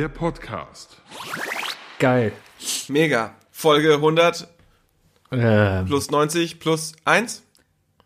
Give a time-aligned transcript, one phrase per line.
[0.00, 0.96] Der Podcast.
[1.98, 2.32] Geil.
[2.88, 3.34] Mega.
[3.50, 4.48] Folge 100
[5.30, 7.42] Ähm, plus 90 plus 1?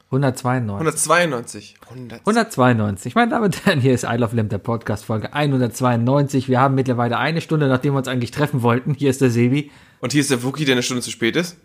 [0.07, 0.75] 192.
[0.75, 1.75] 192.
[1.89, 2.19] 100.
[2.27, 3.15] 192.
[3.15, 6.49] Meine Damen und Herren, hier ist I Love Lamp, der Podcast, Folge 192.
[6.49, 8.95] Wir haben mittlerweile eine Stunde, nachdem wir uns eigentlich treffen wollten.
[8.95, 9.71] Hier ist der Sebi.
[10.01, 11.57] Und hier ist der Wookie, der eine Stunde zu spät ist.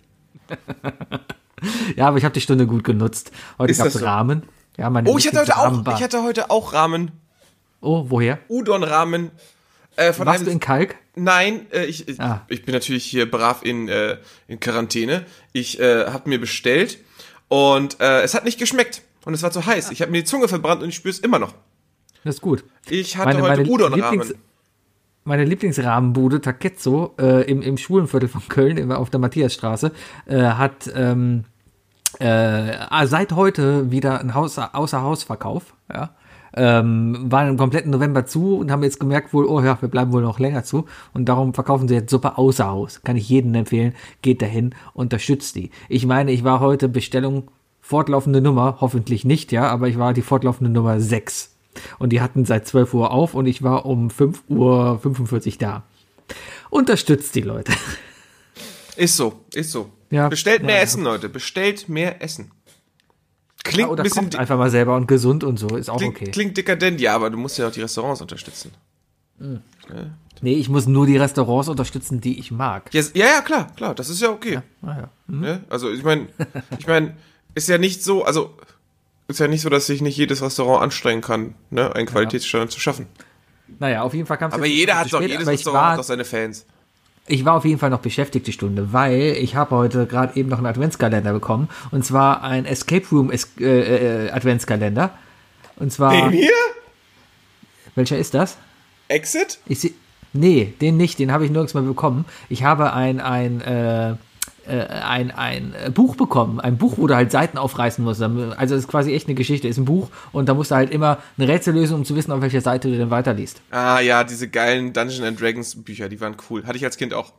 [1.95, 3.31] Ja, aber ich habe die Stunde gut genutzt.
[3.57, 4.05] Heute gab es das so?
[4.05, 4.43] Rahmen.
[4.77, 7.11] Ja, meine Oh, ich hatte heute auch, ich hatte heute auch Ramen.
[7.81, 8.39] Oh, woher?
[8.47, 9.31] Udon-Ramen.
[9.99, 10.95] Äh, von Warst einem- du in Kalk?
[11.15, 12.41] Nein, äh, ich, Ah.
[12.47, 15.25] ich bin natürlich hier brav in, äh, in Quarantäne.
[15.53, 16.97] Ich äh, habe mir bestellt
[17.49, 19.01] und äh, es hat nicht geschmeckt.
[19.25, 19.91] Und es war zu heiß.
[19.91, 21.53] Ich habe mir die Zunge verbrannt und ich spüre es immer noch.
[22.23, 22.63] Das ist gut.
[22.89, 24.21] Ich hatte Meine- heute meine Udon-Ramen.
[24.21, 24.35] Lieblings-
[25.25, 29.91] Meine Lieblingsrahmenbude Takezzo äh, im, im Schwulenviertel von Köln auf der Matthiasstraße
[30.25, 31.43] äh, hat ähm,
[32.19, 35.75] äh, seit heute wieder ein Haus, Außerhausverkauf.
[35.93, 36.15] Ja.
[36.61, 40.11] Ähm, waren im kompletten November zu und haben jetzt gemerkt wohl, oh ja, wir bleiben
[40.11, 43.01] wohl noch länger zu und darum verkaufen sie jetzt Suppe außer Haus.
[43.01, 45.71] Kann ich jedem empfehlen, geht dahin, unterstützt die.
[45.87, 50.21] Ich meine, ich war heute Bestellung fortlaufende Nummer, hoffentlich nicht, ja, aber ich war die
[50.21, 51.55] fortlaufende Nummer 6.
[51.97, 55.83] Und die hatten seit 12 Uhr auf und ich war um 5 Uhr 45 da.
[56.69, 57.71] Unterstützt die Leute.
[58.97, 59.89] Ist so, ist so.
[60.11, 60.27] Ja.
[60.27, 60.81] Bestellt mehr Ja.
[60.81, 61.29] Essen, Leute.
[61.29, 62.51] Bestellt mehr Essen.
[63.63, 66.31] Klingt Oder ein bisschen einfach mal selber und gesund und so, ist auch klingt, okay.
[66.31, 68.71] klingt dekadent, ja, aber du musst ja auch die Restaurants unterstützen.
[70.41, 72.93] Nee, ich muss nur die Restaurants unterstützen, die ich mag.
[72.93, 74.61] Ja, ja, ja, klar, klar, das ist ja okay.
[74.81, 75.09] Ah, ja.
[75.27, 75.63] Ne?
[75.69, 76.27] Also ich meine,
[76.79, 77.15] ich meine,
[77.55, 78.55] ist ja nicht so, also
[79.27, 82.79] ist ja nicht so, dass sich nicht jedes Restaurant anstrengen kann, ne, einen Qualitätsstandard zu
[82.79, 83.07] schaffen.
[83.79, 86.03] Naja, auf jeden Fall kam es Aber jeder hat doch, jedes Restaurant war, hat doch
[86.03, 86.65] seine Fans.
[87.29, 90.49] Ich war auf jeden Fall noch beschäftigt die Stunde, weil ich habe heute gerade eben
[90.49, 95.11] noch einen Adventskalender bekommen und zwar ein Escape Room es äh, äh, Adventskalender.
[95.77, 96.49] Und zwar, hier?
[97.95, 98.57] welcher ist das?
[99.07, 99.59] Exit?
[99.67, 99.93] Ich seh,
[100.33, 102.25] nee, den nicht, den habe ich nirgends mehr bekommen.
[102.49, 104.15] Ich habe ein, ein, äh,
[104.67, 106.59] ein, ein äh, Buch bekommen.
[106.59, 108.21] Ein Buch, wo du halt Seiten aufreißen musst.
[108.21, 109.67] Also das ist quasi echt eine Geschichte.
[109.67, 112.31] Ist ein Buch und da musst du halt immer eine Rätsel lösen, um zu wissen,
[112.31, 113.61] auf welcher Seite du denn weiterliest.
[113.71, 116.65] Ah ja, diese geilen Dungeons and Dragons Bücher, die waren cool.
[116.65, 117.33] Hatte ich als Kind auch.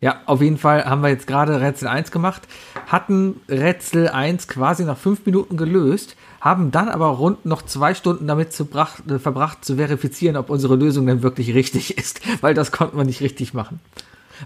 [0.00, 2.42] Ja, auf jeden Fall haben wir jetzt gerade Rätsel 1 gemacht,
[2.88, 8.26] hatten Rätsel 1 quasi nach fünf Minuten gelöst, haben dann aber rund noch zwei Stunden
[8.26, 12.52] damit zu brach, äh, verbracht, zu verifizieren, ob unsere Lösung denn wirklich richtig ist, weil
[12.52, 13.80] das konnten wir nicht richtig machen.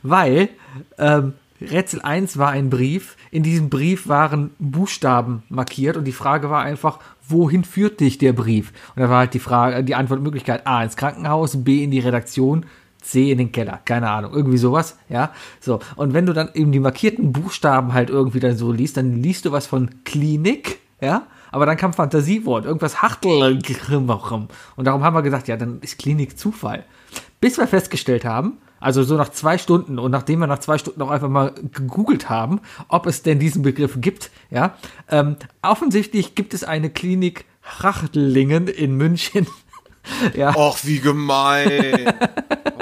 [0.05, 0.51] Weil
[0.97, 6.51] ähm, Rätsel 1 war ein Brief, in diesem Brief waren Buchstaben markiert und die Frage
[6.51, 8.73] war einfach, wohin führt dich der Brief?
[8.95, 12.67] Und da war halt die Frage, die Antwortmöglichkeit A ins Krankenhaus, B in die Redaktion,
[13.01, 15.81] C in den Keller, keine Ahnung, irgendwie sowas, ja, so.
[15.97, 19.45] Und wenn du dann eben die markierten Buchstaben halt irgendwie dann so liest, dann liest
[19.45, 23.59] du was von Klinik, ja, aber dann kam Fantasiewort, irgendwas Hachtel,
[24.77, 26.85] und darum haben wir gesagt, ja, dann ist Klinik Zufall.
[27.41, 31.03] Bis wir festgestellt haben, also so nach zwei Stunden und nachdem wir nach zwei Stunden
[31.03, 34.77] auch einfach mal gegoogelt haben, ob es denn diesen Begriff gibt, ja,
[35.11, 39.47] ähm, offensichtlich gibt es eine Klinik Hachtlingen in München,
[40.34, 40.55] ja.
[40.56, 42.15] Och, wie gemein.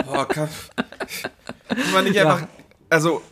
[0.07, 0.49] oh, kann,
[1.69, 2.47] kann man nicht einfach,
[2.89, 3.23] also,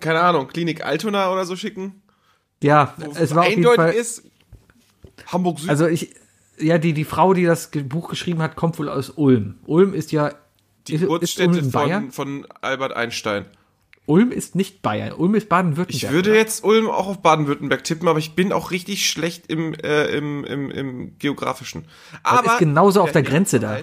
[0.00, 2.02] keine Ahnung, Klinik Altona oder so schicken?
[2.62, 3.90] Ja, es war auf jeden eindeutig Fall.
[3.92, 4.22] ist,
[5.26, 5.70] Hamburg Süd.
[5.70, 6.14] Also ich,
[6.58, 9.58] ja, die, die Frau, die das Buch geschrieben hat, kommt wohl aus Ulm.
[9.66, 10.32] Ulm ist ja.
[10.88, 12.10] Die ist, ist Geburtsstätte Bayern?
[12.10, 13.46] von, von Albert Einstein.
[14.06, 15.12] Ulm ist nicht Bayern.
[15.12, 15.94] Ulm ist Baden-Württemberg.
[15.94, 16.38] Ich würde oder?
[16.38, 20.44] jetzt Ulm auch auf Baden-Württemberg tippen, aber ich bin auch richtig schlecht im, äh, im,
[20.44, 21.86] im, im Geografischen.
[22.22, 23.78] Aber ist genauso auf der Grenze da.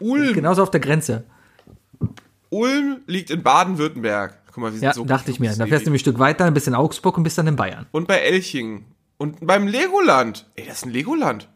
[0.00, 1.24] Ulm, Genauso auf der Grenze.
[2.50, 4.36] Ulm liegt in Baden-Württemberg.
[4.48, 5.54] Guck mal, wir sind Ja, so dachte ich mir.
[5.56, 7.86] Da fährst du nämlich ein Stück weiter, ein bisschen Augsburg und bist dann in Bayern.
[7.92, 8.84] Und bei Elchingen.
[9.16, 10.50] Und beim Legoland.
[10.56, 11.48] Ey, das ist ein Legoland.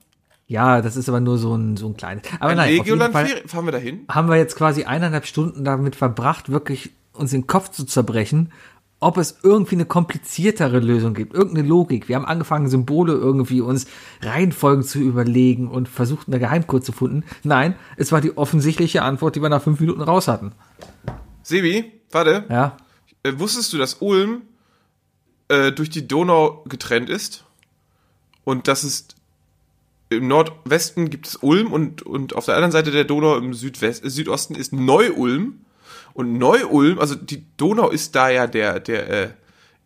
[0.48, 2.22] Ja, das ist aber nur so ein, so ein kleines.
[2.38, 4.04] Aber Ein nein, auf jeden Legoland, Fall fahren wir dahin?
[4.08, 8.52] haben wir jetzt quasi eineinhalb Stunden damit verbracht, wirklich uns den Kopf zu zerbrechen,
[9.00, 12.08] ob es irgendwie eine kompliziertere Lösung gibt, irgendeine Logik.
[12.08, 13.86] Wir haben angefangen, Symbole irgendwie uns
[14.22, 17.24] Reihenfolgen zu überlegen und versucht, eine Geheimcode zu finden.
[17.42, 20.52] Nein, es war die offensichtliche Antwort, die wir nach fünf Minuten raus hatten.
[21.42, 22.44] Sebi, warte.
[22.48, 22.76] Ja,
[23.24, 24.42] Äh, wusstest du, dass Ulm
[25.48, 27.44] äh, durch die Donau getrennt ist?
[28.44, 29.08] Und dass es
[30.08, 34.04] im Nordwesten gibt es Ulm und, und auf der anderen Seite der Donau im Südwest,
[34.04, 35.60] äh, Südosten ist Neu-Ulm.
[36.14, 39.28] Und Neu-Ulm, also die Donau ist da ja der, der, äh,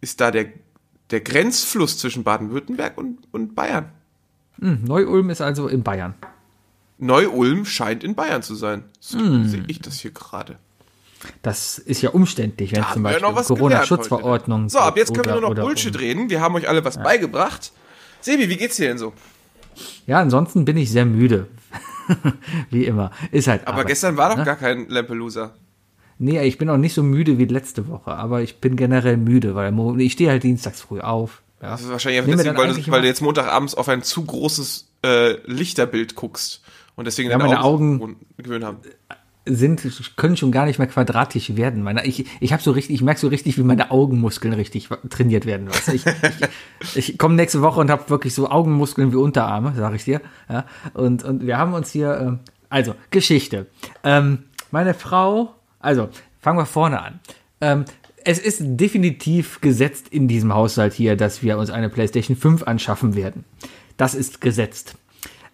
[0.01, 0.47] ist da der,
[1.11, 3.91] der Grenzfluss zwischen Baden-Württemberg und, und Bayern.
[4.61, 6.15] hm, Neu-Ulm ist also in Bayern.
[6.99, 8.85] Neu-Ulm scheint in Bayern zu sein.
[9.01, 9.49] So Hm.
[9.49, 10.59] sehe ich das hier gerade.
[11.43, 14.69] Das ist ja umständlich, wenn Da zum Beispiel Corona-Schutzverordnung.
[14.69, 16.31] So, ab jetzt können wir nur noch Bullshit reden.
[16.31, 17.73] Wir haben euch alle was beigebracht.
[18.21, 19.13] Sebi, wie geht's dir denn so?
[20.07, 21.47] Ja, ansonsten bin ich sehr müde.
[22.71, 23.13] wie immer.
[23.31, 23.63] Ist halt.
[23.67, 24.45] Aber Arbeit, gestern war doch ne?
[24.45, 25.55] gar kein Lampelusa.
[26.19, 29.55] Nee, ich bin auch nicht so müde wie letzte Woche, aber ich bin generell müde,
[29.55, 31.43] weil ich stehe halt dienstags früh auf.
[31.63, 31.71] Ja.
[31.71, 34.89] Das ist wahrscheinlich einfach deswegen, weil, du, weil du jetzt Montagabends auf ein zu großes
[35.05, 36.63] äh, Lichterbild guckst
[36.97, 38.79] und deswegen Ja, deine meine Augen- Augen gewöhnt haben.
[39.47, 39.83] Sind,
[40.17, 41.83] können schon gar nicht mehr quadratisch werden.
[41.83, 45.69] Meine, ich ich so ich merke so richtig, wie meine Augenmuskeln richtig trainiert werden.
[45.93, 46.05] Ich,
[46.81, 50.21] ich, ich komme nächste Woche und habe wirklich so Augenmuskeln wie Unterarme, sage ich dir.
[50.49, 50.67] Ja?
[50.95, 52.39] Und, und wir haben uns hier, ähm,
[52.69, 53.67] also Geschichte.
[54.05, 56.09] Ähm, meine Frau, also
[56.41, 57.21] fangen wir vorne an.
[57.61, 57.85] Ähm,
[58.25, 63.17] es ist definitiv gesetzt in diesem Haushalt hier, dass wir uns eine PlayStation 5 anschaffen
[63.17, 63.45] werden.
[63.97, 64.97] Das ist gesetzt.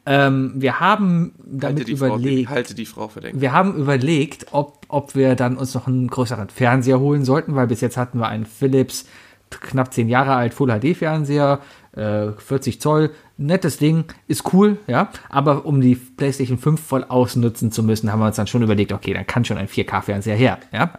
[0.08, 3.40] Ähm, wir haben Halte damit Frau, überlegt, halte die Frau verdeckt.
[3.40, 7.66] wir haben überlegt, ob, ob wir dann uns noch einen größeren Fernseher holen sollten, weil
[7.66, 9.06] bis jetzt hatten wir einen Philips,
[9.50, 11.60] knapp 10 Jahre alt, Full HD Fernseher,
[11.96, 17.72] äh, 40 Zoll, nettes Ding, ist cool, ja, aber um die PlayStation 5 voll ausnutzen
[17.72, 20.36] zu müssen, haben wir uns dann schon überlegt, okay, dann kann schon ein 4K Fernseher
[20.36, 20.92] her, ja.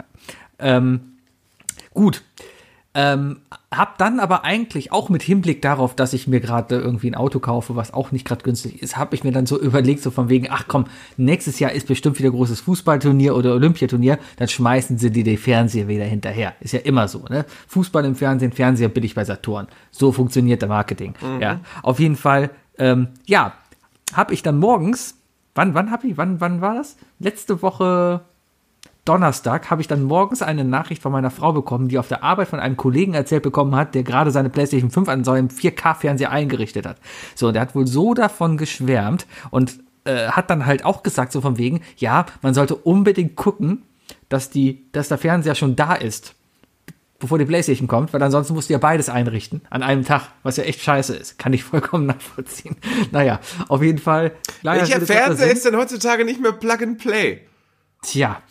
[0.59, 1.13] Ähm,
[1.93, 2.23] gut.
[2.99, 7.15] Ähm, hab dann aber eigentlich auch mit Hinblick darauf, dass ich mir gerade irgendwie ein
[7.15, 10.09] Auto kaufe, was auch nicht gerade günstig ist, habe ich mir dann so überlegt, so
[10.09, 10.85] von wegen, ach komm,
[11.15, 15.87] nächstes Jahr ist bestimmt wieder großes Fußballturnier oder Olympiaturnier, dann schmeißen sie dir die Fernseher
[15.87, 16.55] wieder hinterher.
[16.59, 17.45] Ist ja immer so, ne?
[17.67, 19.67] Fußball im Fernsehen, Fernseher billig bei Saturn.
[19.91, 21.13] So funktioniert der Marketing.
[21.39, 23.53] Ja, auf jeden Fall, ähm, ja,
[24.13, 25.13] habe ich dann morgens,
[25.53, 26.97] wann, wann habe ich, wann, wann war das?
[27.19, 28.21] Letzte Woche
[29.07, 32.49] Donnerstag habe ich dann morgens eine Nachricht von meiner Frau bekommen, die auf der Arbeit
[32.49, 36.85] von einem Kollegen erzählt bekommen hat, der gerade seine PlayStation 5 an seinem 4K-Fernseher eingerichtet
[36.85, 36.97] hat.
[37.35, 41.31] So, und der hat wohl so davon geschwärmt und äh, hat dann halt auch gesagt,
[41.31, 43.83] so von wegen, ja, man sollte unbedingt gucken,
[44.29, 46.35] dass, die, dass der Fernseher schon da ist,
[47.19, 50.57] bevor die PlayStation kommt, weil ansonsten musst du ja beides einrichten an einem Tag, was
[50.57, 51.39] ja echt scheiße ist.
[51.39, 52.75] Kann ich vollkommen nachvollziehen.
[53.11, 53.39] Naja,
[53.69, 54.33] auf jeden Fall.
[54.63, 57.41] Welcher Fernseher ist denn heutzutage nicht mehr Plug and Play?
[58.01, 58.41] Tja,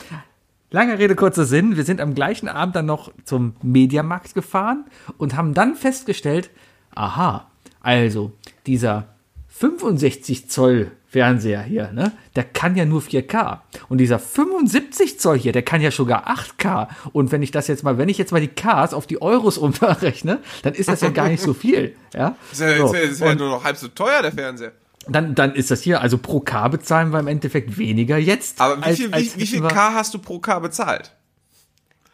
[0.71, 1.77] lange Rede, kurzer Sinn.
[1.77, 4.85] Wir sind am gleichen Abend dann noch zum Mediamarkt gefahren
[5.19, 6.51] und haben dann festgestellt,
[6.95, 8.33] aha, also
[8.67, 9.09] dieser
[9.49, 13.61] 65 Zoll Fernseher hier, ne, der kann ja nur 4K.
[13.89, 16.89] Und dieser 75 Zoll hier, der kann ja sogar 8K.
[17.13, 19.57] Und wenn ich das jetzt mal, wenn ich jetzt mal die Ks auf die Euros
[19.59, 21.97] umrechne, dann ist das ja gar nicht so viel.
[22.13, 22.37] Ja?
[22.51, 24.73] Das ist ja, So, ist ja, ist nur noch halb so teuer, der Fernseher.
[25.09, 28.61] Dann, dann ist das hier, also pro K bezahlen wir im Endeffekt weniger jetzt.
[28.61, 31.15] Aber wie als- viel, als wie, wie viel K hast du pro K bezahlt?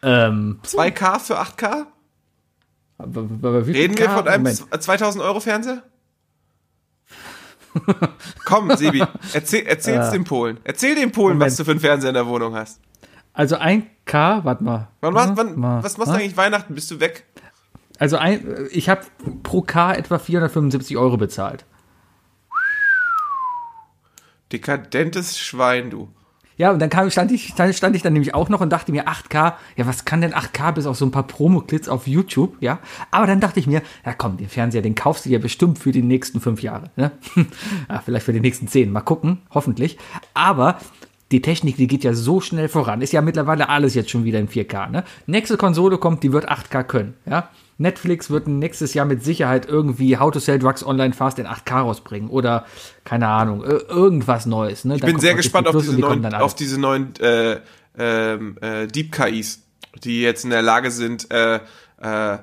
[0.01, 1.85] Ähm, 2K für 8K?
[2.97, 4.17] aber- aber Reden wir K?
[4.17, 4.57] von einem Moment.
[4.71, 5.83] z- 2000 Euro Fernseher?
[8.45, 9.03] Komm, Sebi,
[9.33, 10.59] erzähl, erzähl's den Polen.
[10.63, 11.33] Erzähl den Polen, Äh.
[11.35, 11.51] Moment.
[11.51, 12.79] was du für einen Fernseher in der Wohnung hast.
[13.33, 14.89] Also ein K, warte mal.
[15.01, 16.75] Wann, was, Hm, wann, mal, was machst du eigentlich Weihnachten?
[16.75, 17.25] Bist du weg?
[17.97, 19.01] Also ein, ich habe
[19.41, 21.65] pro K etwa 475 Euro bezahlt.
[24.53, 26.09] Dekadentes Schwein, du.
[26.57, 29.07] Ja, und dann kam, stand, ich, stand, ich dann nämlich auch noch und dachte mir,
[29.07, 32.79] 8K, ja, was kann denn 8K bis auf so ein paar Promo-Clips auf YouTube, ja?
[33.09, 35.91] Aber dann dachte ich mir, ja komm, den Fernseher, den kaufst du ja bestimmt für
[35.91, 37.11] die nächsten fünf Jahre, ne?
[37.89, 39.97] ja, vielleicht für die nächsten zehn, mal gucken, hoffentlich.
[40.35, 40.77] Aber
[41.31, 44.39] die Technik, die geht ja so schnell voran, ist ja mittlerweile alles jetzt schon wieder
[44.39, 45.03] in 4K, ne?
[45.25, 47.49] Nächste Konsole kommt, die wird 8K können, ja?
[47.77, 51.81] Netflix wird nächstes Jahr mit Sicherheit irgendwie How to Sell Drugs Online Fast in 8K
[51.81, 52.65] rausbringen oder
[53.03, 54.85] keine Ahnung, ir- irgendwas Neues.
[54.85, 54.95] Ne?
[54.95, 57.59] Ich bin sehr gespannt auf diese neuen, auf diese neuen äh,
[57.97, 59.61] ähm, äh, Deep KIs,
[60.03, 61.59] die jetzt in der Lage sind, äh,
[62.01, 62.37] äh,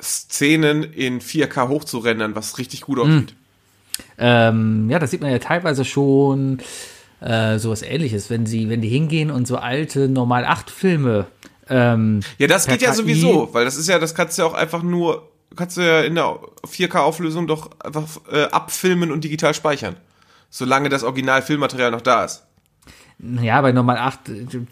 [0.00, 3.34] Szenen in 4K hochzurendern, was richtig gut aussieht.
[4.16, 6.58] Ähm, ja, das sieht man ja teilweise schon
[7.20, 11.26] äh, sowas ähnliches, wenn sie, wenn die hingehen und so alte Normal 8 Filme.
[11.70, 14.48] Ähm, Ja, das geht ja KI sowieso, weil das ist ja, das kannst du ja
[14.48, 19.54] auch einfach nur, kannst du ja in der 4K-Auflösung doch einfach äh, abfilmen und digital
[19.54, 19.96] speichern.
[20.50, 22.44] Solange das Original-Filmmaterial noch da ist.
[23.42, 24.20] Ja, bei Normal 8,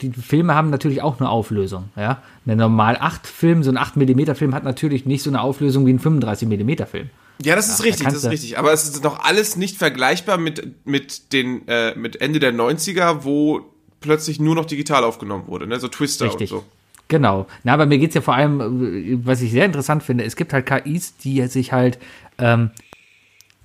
[0.00, 2.22] die Filme haben natürlich auch eine Auflösung, ja.
[2.46, 5.84] Ein Normal 8 Film, so ein 8 mm Film hat natürlich nicht so eine Auflösung
[5.84, 7.10] wie ein 35 mm Film.
[7.42, 8.58] Ja, das ist richtig, das kannst ist richtig.
[8.58, 13.24] Aber es ist noch alles nicht vergleichbar mit, mit den, äh, mit Ende der 90er,
[13.24, 13.62] wo
[14.00, 15.80] plötzlich nur noch digital aufgenommen wurde, ne?
[15.80, 16.52] So Twister Richtig.
[16.52, 16.64] und so.
[17.08, 17.46] Genau.
[17.62, 20.52] Na, aber mir geht's ja vor allem, äh, was ich sehr interessant finde, es gibt
[20.52, 21.98] halt KIs, die sich halt,
[22.38, 22.70] ähm,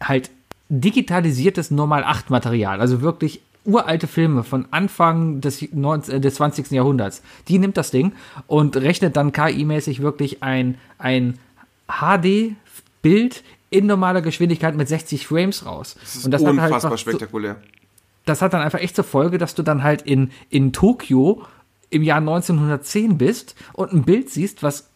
[0.02, 0.30] halt
[0.70, 6.72] digitalisiertes Normal 8 Material, also wirklich uralte Filme von Anfang des, 19, äh, des 20.
[6.72, 7.22] Jahrhunderts.
[7.48, 8.14] Die nimmt das Ding
[8.48, 11.38] und rechnet dann KI-mäßig wirklich ein, ein
[11.88, 15.96] HD-Bild in normaler Geschwindigkeit mit 60 Frames raus.
[16.02, 17.58] Das ist und das hat halt unfassbar so- spektakulär.
[18.26, 21.44] das hat dann einfach echt zur Folge, dass du dann halt in, in Tokio
[21.92, 24.90] im Jahr 1910 bist und ein Bild siehst, was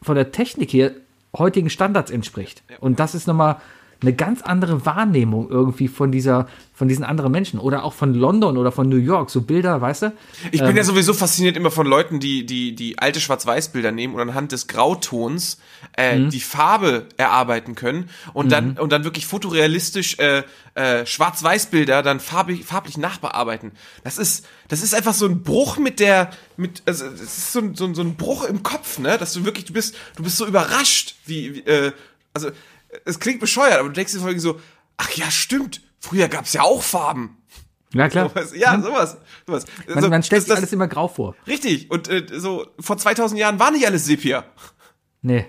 [0.00, 0.92] von der Technik her
[1.36, 2.62] heutigen Standards entspricht.
[2.78, 3.56] Und das ist nochmal
[4.04, 8.56] eine ganz andere Wahrnehmung irgendwie von dieser, von diesen anderen Menschen oder auch von London
[8.56, 10.12] oder von New York, so Bilder, weißt du?
[10.52, 14.14] Ich bin ähm, ja sowieso fasziniert immer von Leuten, die die die alte Schwarz-Weiß-Bilder nehmen
[14.14, 15.58] und anhand des Grautons
[15.96, 16.30] äh, mhm.
[16.30, 18.50] die Farbe erarbeiten können und mhm.
[18.50, 20.42] dann und dann wirklich fotorealistisch äh,
[20.74, 23.72] äh, Schwarz-Weiß-Bilder dann farbig, farblich nachbearbeiten.
[24.02, 27.60] Das ist das ist einfach so ein Bruch mit der mit also das ist so
[27.60, 30.22] ein, so, ein, so ein Bruch im Kopf, ne, dass du wirklich du bist du
[30.22, 31.92] bist so überrascht, wie, wie äh,
[32.34, 32.50] also
[33.04, 34.60] es klingt bescheuert, aber du denkst dir vor so,
[34.96, 37.36] ach ja, stimmt, früher gab's ja auch Farben.
[37.94, 38.28] Ja, klar.
[38.28, 39.16] Sowas, ja, sowas.
[39.46, 39.64] sowas.
[39.86, 41.36] Man, so, man stellt sich alles immer grau vor.
[41.46, 41.90] Richtig.
[41.90, 44.44] Und äh, so vor 2000 Jahren war nicht alles Sepia.
[45.22, 45.46] Nee.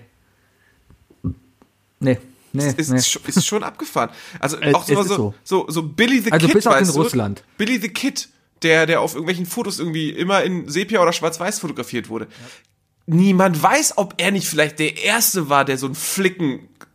[1.98, 2.18] Nee.
[2.52, 2.96] Nee, ist, nee.
[3.26, 4.10] ist schon abgefahren.
[4.40, 6.92] Also auch so, so, so, so Billy the also Kid, bis auch in du?
[6.92, 7.44] Russland.
[7.58, 8.28] Billy the Kid,
[8.62, 12.26] der, der auf irgendwelchen Fotos irgendwie immer in Sepia oder Schwarz-Weiß fotografiert wurde.
[12.26, 13.16] Ja.
[13.16, 15.94] Niemand weiß, ob er nicht vielleicht der Erste war, der so einen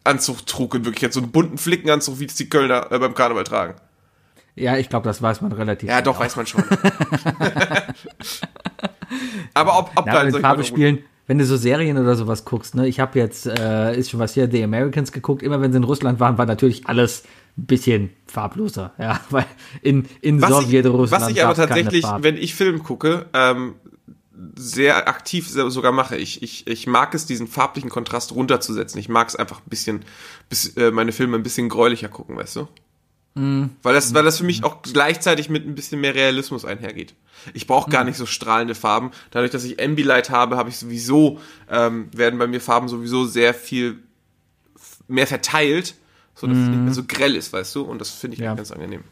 [0.04, 3.44] Flickenanzug trug in Wirklichkeit, so einen bunten Flickenanzug, wie es die Kölner äh, beim Karneval
[3.44, 3.76] tragen.
[4.56, 5.88] Ja, ich glaube, das weiß man relativ.
[5.88, 6.64] Ja, doch, weiß man schon.
[9.54, 12.76] aber ob, ob ja, da in Farbe spielen, wenn du so Serien oder sowas guckst,
[12.76, 15.78] ne, ich habe jetzt, äh, ist schon was hier, The Americans geguckt, immer wenn sie
[15.78, 17.24] in Russland waren, war natürlich alles
[17.58, 19.46] ein bisschen farbloser, ja, weil
[19.82, 21.24] in, in Sowjetrussland.
[21.24, 23.76] Was ich aber tatsächlich, wenn ich Film gucke, ähm,
[24.56, 26.18] sehr aktiv sogar mache.
[26.18, 29.00] Ich, ich, ich mag es, diesen farblichen Kontrast runterzusetzen.
[29.00, 30.06] Ich mag es einfach ein bisschen,
[30.50, 32.68] bis, äh, meine Filme ein bisschen gräulicher gucken, weißt du?
[33.36, 33.66] Mm.
[33.82, 37.14] Weil das, weil das für mich auch gleichzeitig mit ein bisschen mehr Realismus einhergeht.
[37.54, 38.08] Ich brauche gar mm.
[38.08, 39.12] nicht so strahlende Farben.
[39.32, 43.54] Dadurch, dass ich Ambilight habe, habe ich sowieso, ähm, werden bei mir Farben sowieso sehr
[43.54, 44.00] viel
[45.08, 45.96] mehr verteilt,
[46.36, 46.64] so dass mm.
[46.64, 47.84] es nicht mehr so grell ist, weißt du?
[47.84, 48.54] Und das finde ich ja.
[48.54, 49.04] ganz angenehm.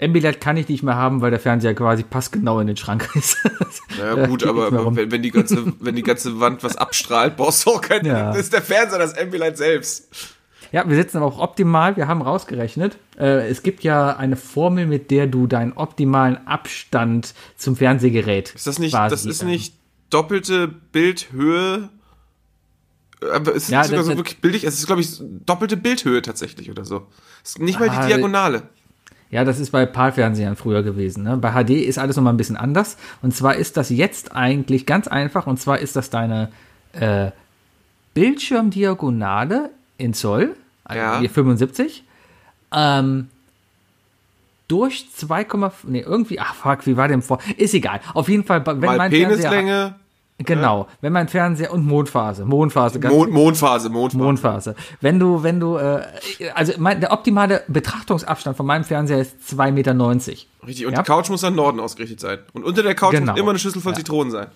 [0.00, 3.36] Ambilight kann ich nicht mehr haben, weil der Fernseher quasi passgenau in den Schrank ist.
[3.98, 7.70] Naja, gut, aber wenn, wenn, die ganze, wenn die ganze Wand was abstrahlt, brauchst du
[7.70, 8.28] auch kein, ja.
[8.28, 10.08] das ist der Fernseher, das Ambilight selbst.
[10.72, 11.96] Ja, wir sitzen aber auch optimal.
[11.96, 12.98] Wir haben rausgerechnet.
[13.18, 18.54] Äh, es gibt ja eine Formel, mit der du deinen optimalen Abstand zum Fernsehgerät.
[18.54, 19.74] Ist das nicht, das ist nicht
[20.10, 21.88] doppelte Bildhöhe?
[23.20, 24.64] Aber es ist ja, sogar das, so wirklich billig.
[24.64, 27.06] Es ist, glaube ich, doppelte Bildhöhe tatsächlich oder so.
[27.42, 28.68] Es ist nicht mal die ah, Diagonale.
[29.30, 31.22] Ja, das ist bei PAL-Fernsehern früher gewesen.
[31.22, 31.36] Ne?
[31.36, 32.96] Bei HD ist alles nochmal ein bisschen anders.
[33.20, 35.46] Und zwar ist das jetzt eigentlich ganz einfach.
[35.46, 36.48] Und zwar ist das deine
[36.92, 37.30] äh,
[38.14, 41.28] Bildschirmdiagonale in Zoll, also ja.
[41.28, 42.04] 75,
[42.72, 43.28] ähm,
[44.66, 47.38] durch 2,5, nee, irgendwie, ach fuck, wie war dem vor?
[47.56, 48.00] Ist egal.
[48.14, 49.94] Auf jeden Fall, wenn Mal mein Penislänge.
[50.38, 54.22] Fernseher, Genau, wenn mein Fernseher und Mondphase, Mondphase, ganz Mond, Mondphase, Mondphase.
[54.22, 54.74] Mondphase.
[55.00, 56.02] Wenn du, wenn du, äh,
[56.54, 59.94] also mein, der optimale Betrachtungsabstand von meinem Fernseher ist 2,90 Meter.
[60.66, 61.02] Richtig, und ja?
[61.02, 62.38] die Couch muss an Norden ausgerichtet sein.
[62.52, 63.32] Und unter der Couch genau.
[63.32, 63.98] muss immer eine Schüssel von ja.
[63.98, 64.46] Zitronen sein.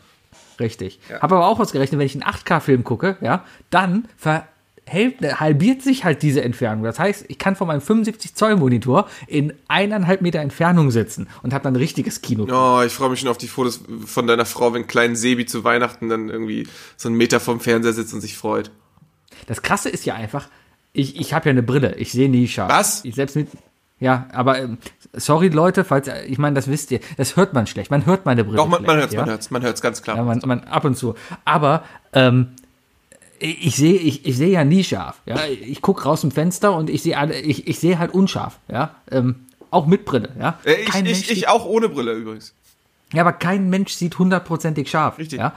[0.61, 1.01] Richtig.
[1.09, 1.21] Ja.
[1.21, 4.47] Habe aber auch ausgerechnet, wenn ich einen 8K-Film gucke, ja, dann ver
[4.91, 6.85] halbiert sich halt diese Entfernung.
[6.85, 11.55] Das heißt, ich kann von meinem 75 Zoll Monitor in eineinhalb Meter Entfernung sitzen und
[11.55, 12.47] habe dann ein richtiges Kino.
[12.51, 15.65] Oh, ich freue mich schon auf die Fotos von deiner Frau, wenn kleinen Sebi zu
[15.65, 18.71] Weihnachten dann irgendwie so einen Meter vom Fernseher sitzt und sich freut.
[19.47, 20.49] Das Krasse ist ja einfach,
[20.93, 22.71] ich, ich habe ja eine Brille, ich sehe nie scharf.
[22.71, 23.05] Was?
[23.05, 23.49] Ich selbst mit,
[23.99, 24.79] ja, aber ähm,
[25.13, 27.91] sorry Leute, falls ich meine, das wisst ihr, das hört man schlecht.
[27.93, 28.57] Man hört meine Brille.
[28.57, 29.21] Doch, man, man hört es, ja?
[29.21, 30.17] man hört es, man hört es ganz klar.
[30.17, 31.15] Ja, man, man ab und zu.
[31.45, 32.49] Aber ähm,
[33.43, 35.21] ich sehe ich, ich sehe ja nie scharf.
[35.27, 38.59] Ja, ich gucke raus im Fenster und ich sehe ich, ich sehe halt unscharf.
[38.71, 40.31] Ja, ähm, auch mit Brille.
[40.39, 42.55] Ja, äh, ich, ich, ich auch ohne Brille übrigens.
[43.13, 45.19] Ja, aber kein Mensch sieht hundertprozentig scharf.
[45.19, 45.39] Richtig.
[45.39, 45.55] Ja.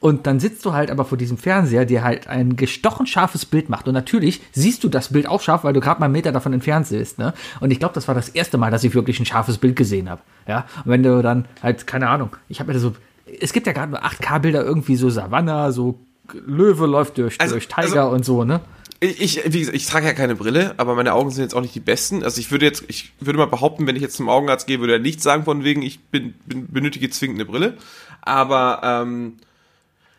[0.00, 3.70] Und dann sitzt du halt aber vor diesem Fernseher, der halt ein gestochen scharfes Bild
[3.70, 3.88] macht.
[3.88, 6.52] Und natürlich siehst du das Bild auch scharf, weil du gerade mal einen Meter davon
[6.52, 7.18] entfernt bist.
[7.18, 7.32] Ne?
[7.60, 10.10] Und ich glaube, das war das erste Mal, dass ich wirklich ein scharfes Bild gesehen
[10.10, 10.20] habe.
[10.46, 10.66] Ja.
[10.84, 12.94] Und wenn du dann halt, keine Ahnung, ich habe mir so,
[13.40, 15.98] es gibt ja gerade nur 8K-Bilder irgendwie so Savanna, so
[16.32, 18.60] Löwe läuft durch, also, durch Tiger also, und so, ne?
[19.00, 21.74] Ich, wie gesagt, ich trage ja keine Brille, aber meine Augen sind jetzt auch nicht
[21.74, 22.22] die besten.
[22.22, 24.94] Also ich würde jetzt, ich würde mal behaupten, wenn ich jetzt zum Augenarzt gehe, würde
[24.94, 27.76] er nicht sagen von wegen, ich bin, bin benötige zwingend eine Brille.
[28.22, 29.36] Aber ähm,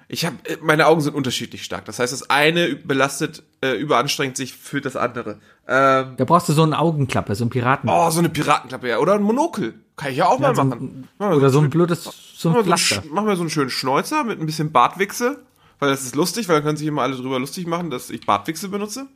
[0.07, 1.85] ich habe, meine Augen sind unterschiedlich stark.
[1.85, 5.39] Das heißt, das eine belastet, äh, überanstrengt sich für das andere.
[5.67, 7.89] Ähm, da brauchst du so eine Augenklappe, so ein Piraten.
[7.89, 8.99] Oh, so eine Piratenklappe, ja.
[8.99, 9.73] Oder ein Monokel.
[9.95, 11.07] Kann ich ja auch ja, mal machen.
[11.17, 12.03] So ein, oder so ein blödes,
[12.35, 13.01] so ein Pflaster.
[13.01, 15.39] So, machen wir so einen schönen Schnäuzer mit ein bisschen Bartwichse
[15.79, 18.25] weil das ist lustig, weil dann können sich immer alle drüber lustig machen, dass ich
[18.25, 19.07] Bartwichse benutze.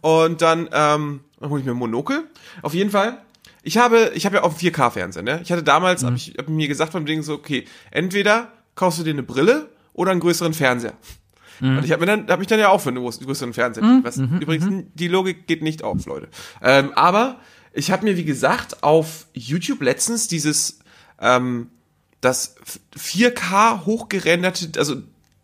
[0.00, 2.24] Und dann, ähm, dann hole ich mir ein Monokel.
[2.62, 3.20] Auf jeden Fall.
[3.62, 5.40] Ich habe, ich habe ja auch einen 4K-Fernseher, ne?
[5.42, 6.06] Ich hatte damals, mhm.
[6.06, 9.68] habe ich hab mir gesagt von Ding so, okay, entweder kaufst du dir eine Brille
[9.92, 10.94] oder einen größeren Fernseher.
[11.60, 11.78] Mhm.
[11.78, 13.84] Und ich habe mir dann, habe mich dann ja auch für einen größeren Fernseher.
[13.84, 14.04] Mhm.
[14.04, 14.38] Was, mhm.
[14.40, 14.86] Übrigens, mhm.
[14.94, 16.28] die Logik geht nicht auf, Leute.
[16.62, 17.38] Ähm, aber
[17.72, 20.80] ich habe mir, wie gesagt, auf YouTube letztens dieses,
[21.20, 21.68] ähm,
[22.20, 22.56] das
[22.96, 24.96] 4K hochgerenderte, also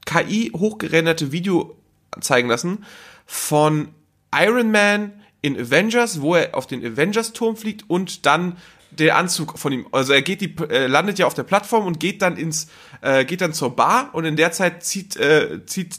[0.06, 1.76] KI hochgerenderte Video
[2.20, 2.84] zeigen lassen
[3.26, 3.88] von
[4.34, 8.56] Iron Man in Avengers, wo er auf den Avengers-Turm fliegt und dann
[8.90, 12.00] der Anzug von ihm, also er geht die, äh, landet ja auf der Plattform und
[12.00, 12.68] geht dann ins,
[13.02, 15.94] äh, geht dann zur Bar und in der Zeit zieht, äh, zieht,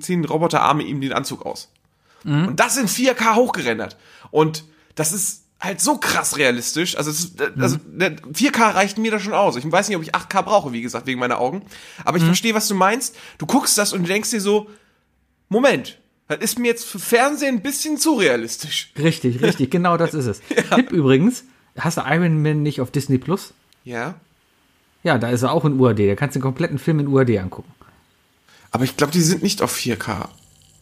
[0.00, 1.70] ziehen Roboterarme ihm den Anzug aus.
[2.24, 3.96] Und das in 4K hochgerendert.
[4.30, 4.64] Und
[4.94, 6.96] das ist halt so krass realistisch.
[6.96, 9.56] Also, es ist, also der 4K reicht mir da schon aus.
[9.56, 11.62] Ich weiß nicht, ob ich 8K brauche, wie gesagt, wegen meiner Augen.
[12.04, 13.16] Aber ich verstehe, was du meinst.
[13.38, 14.70] Du guckst das und denkst dir so,
[15.48, 15.98] Moment,
[16.28, 18.92] das ist mir jetzt für Fernsehen ein bisschen zu realistisch.
[18.96, 20.40] Richtig, richtig, genau das ist es.
[20.74, 21.44] Tipp übrigens,
[21.76, 23.52] hast du Iron Man nicht auf Disney Plus?
[23.84, 24.14] Ja.
[25.02, 25.98] Ja, da ist er auch in UAD.
[25.98, 27.72] Da kannst du den kompletten Film in UAD angucken.
[28.70, 30.28] Aber ich glaube, die sind nicht auf 4K.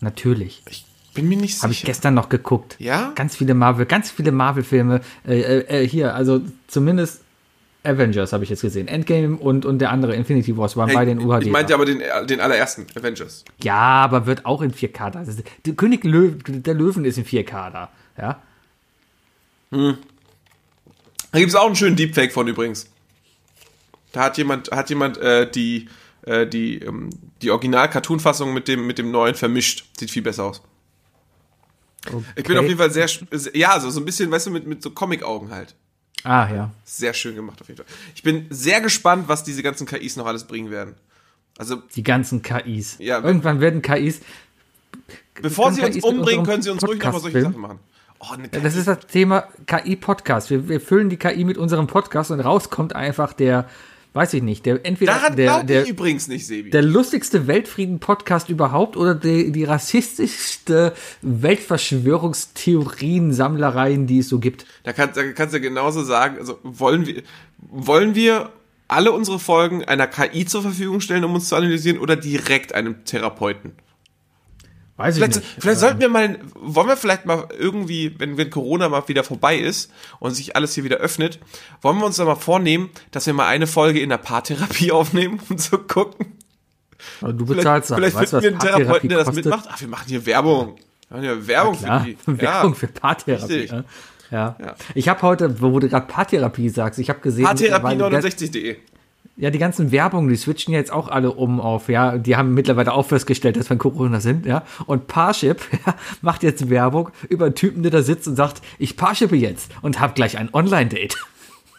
[0.00, 0.62] Natürlich.
[0.68, 0.84] Ich
[1.20, 1.88] bin mir nicht Habe ich sicher.
[1.88, 2.76] gestern noch geguckt.
[2.78, 3.12] Ja?
[3.14, 5.00] Ganz viele Marvel, ganz viele Marvel-Filme.
[5.26, 7.22] Äh, äh, äh, hier, also zumindest
[7.84, 8.88] Avengers habe ich jetzt gesehen.
[8.88, 11.46] Endgame und, und der andere Infinity Wars waren beide in UHD.
[11.46, 11.74] ich meinte da.
[11.76, 13.44] aber den, den allerersten Avengers.
[13.62, 15.22] ja, aber wird auch in 4K da.
[15.22, 17.90] Ist, der König Löw, der Löwen ist in 4K da.
[18.18, 18.42] Ja.
[19.70, 22.90] Da gibt es auch einen schönen Deepfake von übrigens.
[24.12, 25.88] Da hat jemand, hat jemand äh, die,
[26.22, 27.10] äh, die, ähm,
[27.42, 29.84] die Original-Cartoon-Fassung mit dem, mit dem neuen vermischt.
[29.98, 30.62] Sieht viel besser aus.
[32.36, 32.58] Ich bin Okay.
[32.58, 33.08] auf jeden Fall sehr,
[33.54, 35.74] ja, so, so ein bisschen, weißt du, mit, mit so Comic-Augen halt.
[36.24, 36.70] Ah, ja.
[36.84, 37.86] Sehr schön gemacht auf jeden Fall.
[38.14, 40.94] Ich bin sehr gespannt, was diese ganzen KIs noch alles bringen werden.
[41.58, 42.96] Also, Die ganzen KIs.
[42.98, 43.20] Ja.
[43.22, 44.20] Irgendwann werden KIs.
[45.42, 47.78] bevor sie uns KIs mit umbringen, können sie uns ruhig noch mal solche Sachen machen.
[48.20, 50.50] Oh, eine Das ist das Thema KI-Podcast.
[50.50, 53.68] Wir, wir füllen die KI mit unserem Podcast und raus kommt einfach der,
[54.12, 56.70] weiß ich nicht, der entweder Daran der, der, ich übrigens nicht, Sebi.
[56.70, 64.66] der lustigste Weltfrieden-Podcast überhaupt oder die, die rassistischste Weltverschwörungstheorien-Sammlereien, die es so gibt.
[64.84, 67.22] Da kannst, da kannst du genauso sagen, also wollen wir,
[67.58, 68.52] wollen wir
[68.88, 73.04] alle unsere Folgen einer KI zur Verfügung stellen, um uns zu analysieren, oder direkt einem
[73.04, 73.72] Therapeuten?
[74.98, 75.62] Weiß ich Vielleicht, nicht.
[75.62, 79.56] vielleicht sollten wir mal, wollen wir vielleicht mal irgendwie, wenn, wenn Corona mal wieder vorbei
[79.56, 81.38] ist und sich alles hier wieder öffnet,
[81.82, 85.40] wollen wir uns da mal vornehmen, dass wir mal eine Folge in der Paartherapie aufnehmen,
[85.48, 86.34] um zu gucken.
[87.20, 89.44] Aber du Vielleicht, bezahlst vielleicht weißt du, finden wir einen Therapeuten, der das kostet?
[89.46, 89.64] mitmacht.
[89.70, 90.76] Ach, wir machen hier Werbung.
[91.08, 92.18] Wir machen hier Werbung für die.
[92.40, 92.78] Werbung ja.
[92.78, 93.66] für Paartherapie.
[94.32, 94.56] Ja.
[94.60, 94.74] Ja.
[94.96, 98.76] Ich habe heute, wo du gerade Paartherapie sagst, ich habe gesehen, mittlerweile- Paartherapie69.de.
[99.40, 102.92] Ja, die ganzen Werbungen, die switchen jetzt auch alle um auf, ja, die haben mittlerweile
[102.92, 104.64] auch festgestellt, dass wir in Corona sind, ja.
[104.86, 108.96] Und Parship ja, macht jetzt Werbung über einen Typen, der da sitzt und sagt, ich
[108.96, 111.16] Parshippe jetzt und hab gleich ein Online-Date.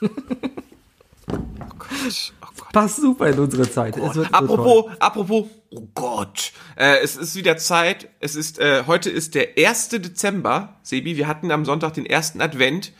[0.01, 0.07] Oh
[1.77, 2.33] Gott.
[2.71, 3.97] Passt super in unsere Zeit.
[3.97, 4.31] Es wird so toll.
[4.31, 6.53] Apropos, apropos, oh Gott.
[6.77, 8.07] Äh, es ist wieder Zeit.
[8.19, 9.89] Es ist, äh, heute ist der 1.
[9.89, 11.17] Dezember, Sebi.
[11.17, 12.93] Wir hatten am Sonntag den ersten Advent.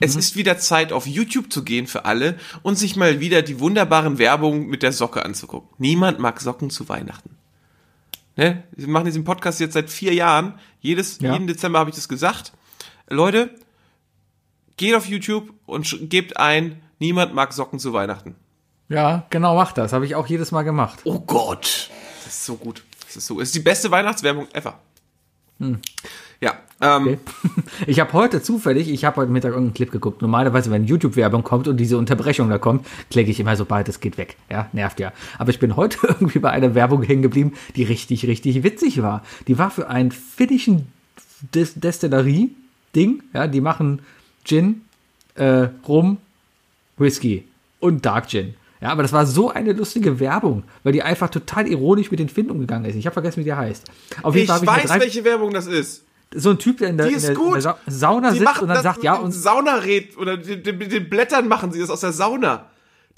[0.00, 3.60] Es ist wieder Zeit, auf YouTube zu gehen für alle und sich mal wieder die
[3.60, 5.68] wunderbaren Werbungen mit der Socke anzugucken.
[5.78, 7.36] Niemand mag Socken zu Weihnachten.
[8.36, 8.64] Ne?
[8.72, 10.54] Wir machen diesen Podcast jetzt seit vier Jahren.
[10.80, 11.32] Jedes, Ja.
[11.32, 12.52] jeden Dezember habe ich das gesagt.
[13.08, 13.50] Leute,
[14.76, 18.34] geht auf YouTube und gebt ein, niemand mag Socken zu Weihnachten.
[18.88, 19.92] Ja, genau, mach das.
[19.92, 21.00] Habe ich auch jedes Mal gemacht.
[21.04, 21.90] Oh Gott.
[22.24, 22.82] Das ist so gut.
[23.06, 23.38] Das ist so.
[23.38, 24.80] Das ist die beste Weihnachtswerbung ever.
[25.60, 25.76] Ja.
[26.82, 27.18] Ähm, Okay.
[27.86, 30.20] Ich habe heute zufällig, ich habe heute Mittag irgendeinen Clip geguckt.
[30.22, 34.18] Normalerweise, wenn YouTube-Werbung kommt und diese Unterbrechung da kommt, klicke ich immer, sobald es geht,
[34.18, 34.36] weg.
[34.50, 35.12] Ja, nervt ja.
[35.38, 39.22] Aber ich bin heute irgendwie bei einer Werbung hängen geblieben, die richtig, richtig witzig war.
[39.48, 40.86] Die war für einen finnischen
[41.54, 43.22] Des Destillerie-Ding.
[43.32, 44.00] Ja, die machen
[44.44, 44.82] Gin,
[45.34, 46.18] äh, Rum,
[46.98, 47.44] Whisky
[47.80, 48.54] und Dark Gin.
[48.80, 52.28] Ja, aber das war so eine lustige Werbung, weil die einfach total ironisch mit den
[52.28, 52.96] Finnen umgegangen ist.
[52.96, 53.84] Ich habe vergessen, wie der heißt.
[54.22, 56.02] Auf ich hab mir weiß, drei- welche Werbung das ist.
[56.34, 58.82] So ein Typ, der in der, in der, in der Sa Sauna sitzt und dann
[58.82, 62.12] sagt, ja, und Saunared oder die- die- mit den Blättern machen sie das aus der
[62.12, 62.66] Sauna.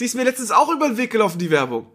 [0.00, 1.87] Die ist mir letztens auch über den Weg gelaufen, die Werbung.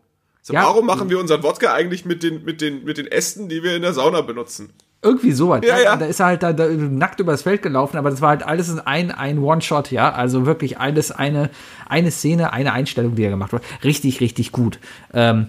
[0.41, 0.63] So, Ja.
[0.63, 3.75] warum machen wir unseren Wodka eigentlich mit den, mit, den, mit den Ästen, die wir
[3.75, 4.69] in der Sauna benutzen?
[5.01, 5.61] irgendwie sowas.
[5.65, 5.95] Ja, ja.
[5.95, 8.67] Da ist er halt da, da nackt übers Feld gelaufen, aber das war halt alles
[8.67, 10.11] in ein, ein One-Shot, ja.
[10.11, 11.49] Also wirklich alles eine,
[11.87, 13.61] eine Szene, eine Einstellung, die er gemacht hat.
[13.85, 14.77] Richtig, richtig gut.
[15.13, 15.47] Ähm,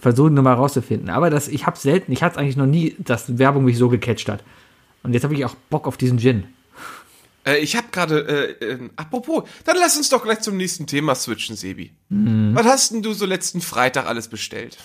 [0.00, 1.10] versuchen nur mal rauszufinden.
[1.10, 4.28] Aber das, ich habe selten, ich hatte eigentlich noch nie, dass Werbung mich so gecatcht
[4.28, 4.42] hat.
[5.08, 6.44] Und jetzt habe ich auch Bock auf diesen Gin.
[7.46, 11.14] Äh, ich habe gerade, äh, äh, apropos, dann lass uns doch gleich zum nächsten Thema
[11.14, 11.92] switchen, Sebi.
[12.10, 12.50] Mhm.
[12.54, 14.76] Was hast denn du so letzten Freitag alles bestellt?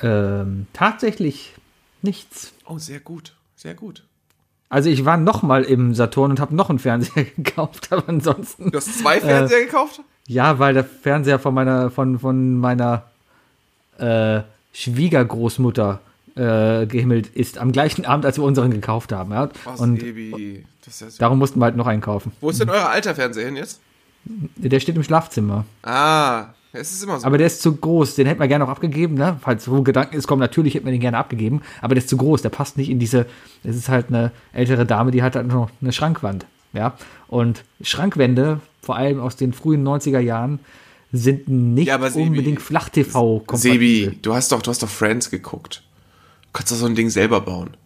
[0.00, 1.54] Ähm, tatsächlich
[2.02, 2.52] nichts.
[2.66, 4.04] Oh, sehr gut, sehr gut.
[4.68, 8.72] Also ich war noch mal im Saturn und habe noch einen Fernseher gekauft, aber ansonsten
[8.72, 10.00] Du hast zwei Fernseher gekauft?
[10.26, 13.04] Ja, weil der Fernseher von meiner, von, von meiner
[13.98, 14.40] äh,
[14.72, 16.00] Schwiegergroßmutter
[16.40, 19.32] äh, gehimmelt ist, am gleichen Abend, als wir unseren gekauft haben.
[19.32, 19.50] Ja?
[19.66, 21.18] Oh, Und ist ja so.
[21.18, 22.32] darum mussten wir halt noch einen kaufen.
[22.40, 23.80] Wo ist denn euer alter Fernseher hin jetzt?
[24.56, 25.64] Der steht im Schlafzimmer.
[25.82, 27.26] Ah, Es ist immer so.
[27.26, 29.38] Aber der ist zu groß, den hätten wir gerne auch abgegeben, ne?
[29.42, 32.16] Falls so Gedanken ist, kommen, natürlich hätten wir den gerne abgegeben, aber der ist zu
[32.16, 33.26] groß, der passt nicht in diese,
[33.64, 36.94] es ist halt eine ältere Dame, die hat halt noch eine Schrankwand, ja?
[37.28, 40.60] Und Schrankwände, vor allem aus den frühen 90er Jahren,
[41.12, 45.82] sind nicht Ja, unbedingt Flach-TV Sebi, du hast doch, du hast doch Friends geguckt.
[46.52, 47.76] Du kannst doch so ein Ding selber bauen.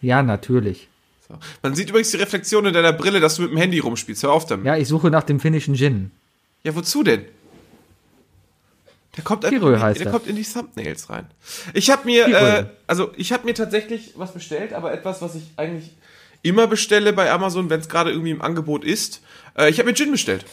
[0.00, 0.88] Ja, natürlich.
[1.26, 1.38] So.
[1.62, 4.22] Man sieht übrigens die Reflexion in deiner Brille, dass du mit dem Handy rumspielst.
[4.22, 4.66] Hör auf damit.
[4.66, 6.10] Ja, ich suche nach dem finnischen Gin.
[6.62, 7.24] Ja, wozu denn?
[9.16, 10.12] Der kommt einfach Kirö in die, heißt der er.
[10.12, 11.26] kommt in die Thumbnails rein.
[11.74, 15.44] Ich habe mir, äh, also ich habe mir tatsächlich was bestellt, aber etwas, was ich
[15.56, 15.90] eigentlich
[16.42, 19.22] immer bestelle bei Amazon, wenn es gerade irgendwie im Angebot ist.
[19.56, 20.44] Äh, ich habe mir Gin bestellt.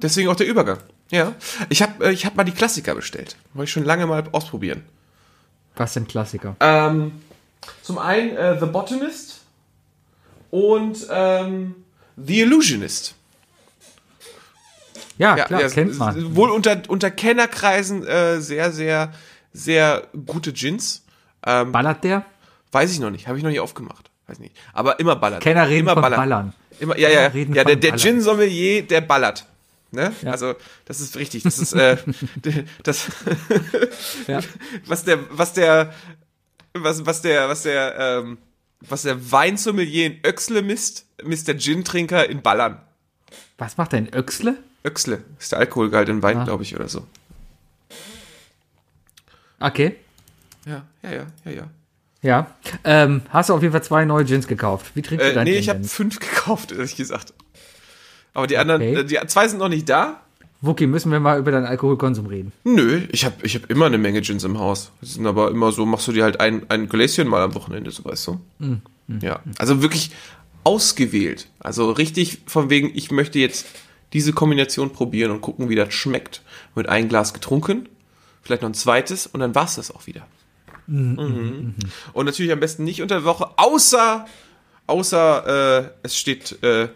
[0.00, 0.78] Deswegen auch der Übergang.
[1.10, 1.34] Ja,
[1.68, 3.36] ich habe äh, ich hab mal die Klassiker bestellt.
[3.52, 4.82] Wollte ich schon lange mal ausprobieren.
[5.76, 6.56] Was sind Klassiker?
[6.60, 7.22] Ähm,
[7.82, 9.40] zum einen äh, The Botanist
[10.50, 11.74] und ähm,
[12.16, 13.14] The Illusionist.
[15.18, 16.34] Ja, klar, ja, kennt man.
[16.36, 19.12] Wohl unter, unter Kennerkreisen äh, sehr, sehr,
[19.52, 21.04] sehr gute Gins.
[21.44, 22.24] Ähm, Ballert der?
[22.72, 24.10] weiß ich noch nicht, habe ich noch nicht aufgemacht.
[24.26, 24.56] Weiß nicht.
[24.72, 25.42] Aber immer ballert.
[25.42, 26.54] Kenner reden immer von Ballern.
[26.80, 27.64] Immer, ja, ja, reden ja.
[27.64, 28.00] Der, der Ballern.
[28.00, 29.46] Gin-Sommelier, der ballert.
[29.92, 30.12] Ne?
[30.22, 30.30] Ja.
[30.32, 30.54] Also,
[30.86, 31.42] das ist richtig.
[31.42, 31.96] Das ist, äh,
[32.82, 33.08] das,
[34.26, 34.40] Ja.
[34.86, 35.92] was der, was der,
[36.74, 38.38] was, was der, was der, ähm,
[38.80, 42.80] was der Weinsommelier in Öxle misst, misst der Gin-Trinker in Ballern.
[43.58, 44.56] Was macht denn Öxle?
[44.84, 46.44] Öxle ist der Alkoholgehalt in Wein, Ah.
[46.44, 47.06] glaube ich, oder so.
[49.60, 49.96] Okay.
[50.66, 51.70] Ja, ja, ja, ja, ja.
[52.24, 52.54] Ja.
[52.84, 54.92] Ähm, hast du auf jeden Fall zwei neue Gins gekauft.
[54.94, 57.34] Wie trinkst du Äh, dein nee, Gin ich habe fünf gekauft, ehrlich gesagt.
[58.34, 59.04] Aber die anderen, Okay.
[59.04, 60.20] die zwei sind noch nicht da.
[60.60, 62.52] Wookie, müssen wir mal über deinen Alkoholkonsum reden.
[62.62, 64.92] Nö, ich habe ich hab immer eine Menge Gins im Haus.
[65.00, 67.90] Das sind aber immer so, machst du dir halt ein, ein Gläschen mal am Wochenende,
[67.90, 68.40] so weißt du.
[69.20, 70.12] Ja, also wirklich
[70.62, 71.48] ausgewählt.
[71.58, 73.66] Also richtig von wegen, ich möchte jetzt
[74.12, 76.42] diese Kombination probieren und gucken, wie das schmeckt.
[76.76, 77.88] Mit ein Glas getrunken,
[78.42, 80.26] vielleicht noch ein zweites und dann war's das auch wieder.
[80.86, 81.74] Mhm.
[82.12, 84.26] Und natürlich am besten nicht unter der Woche, außer,
[84.86, 86.88] außer äh, es steht äh,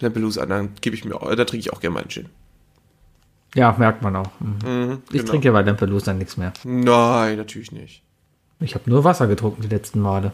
[0.00, 2.28] Lampelusa an, dann gebe ich mir, da trinke ich auch gerne mal einen Gin.
[3.54, 4.30] Ja, merkt man auch.
[4.40, 5.02] Mhm.
[5.06, 5.30] Ich genau.
[5.30, 6.52] trinke ja bei Lampelusa nichts mehr.
[6.64, 8.02] Nein, natürlich nicht.
[8.60, 10.32] Ich habe nur Wasser getrunken die letzten Male.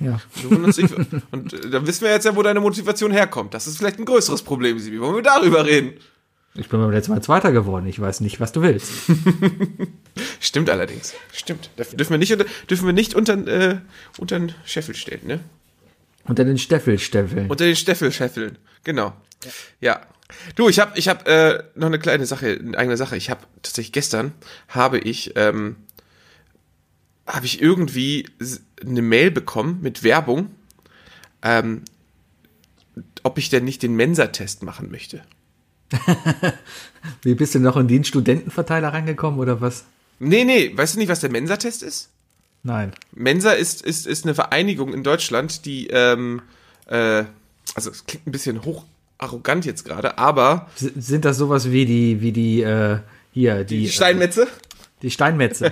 [0.00, 0.20] Ja.
[0.50, 0.94] Nicht.
[1.30, 3.54] Und äh, dann wissen wir jetzt ja, wo deine Motivation herkommt.
[3.54, 5.00] Das ist vielleicht ein größeres Problem, Sibi.
[5.00, 5.94] Wollen wir darüber reden?
[6.54, 7.86] Ich bin beim letzten Mal Zweiter geworden.
[7.86, 8.90] Ich weiß nicht, was du willst.
[10.40, 11.14] Stimmt allerdings.
[11.32, 11.70] Stimmt.
[11.76, 13.78] Dürfen wir nicht unter, dürfen wir nicht unter, äh,
[14.18, 15.40] unter den Scheffel stellen, ne?
[16.28, 17.50] Unter den Steffelsteffeln.
[17.50, 18.58] Unter den Steffel-Scheffeln.
[18.84, 19.14] Genau.
[19.80, 20.02] Ja.
[20.56, 23.16] Du, ich habe ich hab, äh, noch eine kleine Sache, eine eigene Sache.
[23.16, 24.32] Ich habe tatsächlich gestern
[24.68, 25.76] habe ich ähm,
[27.26, 28.26] habe ich irgendwie
[28.84, 30.50] eine Mail bekommen mit Werbung,
[31.42, 31.82] ähm,
[33.22, 35.22] ob ich denn nicht den Mensa-Test machen möchte.
[37.22, 39.84] Wie bist du noch in den Studentenverteiler reingekommen oder was?
[40.18, 42.10] Nee, nee, weißt du nicht, was der Mensa-Test ist?
[42.62, 42.92] Nein.
[43.12, 46.42] Mensa ist, ist, ist eine Vereinigung in Deutschland, die, ähm,
[46.86, 47.24] äh,
[47.74, 48.84] also es klingt ein bisschen hoch
[49.18, 52.98] arrogant jetzt gerade, aber S sind das sowas wie die, wie die, äh,
[53.32, 54.46] hier, die, die Steinmetze, äh,
[55.02, 55.66] die Steinmetze.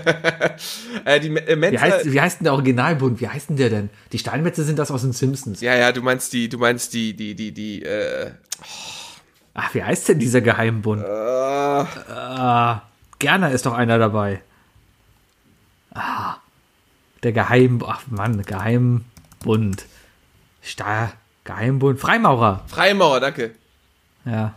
[1.04, 3.20] äh, die äh, Wie Mensa, heißt, wie heißt denn der Originalbund?
[3.20, 3.90] Wie heißt denn der denn?
[4.12, 5.60] Die Steinmetze sind das aus den Simpsons.
[5.60, 8.30] ja, ja, du meinst die, du meinst die, die, die, die, äh,
[9.54, 11.02] Ach, wie heißt denn dieser Geheimbund?
[11.02, 12.82] äh, Ah,
[13.18, 14.42] Gerner ist doch einer dabei.
[15.94, 16.36] Ah,
[17.22, 19.86] der Geheim, ach Mann, Geheimbund.
[20.62, 21.12] Sta
[21.44, 22.64] Geheimbund, Freimaurer.
[22.66, 23.52] Freimaurer, danke.
[24.24, 24.54] Ja.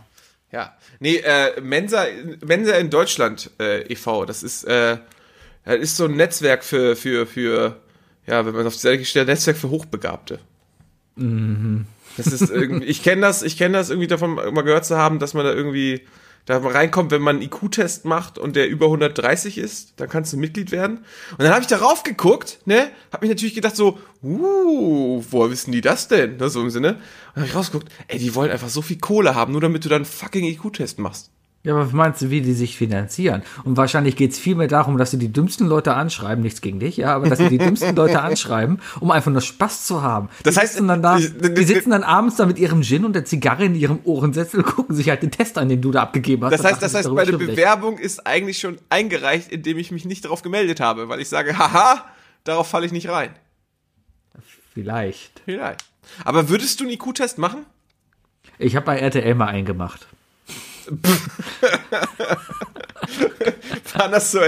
[0.52, 2.06] Ja, nee, äh, Mensa,
[2.44, 4.98] Mensa in Deutschland äh, e.V., das ist, äh,
[5.64, 7.80] das ist so ein Netzwerk für, für, für,
[8.26, 10.40] ja, wenn man auf die Seite gestellt, Netzwerk für Hochbegabte.
[12.16, 15.20] Das ist irgendwie, ich kenne das, ich kenne das irgendwie davon mal gehört zu haben,
[15.20, 16.06] dass man da irgendwie
[16.46, 20.36] da reinkommt, wenn man einen IQ-Test macht und der über 130 ist, dann kannst du
[20.36, 20.98] Mitglied werden.
[21.32, 25.72] Und dann habe ich darauf geguckt, ne, habe mich natürlich gedacht so, uh, woher wissen
[25.72, 26.36] die das denn?
[26.38, 26.94] Ne, so im Sinne.
[26.94, 27.00] Und
[27.34, 29.88] dann habe ich rausgeguckt, ey, die wollen einfach so viel Kohle haben, nur damit du
[29.88, 31.30] dann fucking IQ-Test machst.
[31.62, 33.42] Ja, aber was meinst du, wie die sich finanzieren?
[33.64, 36.96] Und wahrscheinlich geht's viel mehr darum, dass sie die dümmsten Leute anschreiben, nichts gegen dich,
[36.96, 40.30] ja, aber dass sie die dümmsten Leute anschreiben, um einfach nur Spaß zu haben.
[40.38, 43.12] Die Das heißt, sitzen dann da, die- sitzen dann abends da mit ihrem Gin und
[43.12, 46.00] der Zigarre in ihrem Ohrensessel und gucken sich halt den Test an, den du da
[46.00, 46.52] abgegeben hast.
[46.52, 47.36] Das heißt, das heißt, meine.
[47.36, 51.58] Bewerbung ist eigentlich schon eingereicht, indem ich mich nicht darauf gemeldet habe, weil ich sage,
[51.58, 52.06] haha,
[52.44, 53.30] darauf falle ich nicht rein.
[54.72, 55.42] Vielleicht.
[55.44, 55.84] Vielleicht.
[56.24, 57.66] Aber würdest du einen IQ-Test machen?
[58.58, 60.06] Ich habe bei RTL mal einen gemacht.
[63.94, 64.40] Waren das so,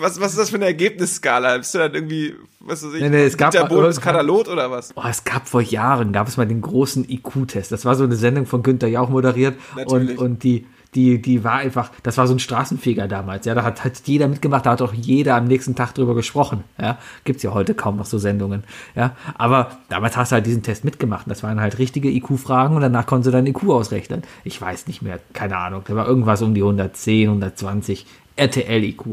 [0.00, 1.56] was, was ist das für eine Ergebnisskala?
[1.58, 4.12] Bist du dann irgendwie, was weiß ich, Nee, nee, es gab der mal Bodens irgendwann-
[4.14, 4.90] Katalot oder was?
[4.96, 7.72] Oh, es gab vor Jahren, gab es mal den großen IQ-Test.
[7.72, 9.56] Das war so eine Sendung von Günther Jauch moderiert.
[9.76, 10.18] Und, Natürlich.
[10.18, 13.46] und die, die, die war einfach, das war so ein Straßenfeger damals.
[13.46, 16.64] Ja, da hat, hat jeder mitgemacht, da hat auch jeder am nächsten Tag drüber gesprochen.
[16.80, 18.64] Ja, gibt's ja heute kaum noch so Sendungen.
[18.96, 21.30] Ja, aber damals hast du halt diesen Test mitgemacht.
[21.30, 24.22] Das waren halt richtige IQ-Fragen und danach konntest du dein IQ ausrechnen.
[24.42, 25.82] Ich weiß nicht mehr, keine Ahnung.
[25.86, 29.04] Da war irgendwas um die 110, 120 RTL-IQ.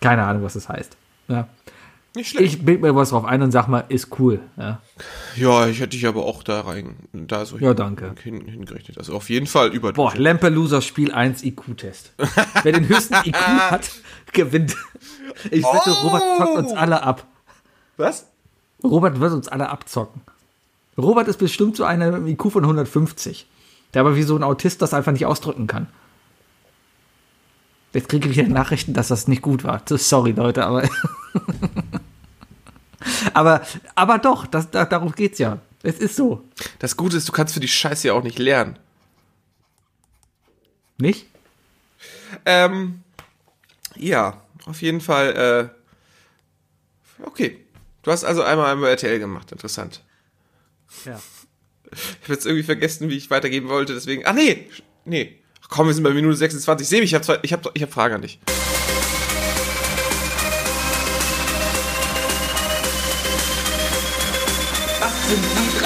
[0.00, 0.96] Keine Ahnung, was das heißt.
[1.28, 1.48] Ja.
[2.16, 2.54] Nicht schlecht.
[2.54, 4.40] Ich bild mir was drauf ein und sag mal, ist cool.
[4.56, 4.80] Ja,
[5.36, 8.14] ja, ich hätte dich aber auch da rein, da so Ja, danke.
[8.22, 8.96] hin, hingerechnet.
[8.96, 9.92] Also auf jeden Fall über.
[9.92, 12.14] Boah, Lampeluser Spiel 1 IQ-Test.
[12.62, 13.90] Wer den höchsten IQ hat,
[14.32, 14.74] gewinnt.
[15.50, 17.26] Ich wette, Robert zockt uns alle ab.
[17.98, 18.26] Was?
[18.82, 20.22] Robert wird uns alle abzocken.
[20.96, 23.46] Robert ist bestimmt so einer mit einem IQ von 150,
[23.92, 25.86] der aber wie so ein Autist das einfach nicht ausdrücken kann.
[27.92, 29.82] Jetzt kriege ich wieder Nachrichten, dass das nicht gut war.
[29.86, 30.88] Sorry, Leute, aber.
[33.34, 35.58] aber, aber doch, das, da, darum geht's ja.
[35.82, 36.44] Es ist so.
[36.78, 38.78] Das Gute ist, du kannst für die Scheiße ja auch nicht lernen.
[40.98, 41.26] Nicht?
[42.44, 43.02] Ähm,
[43.96, 45.70] ja, auf jeden Fall,
[47.20, 47.64] äh, okay.
[48.02, 50.02] Du hast also einmal einmal RTL gemacht, interessant.
[51.04, 51.20] Ja.
[51.90, 54.22] Ich habe jetzt irgendwie vergessen, wie ich weitergeben wollte, deswegen.
[54.26, 54.68] Ach nee,
[55.04, 55.40] nee.
[55.62, 56.88] Ach komm, wir sind bei Minute 26.
[56.88, 58.40] Sebi, ich habe zwei, ich habe ich hab Fragen an dich.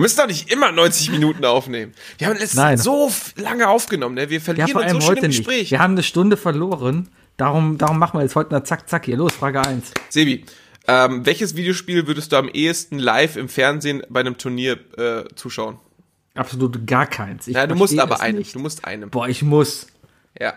[0.00, 1.92] Wir müssen doch nicht immer 90 Minuten aufnehmen.
[2.16, 2.78] Wir haben letztens Nein.
[2.78, 4.30] so lange aufgenommen, ne?
[4.30, 5.44] Wir Ja, verlieren vor uns so heute im nicht.
[5.44, 5.70] Gespräch.
[5.72, 7.10] Wir haben eine Stunde verloren.
[7.36, 9.18] Darum, darum machen wir jetzt heute eine Zack, Zack hier.
[9.18, 9.92] Los, Frage 1.
[10.08, 10.46] Sebi,
[10.88, 15.78] ähm, welches Videospiel würdest du am ehesten live im Fernsehen bei einem Turnier äh, zuschauen?
[16.34, 17.46] Absolut gar keins.
[17.46, 18.38] Ich Ja, du musst aber einem.
[18.38, 18.54] nicht.
[18.54, 19.10] Du musst einem.
[19.10, 19.86] Boah, ich muss.
[20.40, 20.54] Ja.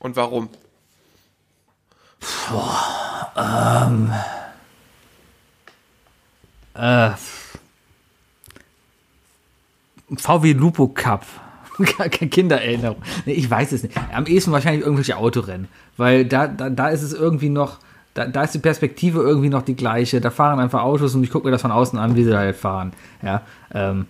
[0.00, 0.48] Und warum?
[6.74, 7.10] Äh,
[10.16, 11.24] VW Lupo Cup.
[12.30, 13.02] Kindererinnerung.
[13.24, 13.94] Nee, ich weiß es nicht.
[14.12, 15.68] Am ehesten wahrscheinlich irgendwelche Autorennen.
[15.96, 17.78] Weil da, da, da ist es irgendwie noch,
[18.14, 20.20] da, da ist die Perspektive irgendwie noch die gleiche.
[20.20, 22.38] Da fahren einfach Autos und ich gucke mir das von außen an, wie sie da
[22.38, 22.92] halt fahren.
[23.22, 24.06] Ja, ähm,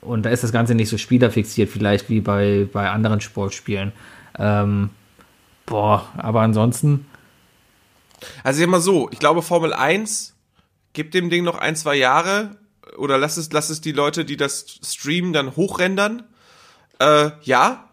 [0.00, 3.92] und da ist das Ganze nicht so spielerfixiert, vielleicht wie bei, bei anderen Sportspielen.
[4.38, 4.90] Ähm,
[5.66, 7.06] boah, aber ansonsten,
[8.42, 10.34] Also ich sag mal so, ich glaube Formel 1
[10.92, 12.56] gibt dem Ding noch ein, zwei Jahre
[12.96, 16.24] oder lass es, lass es die Leute, die das streamen, dann hochrendern.
[16.98, 17.84] Äh, ja,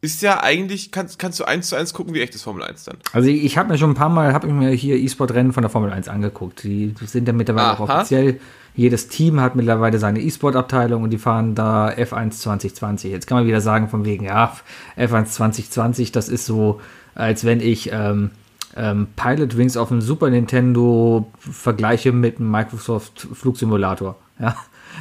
[0.00, 2.98] ist ja eigentlich, kannst, kannst du eins zu eins gucken, wie echtes Formel 1 dann.
[3.12, 5.62] Also ich, ich habe mir schon ein paar Mal, habe ich mir hier E-Sport-Rennen von
[5.62, 6.62] der Formel 1 angeguckt.
[6.62, 7.98] Die sind ja mittlerweile auch Aha.
[7.98, 8.40] offiziell.
[8.76, 13.10] Jedes Team hat mittlerweile seine E-Sport-Abteilung und die fahren da F1 2020.
[13.10, 14.56] Jetzt kann man wieder sagen von wegen, ja,
[14.96, 16.80] F1 2020, das ist so,
[17.16, 18.30] als wenn ich ähm,
[18.78, 24.16] ähm, Pilot Wings auf dem Super Nintendo vergleiche mit einem Microsoft Flugsimulator.
[24.40, 24.54] Ja.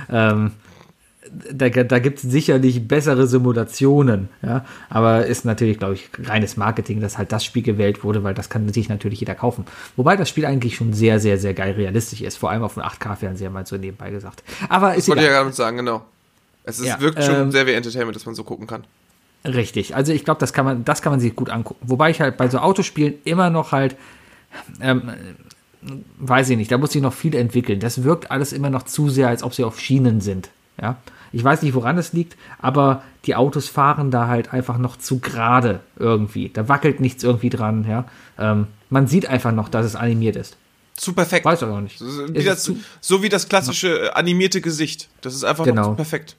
[0.09, 0.53] Ähm,
[1.51, 7.01] da, da gibt es sicherlich bessere Simulationen, ja, aber ist natürlich, glaube ich, reines Marketing,
[7.01, 9.65] dass halt das Spiel gewählt wurde, weil das kann sich natürlich jeder kaufen.
[9.95, 12.87] Wobei das Spiel eigentlich schon sehr, sehr, sehr geil realistisch ist, vor allem auf einem
[12.87, 14.43] 8K-Fernseher mal so nebenbei gesagt.
[14.69, 16.03] Aber ist Wollte ich ja gerade sagen, genau.
[16.63, 18.85] Es ist, Ja, wirkt schon ähm, sehr wie Entertainment, dass man so gucken kann.
[19.47, 19.95] Richtig.
[19.95, 21.79] Also ich glaube, das kann man, das kann man sich gut angucken.
[21.87, 23.95] Wobei ich halt bei so Autospielen immer noch halt,
[24.81, 25.09] ähm,
[26.19, 27.79] weiß ich nicht, da muss sich noch viel entwickeln.
[27.79, 30.49] Das wirkt alles immer noch zu sehr, als ob sie auf Schienen sind.
[30.81, 30.97] Ja.
[31.31, 35.19] Ich weiß nicht, woran es liegt, aber die Autos fahren da halt einfach noch zu
[35.19, 36.49] gerade irgendwie.
[36.49, 38.05] Da wackelt nichts irgendwie dran, ja.
[38.39, 40.55] Ähm, man sieht einfach noch, dass es animiert ist.
[40.95, 41.45] Zu perfekt.
[41.45, 41.99] Weiß ich auch nicht.
[41.99, 45.09] So, wie das, zu- so wie das klassische äh, animierte Gesicht.
[45.21, 45.89] Das ist einfach Genau.
[45.89, 46.35] noch perfekt.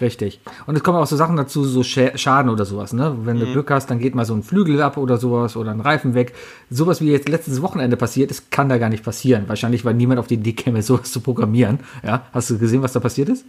[0.00, 0.40] Richtig.
[0.66, 3.16] Und es kommen auch so Sachen dazu, so Schaden oder sowas, ne?
[3.24, 5.80] Wenn du Glück hast, dann geht mal so ein Flügel ab oder sowas oder ein
[5.80, 6.34] Reifen weg.
[6.70, 9.44] Sowas wie jetzt letztes Wochenende passiert ist, kann da gar nicht passieren.
[9.46, 11.80] Wahrscheinlich, weil niemand auf die Idee käme, sowas zu programmieren.
[12.02, 12.26] Ja?
[12.32, 13.44] Hast du gesehen, was da passiert ist?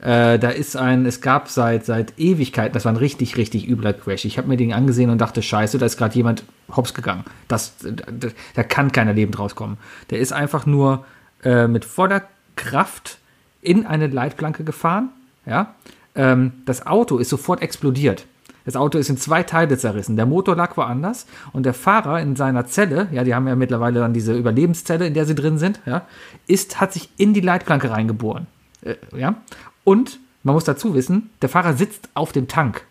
[0.00, 3.92] Äh, da ist ein, es gab seit, seit Ewigkeiten, das war ein richtig, richtig übler
[3.92, 4.24] Crash.
[4.24, 6.44] Ich habe mir den angesehen und dachte, scheiße, da ist gerade jemand
[6.76, 7.24] hops gegangen.
[7.48, 9.76] Das, da, da kann keiner lebend rauskommen.
[10.10, 11.04] Der ist einfach nur
[11.42, 12.22] äh, mit voller
[12.54, 13.18] Kraft
[13.60, 15.10] in eine Leitplanke gefahren.
[15.48, 15.74] Ja?
[16.14, 18.26] Ähm, das Auto ist sofort explodiert.
[18.64, 20.16] Das Auto ist in zwei Teile zerrissen.
[20.16, 24.00] Der Motor lag woanders und der Fahrer in seiner Zelle, ja, die haben ja mittlerweile
[24.00, 26.02] dann diese Überlebenszelle, in der sie drin sind, ja,
[26.46, 28.46] ist, hat sich in die Leitplanke reingeboren.
[28.82, 29.36] Äh, ja,
[29.84, 32.84] und man muss dazu wissen, der Fahrer sitzt auf dem Tank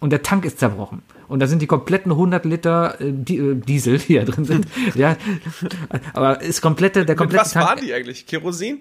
[0.00, 1.02] und der Tank ist zerbrochen.
[1.28, 4.66] Und da sind die kompletten 100 Liter äh, äh, Diesel, die da drin sind.
[4.96, 5.16] ja,
[6.12, 7.68] aber ist komplette, der Mit komplette was Tank.
[7.68, 8.26] waren die eigentlich?
[8.26, 8.80] Kerosin?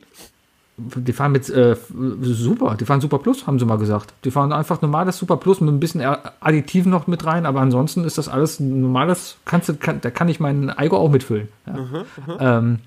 [0.96, 1.76] Die fahren mit äh,
[2.22, 4.14] super, die fahren Super Plus, haben sie mal gesagt.
[4.24, 8.04] Die fahren einfach normales Super Plus mit ein bisschen Additiven noch mit rein, aber ansonsten
[8.04, 11.50] ist das alles normales, kannst du, kann, da kann ich meinen Eigo auch mitfüllen.
[11.68, 12.06] Ja.
[12.40, 12.80] Ähm,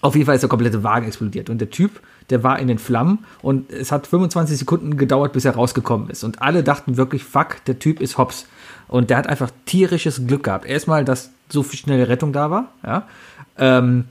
[0.00, 2.78] auf jeden Fall ist der komplette Wagen explodiert und der Typ, der war in den
[2.78, 6.24] Flammen und es hat 25 Sekunden gedauert, bis er rausgekommen ist.
[6.24, 8.46] Und alle dachten wirklich, fuck, der Typ ist hops.
[8.88, 10.66] Und der hat einfach tierisches Glück gehabt.
[10.66, 13.06] Erstmal, dass so viel schnelle Rettung da war, ja.
[13.58, 14.04] Ähm,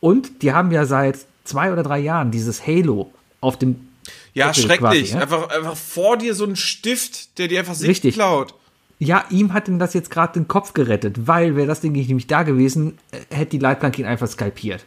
[0.00, 3.88] und die haben ja seit zwei oder drei Jahren dieses Halo auf dem
[4.34, 4.78] Ja, Deckel schrecklich.
[5.10, 5.20] quasi, ja?
[5.20, 8.14] Einfach, einfach vor dir so ein Stift, der dir einfach Sicht Richtig.
[8.14, 8.54] klaut.
[9.00, 12.08] Ja, ihm hat ihm das jetzt gerade den Kopf gerettet, weil wäre das Ding nicht
[12.08, 14.84] nämlich da gewesen, äh, hätte die Leitplanke ihn einfach skalpiert.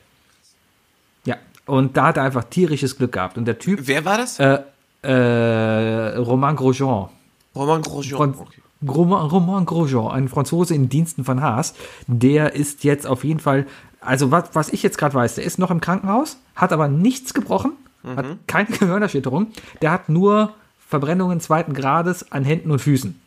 [1.26, 3.38] Ja, und da hat er einfach tierisches Glück gehabt.
[3.38, 4.38] Und der Typ, Wer war das?
[4.40, 4.60] äh,
[5.04, 7.10] äh, Romain Grosjean,
[7.56, 8.18] Roman Grosjean.
[8.18, 8.62] Fran Okay.
[8.88, 11.76] Romain, Romain Grosjean, ein Franzose in Diensten von Haas,
[12.08, 13.68] der ist jetzt auf jeden Fall,
[14.02, 17.34] also was, was ich jetzt gerade weiß, der ist noch im Krankenhaus, hat aber nichts
[17.34, 19.48] gebrochen, hat keine Gehirnerschütterung,
[19.82, 20.54] der hat nur
[20.88, 23.20] Verbrennungen zweiten Grades an Händen und Füßen.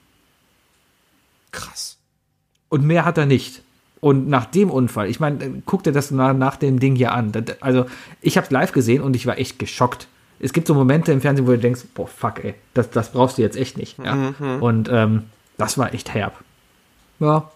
[1.53, 1.97] Krass.
[2.69, 3.63] Und mehr hat er nicht.
[4.01, 7.33] Und nach dem Unfall, ich meine, guck dir das nach, nach dem Ding hier an.
[7.33, 7.87] Das, also,
[8.21, 10.09] ich habe es live gesehen und ich war echt geschockt.
[10.41, 13.39] Es gibt so Momente im Fernsehen, wo du denkst, boah, fuck, ey, das, das brauchst
[13.39, 13.99] du jetzt echt nicht.
[13.99, 14.35] Ja?
[14.61, 15.23] Und ähm,
[15.57, 16.39] das war echt herb.
[17.21, 17.51] Ja,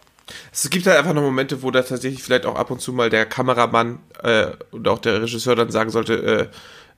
[0.53, 3.11] Es gibt halt einfach noch Momente, wo da tatsächlich vielleicht auch ab und zu mal
[3.11, 6.51] der Kameramann äh, und auch der Regisseur dann sagen sollte,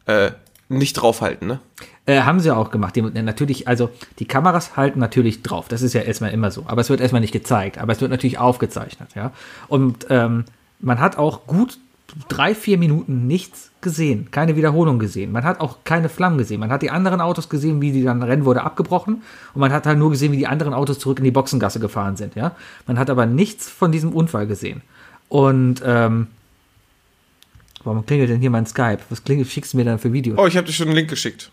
[0.07, 0.33] äh, äh,
[0.69, 1.61] nicht draufhalten, ne?
[2.07, 2.97] Äh, haben sie auch gemacht.
[2.97, 5.69] Die, natürlich, also die Kameras halten natürlich drauf.
[5.69, 6.65] Das ist ja erstmal immer so.
[6.67, 7.79] Aber es wird erstmal nicht gezeigt.
[7.79, 9.33] Aber es wird natürlich aufgezeichnet, ja.
[9.69, 10.45] Und ähm,
[10.79, 11.79] man hat auch gut
[12.29, 14.31] drei, vier Minuten nichts gesehen.
[14.31, 15.33] Keine Wiederholung gesehen.
[15.33, 16.61] Man hat auch keine Flammen gesehen.
[16.61, 19.23] Man hat die anderen Autos gesehen, wie die dann Rennen wurde abgebrochen.
[19.55, 22.17] Und man hat halt nur gesehen, wie die anderen Autos zurück in die Boxengasse gefahren
[22.17, 22.55] sind, ja.
[22.87, 24.83] Man hat aber nichts von diesem Unfall gesehen.
[25.29, 26.29] Und, ähm,
[27.83, 28.99] Warum klingelt denn hier mein Skype?
[29.09, 30.39] Was klingelt, schickst du mir dann für Videos?
[30.39, 31.51] Oh, ich habe dir schon einen Link geschickt.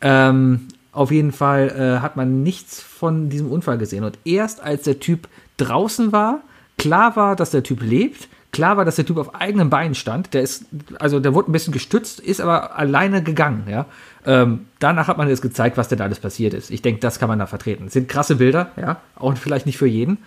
[0.00, 4.02] Ähm, auf jeden Fall äh, hat man nichts von diesem Unfall gesehen.
[4.02, 5.28] Und erst als der Typ
[5.58, 6.40] draußen war,
[6.76, 10.34] klar war, dass der Typ lebt, klar war, dass der Typ auf eigenen Beinen stand.
[10.34, 10.64] Der ist,
[10.98, 13.86] also der wurde ein bisschen gestützt, ist aber alleine gegangen, ja.
[14.26, 16.70] Ähm, danach hat man jetzt gezeigt, was denn da alles passiert ist.
[16.70, 17.86] Ich denke, das kann man da vertreten.
[17.86, 20.18] Es sind krasse Bilder, ja, auch vielleicht nicht für jeden.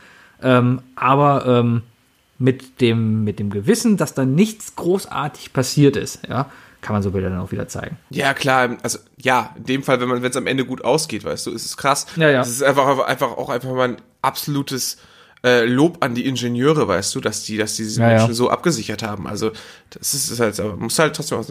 [0.42, 1.84] Ähm, aber ähm,
[2.40, 6.50] mit dem, mit dem Gewissen, dass da nichts großartig passiert ist, ja,
[6.82, 7.98] kann man so Bilder dann auch wieder zeigen.
[8.10, 11.24] Ja, klar, also ja, in dem Fall, wenn man, wenn es am Ende gut ausgeht,
[11.24, 12.08] weißt du, ist es krass.
[12.16, 12.42] Ja, ja.
[12.42, 14.98] Es ist einfach, einfach auch einfach mal ein absolutes
[15.44, 18.18] äh, Lob an die Ingenieure, weißt du, dass die, dass die diese Ja, ja.
[18.18, 19.28] Menschen so abgesichert haben.
[19.28, 19.52] Also
[19.90, 21.46] das ist, ist halt, aber muss halt trotzdem auch,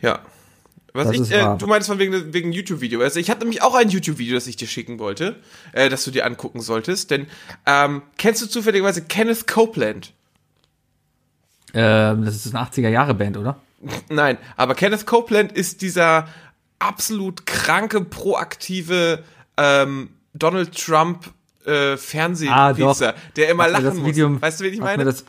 [0.00, 0.20] ja.
[0.92, 3.02] Was Das ich, äh, du meinst von wegen, wegen YouTube-Video.
[3.02, 5.36] Also ich hatte nämlich auch ein YouTube-Video, das ich dir schicken wollte,
[5.72, 7.10] äh, das du dir angucken solltest.
[7.10, 7.26] Denn
[7.66, 10.12] ähm, kennst du zufälligerweise Kenneth Copeland?
[11.74, 13.60] Ähm, das ist eine 80er-Jahre-Band, oder?
[14.08, 16.28] Nein, aber Kenneth Copeland ist dieser
[16.78, 19.22] absolut kranke, proaktive
[19.58, 21.32] ähm, Donald Trump
[21.66, 24.06] äh, Fernsehpizza, der immer Hast lachen muss.
[24.06, 24.98] Video- weißt du, wen ich meine?
[24.98, 25.24] Mir das,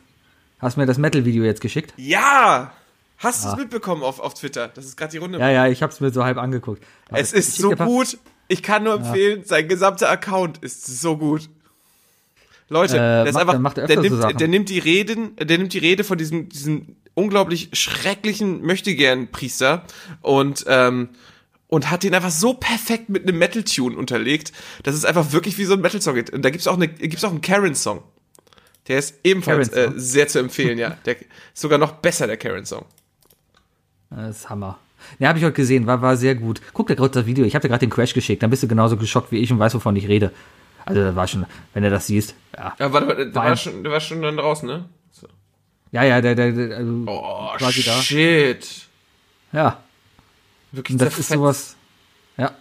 [0.60, 1.94] hast mir das Metal-Video jetzt geschickt?
[1.98, 2.72] ja!
[3.20, 4.68] Hast du es mitbekommen auf, auf Twitter?
[4.68, 5.40] Das ist gerade die Runde.
[5.40, 6.84] Ja, ja, ich hab's mir so halb angeguckt.
[7.12, 8.20] es Ich ist so gut.
[8.48, 11.50] Ich kann nur empfehlen, sein gesamter Account ist so gut.
[12.70, 14.38] Leute, Äh, der macht- einfach, macht nimmt, Sachen.
[14.38, 19.84] der nimmt die Reden, der nimmt die Rede von diesem, diesem unglaublich schrecklichen Möchtegern-Priester
[20.22, 21.10] und, ähm,
[21.68, 24.54] und hat den einfach so perfekt mit einem Metal-Tune unterlegt,
[24.84, 26.30] dass es einfach wirklich wie so ein Metal-Song geht.
[26.32, 28.04] Und da gibt's auch, eine, gibt's auch einen Karen-Song.
[28.88, 30.98] Der ist ebenfalls äh, sehr zu empfehlen, ja.
[31.06, 32.86] Der ist sogar noch besser, der Karen-Song.
[34.10, 34.80] Das ist Hammer.
[35.20, 36.62] Ja, habe ich heute gesehen, war, war sehr gut.
[36.74, 38.68] Guck dir gerade das Video, ich habe dir gerade den Crash geschickt, dann bist du
[38.68, 40.32] genauso geschockt wie ich und weißt, wovon ich rede.
[40.86, 42.74] Also, das war schon, wenn du das siehst, ja.
[42.80, 44.86] Ja, warte, warte, der War war, schon, der war schon dann draußen, ne?
[45.12, 45.28] So.
[45.92, 48.02] Ja, ja, der, der, der also, Oh, quasi da.
[48.02, 48.66] shit.
[49.52, 49.84] Ja,
[50.72, 51.34] Wirklich und das ist zerfetzt.
[51.34, 51.76] sowas,
[52.38, 52.52] ja.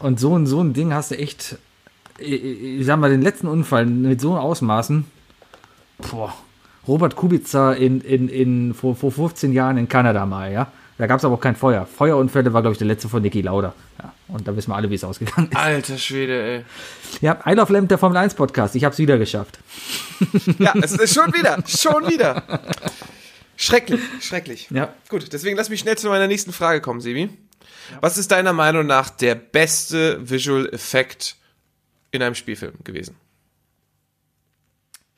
[0.00, 1.58] Und so ein, so ein Ding hast du echt,
[2.18, 5.04] ich, ich sag mal, den letzten Unfall mit so Ausmaßen,
[6.10, 6.34] boah,
[6.88, 10.72] Robert Kubica in, in, in, vor, vor 15 Jahren in Kanada mal, ja.
[11.00, 11.86] Da gab es aber auch kein Feuer.
[11.86, 13.72] Feuerunfälle war, glaube ich, der letzte von Niki Lauda.
[14.02, 15.56] Ja, und da wissen wir alle, wie es ausgegangen ist.
[15.56, 16.64] Alter Schwede, ey.
[17.22, 18.74] Ja, I Love Lamp, der Formel 1 Podcast.
[18.74, 19.58] Ich habe es wieder geschafft.
[20.58, 22.42] Ja, es ist schon wieder, schon wieder.
[23.60, 24.68] Schrecklich, schrecklich.
[24.70, 24.94] Ja.
[25.10, 27.28] Gut, deswegen lass mich schnell zu meiner nächsten Frage kommen, Sebi.
[28.00, 31.36] Was ist deiner Meinung nach der beste Visual Effekt
[32.10, 33.16] in einem Spielfilm gewesen?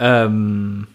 [0.00, 0.88] Ähm,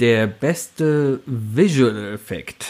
[0.00, 2.66] der beste Visual Effekt.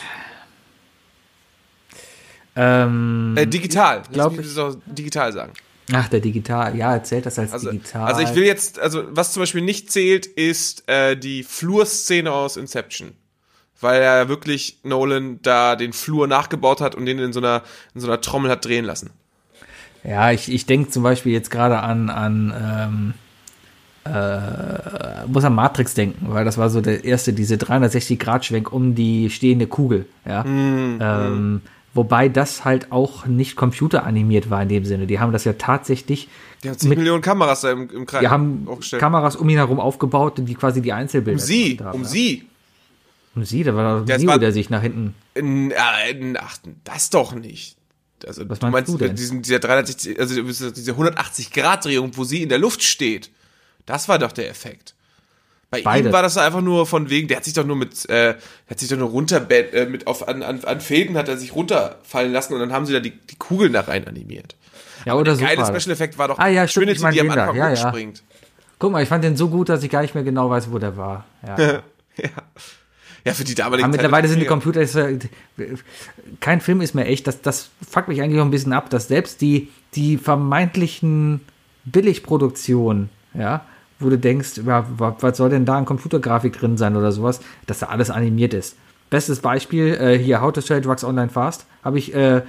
[2.57, 4.03] Ähm, Äh, digital.
[4.11, 5.53] glaub Lass mich das auch digital sagen.
[5.93, 6.77] Ach, der Digital.
[6.77, 8.05] Ja, erzählt das als Also, digital.
[8.07, 12.57] also ich will jetzt, also was zum Beispiel nicht zählt, ist äh, die Flurszene aus
[12.57, 13.13] Inception.
[13.81, 17.63] Weil er wirklich Nolan da den Flur nachgebaut hat und den in so einer,
[17.95, 19.11] in so einer Trommel hat drehen lassen.
[20.03, 23.15] Ja, ich, ich denke zum Beispiel jetzt gerade an, an ähm,
[24.11, 29.31] äh, muss an Matrix denken, weil das war so der erste, diese 360-Grad-Schwenk um die
[29.31, 30.45] stehende Kugel, ja.
[30.45, 30.99] Mhm.
[31.03, 31.63] ähm,
[31.97, 35.07] wobei das halt auch nicht computeranimiert war in dem Sinne.
[35.07, 36.29] Die haben das ja tatsächlich,
[36.63, 38.69] Die haben 10 Mit- Millionen Kameras da im, im Kreis die haben.
[38.99, 42.09] Kameras um ihn herum aufgebaut, die quasi die Einzelbilder um sie, haben, um ja.
[42.09, 42.45] sie.
[43.35, 45.15] Um sie, da war es Neo, der sich nach hinten.
[45.35, 47.77] In, äh, ach, das doch nicht.
[48.27, 49.09] Also, Was du meinst meinst, du?
[49.15, 53.31] Diesen, dieser 360, also diese 180-Grad-Drehung, wo sie in der Luft steht.
[53.85, 54.95] Das war doch der Effekt.
[55.83, 56.09] Bei Beide.
[56.09, 58.35] ihm war das einfach nur von wegen, der hat sich doch nur mit, äh,
[58.69, 61.55] hat sich doch nur runter, äh, mit auf, an, an, an Fäden hat er sich
[61.55, 64.57] runterfallen lassen und dann haben sie da die, die Kugeln da rein animiert.
[65.05, 65.41] Ja, oder so.
[65.41, 65.83] Der geile war das.
[65.83, 67.31] Special-Effekt war doch Ah, ja, stimmt, ich mein die am.
[67.31, 67.85] Anfang Ja, ja.
[67.85, 68.23] hochspringt.
[68.79, 70.79] Guck mal, ich fand den so gut, dass ich gar nicht mehr genau weiß, wo
[70.79, 71.25] der war.
[71.47, 71.83] Ja.
[72.19, 72.31] Ja.
[73.27, 74.47] Ja, für die damalige Aber Zeit mittlerweile sind die.
[74.47, 75.09] Computer, ist ja-
[76.41, 79.09] kein Film ist mehr echt, das, das fuckt mich eigentlich auch ein bisschen ab, dass
[79.09, 81.41] selbst die, die vermeintlichen
[81.85, 83.65] Billigproduktionen, ja,
[83.99, 87.41] wo du denkst, ja, wa- was soll denn da an Computergrafik drin sein oder sowas,
[87.67, 88.77] dass da alles animiert ist.
[89.09, 92.43] Bestes Beispiel, äh, hier How to Sell Drugs Online Fast, habe ich äh,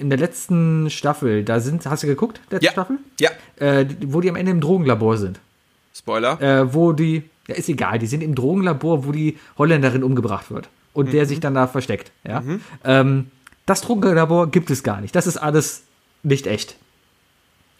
[0.00, 2.72] in der letzten Staffel, da sind, hast du geguckt, letzte Ja.
[2.72, 2.98] Staffel?
[3.20, 5.38] Ja, Äh, wo die am Ende im Drogenlabor sind
[5.94, 6.40] Spoiler.
[6.42, 10.68] äh, wo die, ja, ist egal, die sind im Drogenlabor, wo die Holländerin umgebracht wird
[10.92, 12.10] und der sich dann da versteckt.
[12.26, 12.42] Ja?
[12.82, 13.30] Ähm,
[13.66, 15.14] das Drogenlabor gibt es gar nicht.
[15.14, 15.84] Das ist alles
[16.24, 16.76] nicht echt.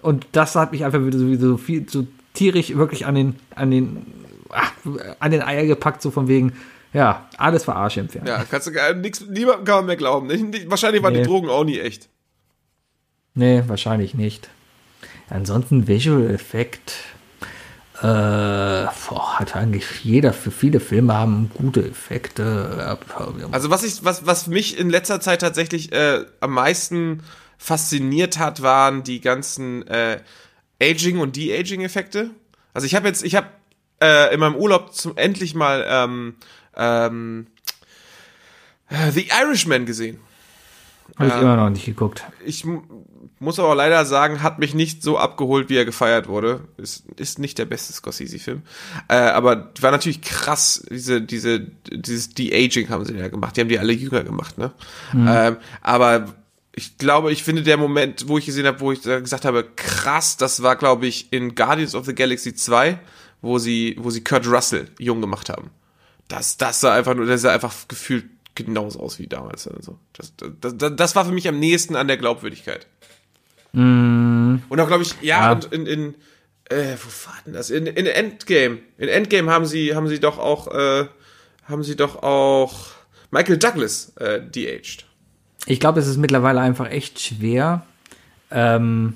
[0.02, 3.70] Und das hat mich einfach wieder so, so viel, so tierisch wirklich an den, an
[3.70, 4.06] den,
[4.50, 4.72] ach,
[5.18, 6.52] an den Eier gepackt, so von wegen,
[6.92, 8.36] ja, alles verarsche im Fernsehen.
[8.36, 10.26] Ja, kannst du gar nix, niemandem kann man mehr glauben.
[10.28, 11.22] Nicht, wahrscheinlich waren Nee.
[11.22, 12.08] die Drogen auch nie echt.
[13.34, 14.48] Nee, wahrscheinlich nicht.
[15.28, 16.94] Ansonsten Visual Effekt.
[18.00, 22.98] Äh, boah, hat eigentlich jeder, für viele Filme haben gute Effekte.
[23.52, 27.22] Also was ich, was, was mich in letzter Zeit tatsächlich äh, am meisten
[27.56, 30.18] fasziniert hat, waren die ganzen äh,
[30.80, 32.30] Aging- und De-Aging-Effekte.
[32.72, 33.48] Also ich habe jetzt, ich habe
[34.02, 36.34] äh, in meinem Urlaub zum endlich mal ähm,
[36.76, 37.46] ähm,
[38.88, 40.18] äh, The Irishman gesehen.
[41.18, 42.24] Habe ich immer noch nicht geguckt.
[42.44, 42.82] Ich mu-
[43.38, 46.66] muss aber leider sagen, hat mich nicht so abgeholt, wie er gefeiert wurde.
[46.78, 48.62] Ist, ist nicht der beste Scorsese-Film.
[49.08, 53.56] Äh, aber war natürlich krass, diese, diese, dieses De-Aging haben sie ja gemacht.
[53.56, 54.72] Die haben die alle jünger gemacht, ne?
[55.14, 56.34] Ähm, aber
[56.76, 60.36] ich glaube, ich finde der Moment, wo ich gesehen habe, wo ich gesagt habe, krass,
[60.36, 62.98] das war, glaube ich, in Guardians of the Galaxy 2,
[63.42, 65.70] wo sie, wo sie Kurt Russell jung gemacht haben.
[66.28, 69.68] Das, das sah einfach nur, das sah einfach gefühlt genauso aus wie damals.
[69.68, 72.86] Also das, das, das, das war für mich am nächsten an der Glaubwürdigkeit.
[73.72, 75.52] Und auch, glaube ich, ja, Ja.
[75.52, 76.14] und in, in
[76.70, 77.70] äh, wo war denn das?
[77.70, 78.78] In, in Endgame.
[78.98, 81.06] In Endgame haben sie, haben sie doch auch, äh,
[81.64, 82.86] haben sie doch auch
[83.30, 85.04] Michael Douglas äh, de-aged.
[85.66, 87.86] Ich glaube, es ist mittlerweile einfach echt schwer,
[88.50, 89.14] ähm,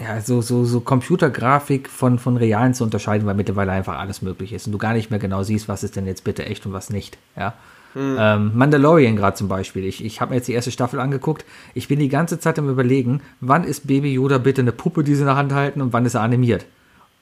[0.00, 4.52] ja, so, so, so Computergrafik von, von realen zu unterscheiden, weil mittlerweile einfach alles möglich
[4.52, 6.72] ist und du gar nicht mehr genau siehst, was ist denn jetzt bitte echt und
[6.72, 7.18] was nicht.
[7.36, 7.54] Ja.
[7.94, 9.84] Ähm, Mandalorian gerade zum Beispiel.
[9.84, 11.44] Ich, ich habe mir jetzt die erste Staffel angeguckt.
[11.74, 15.14] Ich bin die ganze Zeit am überlegen, wann ist Baby Yoda bitte eine Puppe, die
[15.14, 16.64] sie in der Hand halten und wann ist er animiert.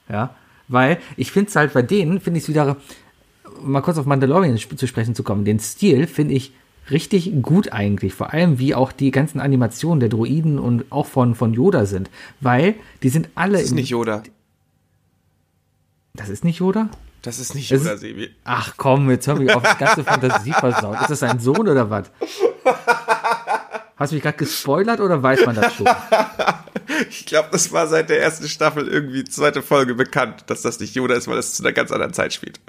[0.07, 0.33] Ja.
[0.69, 2.77] Weil ich finde es halt bei denen, finde ich es wieder,
[3.61, 6.53] mal kurz auf Mandalorian zu sprechen zu kommen, den Stil finde ich
[6.89, 8.13] richtig gut eigentlich.
[8.13, 12.09] Vor allem, wie auch die ganzen Animationen der Droiden und auch von, von Yoda sind.
[12.39, 13.53] Weil die sind alle.
[13.53, 14.23] Das ist nicht Yoda.
[16.13, 16.89] Das ist nicht Yoda?
[17.21, 18.31] Das ist nicht Yoda, Sebi.
[18.43, 20.99] Ach komm, jetzt hör mich auf die ganze Fantasie versaut.
[21.01, 22.09] Ist das sein Sohn oder was?
[23.95, 25.87] Hast du mich gerade gespoilert oder weiß man das schon?
[27.09, 30.93] Ich glaube, das war seit der ersten Staffel irgendwie zweite Folge bekannt, dass das nicht
[30.93, 32.59] Yoda ist, weil es zu einer ganz anderen Zeit spielt.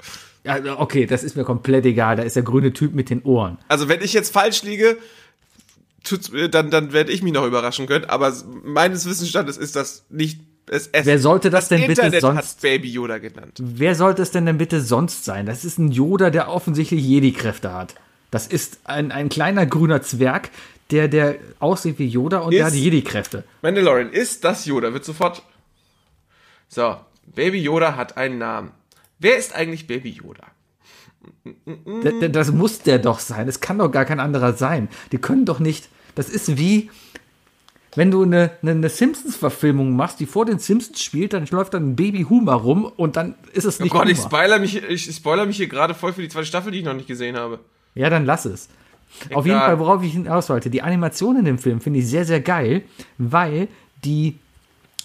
[0.43, 2.15] Ja, okay, das ist mir komplett egal.
[2.17, 3.57] Da ist der grüne Typ mit den Ohren.
[3.69, 4.97] Also wenn ich jetzt falsch liege,
[6.03, 8.05] tut's, mir- dann, dann werde ich mich noch überraschen können.
[8.05, 8.33] Aber
[8.63, 10.39] meines Wissensstandes ist das nicht.
[10.69, 13.57] Es, es, Wer sollte das denn bitte Internet sonst- hat Baby Yoda genannt.
[13.61, 15.45] Wer sollte es denn denn bitte sonst sein?
[15.45, 17.95] Das ist ein Yoda, der offensichtlich Jedi-Kräfte hat.
[18.31, 20.49] Das ist ein, ein kleiner grüner Zwerg,
[20.91, 23.43] der, der aussieht wie Yoda und der Ist- hat Jedi-Kräfte.
[23.61, 25.41] Mandalorian ist das Yoda, wird sofort.
[26.69, 26.95] So,
[27.35, 28.71] Baby Yoda hat einen Namen.
[29.23, 30.43] Wer ist eigentlich Baby Yoda?
[31.45, 33.47] D- d- Das muss der doch sein.
[33.47, 34.89] Es kann doch gar kein anderer sein.
[35.11, 35.87] Die können doch nicht.
[36.15, 36.89] Das ist wie,
[37.95, 41.91] wenn du eine, eine, eine Simpsons-Verfilmung machst, die vor den Simpsons spielt, dann läuft dann
[41.91, 44.29] ein Baby Humor rum und dann ist es Oh nicht Gott, ich Humor.
[44.29, 46.93] spoiler mich, ich spoiler mich hier gerade voll für die zweite Staffel, die ich noch
[46.93, 47.59] nicht gesehen habe.
[47.95, 48.67] Ja, dann lass es.
[49.33, 49.69] Auf jeden Egal.
[49.69, 52.83] Fall, worauf ich hinaus wollte, die Animation in dem Film finde ich sehr, sehr geil,
[53.19, 53.67] weil
[54.03, 54.37] die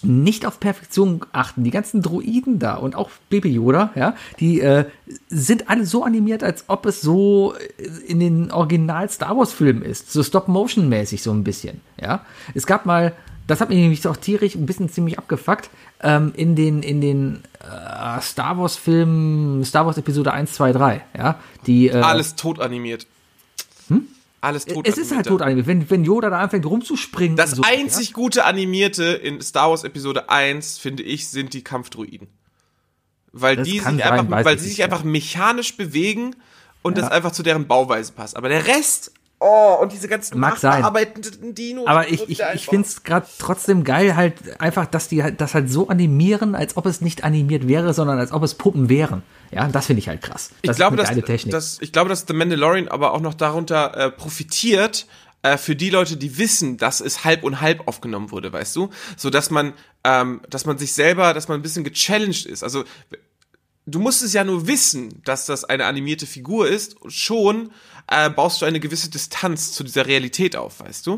[0.03, 1.63] nicht auf Perfektion achten.
[1.63, 4.85] Die ganzen Droiden da und auch Baby Yoda, ja, die äh,
[5.29, 7.53] sind alle so animiert, als ob es so
[8.07, 12.25] in den Original Star Wars Filmen ist, so Stop-Motion-mäßig so ein bisschen, ja.
[12.53, 13.13] Es gab mal,
[13.47, 15.69] das hat mich nämlich auch tierisch ein bisschen ziemlich abgefuckt,
[16.01, 21.01] ähm, in den in den äh, Star Wars Filmen, Star Wars Episode 1, 2, 3,
[21.17, 23.07] ja, die äh, Alles tot animiert.
[24.41, 27.35] Alles tot es ist halt tot animiert, wenn, wenn Yoda da anfängt rumzuspringen.
[27.35, 32.27] Das so, einzig gute Animierte in Star Wars Episode 1, finde ich, sind die Kampfdruiden.
[33.31, 36.35] Weil Das die sich, sein, einfach, weil sie sich nicht, einfach mechanisch bewegen
[36.81, 37.03] und Ja.
[37.03, 38.37] das einfach zu deren Bauweise passt.
[38.37, 40.81] Aber der Rest, oh, und diese ganzen Mag sein.
[40.81, 41.87] nachbearbeitenden Dinos.
[41.87, 45.53] Aber ich, ich, ich finde es gerade trotzdem geil, halt einfach, dass die halt das
[45.53, 49.23] halt so animieren, als ob es nicht animiert wäre, sondern als ob es Puppen wären.
[49.51, 50.51] Ja, das finde ich halt krass.
[50.61, 53.95] ich Das glaube, ist dass, dass, ich glaube, dass The Mandalorian aber auch noch darunter
[53.97, 55.07] äh, profitiert,
[55.41, 58.89] äh, für die Leute, die wissen, dass es halb und halb aufgenommen wurde, weißt du?
[59.15, 59.73] So dass man,
[60.03, 62.61] ähm, dass man sich selber, dass man ein bisschen gechallenged ist.
[62.61, 62.83] Also
[63.85, 67.01] du musst es ja nur wissen, dass das eine animierte Figur ist.
[67.01, 67.71] Und schon
[68.11, 71.13] äh, baust du eine gewisse Distanz zu dieser Realität auf, weißt du?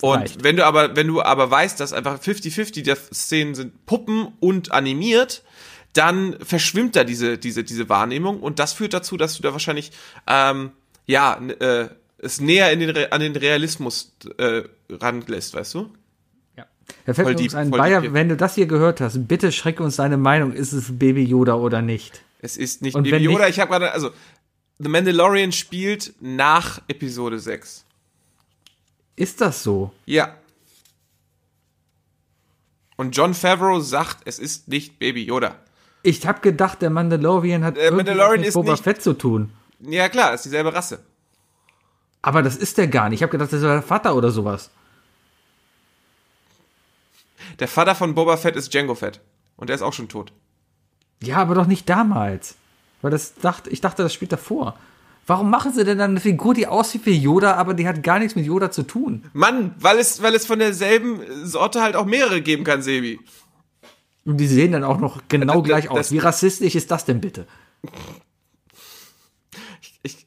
[0.00, 0.44] Und Vielleicht.
[0.44, 4.72] wenn du aber, wenn du aber weißt, dass einfach 50-50 der Szenen sind Puppen und
[4.72, 5.42] animiert,
[5.92, 9.92] dann verschwimmt da diese, diese, diese Wahrnehmung und das führt dazu, dass du da wahrscheinlich,
[10.26, 10.70] ähm,
[11.06, 11.88] ja, äh,
[12.18, 15.90] es näher in den, Re- an den Realismus äh, ranlässt, weißt du?
[16.56, 16.66] ja.
[17.04, 19.96] Da fällt voll uns ein, Bayer, wenn du das hier gehört hast, bitte schreck uns
[19.96, 22.22] deine Meinung, ist es Baby Yoda oder nicht?
[22.38, 24.10] Es ist nicht Und Baby wenn nicht- Yoda, ich habe gerade, also,
[24.82, 27.84] The Mandalorian spielt nach Episode 6.
[29.14, 29.92] Ist das so?
[30.06, 30.34] Ja.
[32.96, 35.56] Und John Favreau sagt, es ist nicht Baby Yoda.
[36.02, 39.52] Ich habe gedacht, der Mandalorian hat Der Mandalorian mit ist Boba nicht- Fett zu tun.
[39.80, 41.00] Ja, klar, ist dieselbe Rasse.
[42.22, 43.18] Aber das ist der gar nicht.
[43.18, 44.70] Ich habe gedacht, das wäre der Vater oder sowas.
[47.58, 49.20] Der Vater von Boba Fett ist Django Fett.
[49.56, 50.32] Und der ist auch schon tot.
[51.22, 52.56] Ja, aber doch nicht damals.
[53.02, 54.78] Weil das dachte, ich dachte, das spielt davor.
[55.26, 58.18] Warum machen sie denn dann eine Figur, die aussieht wie Yoda, aber die hat gar
[58.18, 59.24] nichts mit Yoda zu tun?
[59.32, 63.20] Mann, weil es, weil es von derselben Sorte halt auch mehrere geben kann, Sebi.
[64.24, 66.10] Und die sehen dann auch noch genau Das- gleich das- aus.
[66.12, 67.46] Wie rassistisch ist das denn bitte?
[69.80, 70.26] Ich, ich,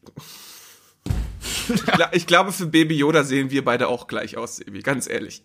[1.85, 5.43] gla- ich glaube, für Baby Yoda sehen wir beide auch gleich aus, Sebi, ganz ehrlich.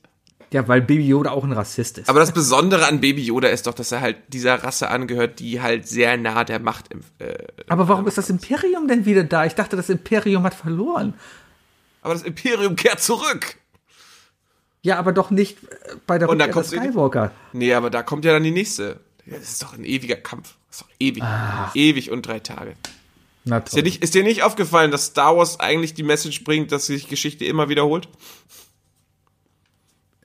[0.53, 2.09] Ja, weil Baby Yoda auch ein Rassist ist.
[2.09, 5.61] Aber das Besondere an Baby Yoda ist doch, dass er halt dieser Rasse angehört, die
[5.62, 6.86] halt sehr nah der Macht
[7.20, 9.44] äh, Aber warum ist das Imperium denn wieder da?
[9.46, 11.14] Ich dachte, das Imperium hat verloren.
[12.03, 13.57] Aber das Imperium kehrt zurück.
[14.82, 17.30] Ja, aber doch nicht äh, bei der Rückkehr des in die- Skywalker.
[17.53, 18.98] Nee, aber da kommt ja dann die nächste.
[19.26, 20.55] Das ist doch ein ewiger Kampf.
[20.68, 21.22] Das ist doch ewig.
[21.74, 22.74] Ewig und drei Tage.
[23.44, 23.82] Na Ist dir, toll.
[23.84, 27.44] nicht, ist dir nicht aufgefallen, dass Star Wars eigentlich die Message bringt, dass sich Geschichte
[27.44, 28.09] immer wiederholt?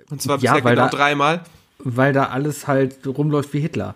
[0.10, 1.42] Und zwar Ja, bisher weil genau da- dreimal.
[1.80, 3.96] Weil da alles halt rumläuft wie Hitler.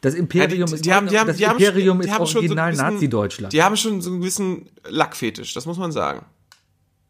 [0.00, 2.38] Das Imperium Ja, die- ist, die haben- die haben- das die haben ist haben so
[2.38, 3.52] original gewissen- Nazi-Deutschland.
[3.52, 6.24] Die haben schon so einen gewissen Lackfetisch, das muss man sagen.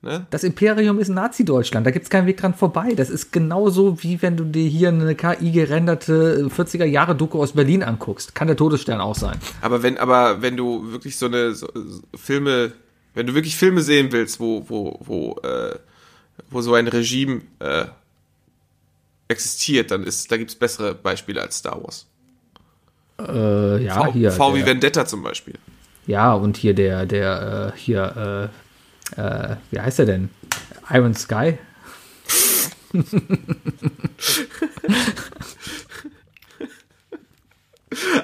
[0.02, 0.26] Ne?
[0.30, 2.94] Das Imperium ist Nazi-Deutschland, da gibt es keinen Weg dran vorbei.
[2.96, 8.34] Das ist genauso wie wenn du dir hier eine KI-gerenderte 40er-Jahre-Doku aus Berlin anguckst.
[8.34, 9.36] Kann der Todesstern auch sein.
[9.60, 12.72] Aber wenn, aber wenn du wirklich so eine so, so Filme,
[13.14, 15.76] wenn du wirklich Filme sehen willst, wo, wo, wo, äh,
[16.48, 17.84] wo so ein Regime äh,
[19.28, 22.06] existiert, dann ist, da gibt's bessere Beispiele als Star Wars.
[23.20, 24.32] Äh, ja, v, hier.
[24.32, 25.54] v wie Vendetta zum Beispiel.
[26.06, 28.50] ja, und hier der, der, äh, hier,
[29.16, 30.30] äh, äh, wie heißt er denn?
[30.90, 31.58] Iron Sky?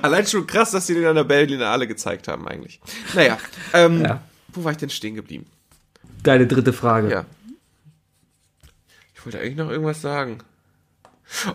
[0.02, 2.80] Allein schon krass, dass sie den an der Berlinale gezeigt haben eigentlich.
[3.14, 3.38] Naja,
[3.72, 4.22] ähm, Ja.
[4.52, 5.46] wo war ich denn stehen geblieben?
[6.22, 7.10] Deine dritte Frage.
[7.10, 7.24] Ja.
[9.26, 10.38] Ich wollte eigentlich noch irgendwas sagen.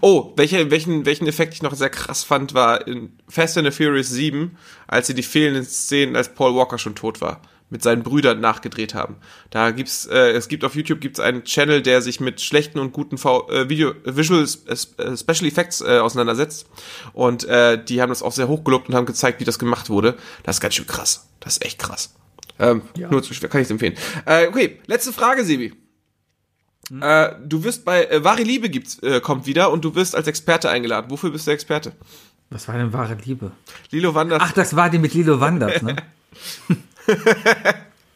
[0.02, 3.72] Oh, welche, welchen, welchen Effekt ich noch sehr krass fand, war in Fast and the
[3.72, 4.58] Furious 7,
[4.88, 8.94] als sie die fehlenden Szenen, als Paul Walker schon tot war, mit seinen Brüdern nachgedreht
[8.94, 9.16] haben.
[9.52, 12.92] Da gibt's, äh, es gibt auf YouTube gibt's einen Channel, der sich mit schlechten und
[12.92, 16.68] guten v äh, Video, äh, Visual äh, Special Effects äh, auseinandersetzt.
[17.14, 20.18] Und äh, die haben das auch sehr hochgelobt und haben gezeigt, wie das gemacht wurde.
[20.44, 21.30] Das ist ganz schön krass.
[21.40, 22.14] Das ist echt krass.
[22.60, 23.96] Ähm, Nur zu schwer, kann ich es empfehlen.
[24.26, 25.74] Äh, okay, letzte Frage, Sebi.
[27.00, 30.28] Äh, du wirst bei äh, Wahre Liebe gibt's, äh, kommt wieder und du wirst als
[30.28, 31.10] Experte eingeladen.
[31.10, 31.94] Wofür bist du Experte?
[32.50, 33.52] Was war denn wahre Liebe?
[33.92, 34.42] Lilo Wanders.
[34.44, 35.96] Ach, das war die mit Lilo Wanders, ne?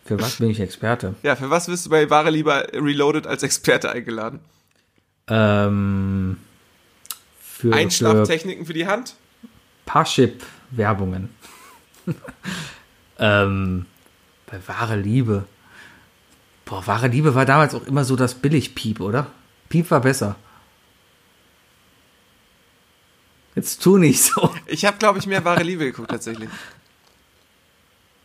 [0.06, 1.16] Für was bin ich Experte?
[1.24, 4.40] Ja, für was wirst du bei Wahre Liebe Reloaded als Experte eingeladen?
[5.28, 6.38] Ähm,
[7.40, 9.16] für, für Einschlaftechniken für die Hand?
[9.88, 11.30] Parship-Werbungen.
[13.20, 13.88] ähm,
[14.46, 15.46] bei wahre Liebe.
[16.66, 19.28] Boah, wahre Liebe war damals auch immer so das Billig-Piep, oder?
[19.70, 20.36] Piep war besser.
[23.56, 24.54] Jetzt tu nicht so.
[24.66, 26.50] Ich habe, glaube ich, mehr wahre Liebe geguckt tatsächlich.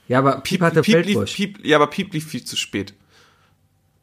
[0.09, 1.35] Ja, aber Piep, hatte Piep lief, Feldbusch.
[1.35, 2.95] Piep, ja, aber Piep lief viel zu spät.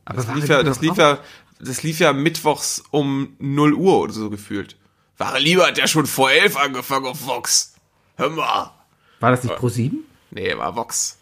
[0.06, 1.20] aber Das lief, ja, das lief ja,
[1.60, 4.78] das lief ja mittwochs um 0 Uhr oder so gefühlt.
[5.18, 7.74] Wahre Liebe hat ja schon vor 11 angefangen auf Vox.
[8.16, 8.72] Hör mal.
[9.20, 9.98] War das nicht Pro 7?
[10.32, 11.18] Nee, war Vox.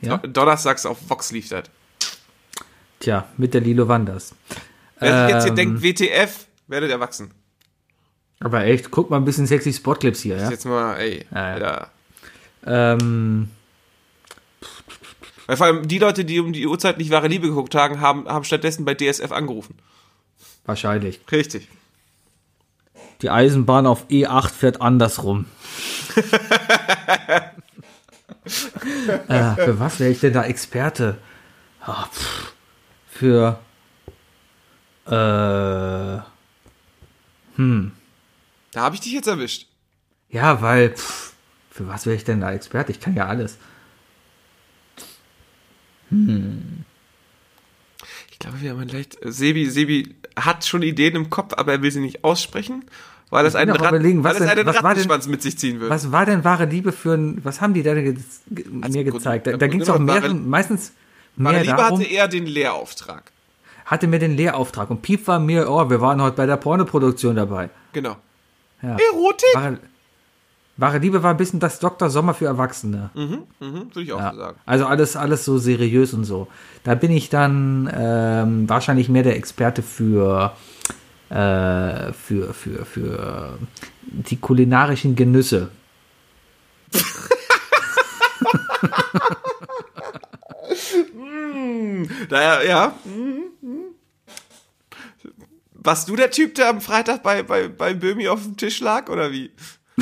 [0.00, 0.18] Ja.
[0.18, 1.64] Donnerstags auf Vox lief das.
[3.04, 4.34] Tja, mit der Lilo Wanders.
[4.98, 5.56] Wer sich jetzt hier Ähm.
[5.56, 7.32] denkt, WTF, werdet erwachsen.
[8.40, 10.48] Aber echt, guck mal ein bisschen sexy Spotclips hier, ja?
[10.50, 11.88] Jetzt mal, ey, Ja, ja.
[12.66, 13.50] Ähm,
[15.46, 18.26] Weil vor allem die Leute, die um die Uhrzeit nicht wahre Liebe geguckt haben, haben,
[18.26, 19.74] haben stattdessen bei DSF angerufen.
[20.64, 21.20] wahrscheinlich.
[21.30, 21.68] Richtig.
[23.20, 25.44] Die Eisenbahn auf E8 fährt andersrum.
[29.28, 31.18] äh, für was wäre ich denn da Experte?
[31.84, 32.53] Pff,
[33.14, 33.58] für
[35.06, 36.24] äh, Da
[38.76, 39.68] habe ich dich jetzt erwischt.
[40.30, 41.32] ja, weil pff,
[41.70, 42.90] für was wäre ich denn da Experte?
[42.92, 43.56] Ich kann ja alles.
[48.30, 49.16] Ich glaube, wir haben leicht.
[49.24, 52.84] Sebi, Sebi hat schon Ideen im Kopf, aber er will sie nicht aussprechen,
[53.30, 55.42] weil es bin einen, Rat, überlegen, was weil denn- einen was war denn- Rattenschwanz mit
[55.42, 55.90] sich ziehen wird.
[55.90, 58.14] Was war denn wahre Liebe für ein, was haben die da ge
[58.50, 59.46] ge Also mir gezeigt?
[59.46, 60.92] Da, da ging es auch genommen mehr, wahre- meistens
[61.36, 63.24] Wahre mehr Liebe darum, hatte eher den Lehrauftrag.
[63.86, 67.36] hatte mir den Lehrauftrag und Piep war mir, oh, wir waren heute bei der Pornoproduktion
[67.36, 67.70] dabei.
[67.92, 68.16] Genau.
[68.82, 68.96] Ja.
[69.12, 69.48] Erotik?
[69.54, 69.78] Wahre,
[70.76, 72.10] wahre Liebe war ein bisschen das Dr.
[72.10, 73.10] Sommer für Erwachsene.
[73.14, 74.32] Mhm, würde ich auch Ja.
[74.32, 74.58] so sagen.
[74.66, 76.48] Also alles, alles so seriös und so.
[76.82, 80.52] Da bin ich dann ähm, wahrscheinlich mehr der Experte für,
[81.30, 83.58] äh, für, für, für
[84.04, 85.70] die kulinarischen Genüsse.
[92.28, 92.98] Daher, ja.
[93.04, 93.84] mhm, mhm.
[95.74, 99.08] Warst du der Typ, der am Freitag bei, bei, bei Böhmi auf dem Tisch lag,
[99.10, 99.50] oder wie?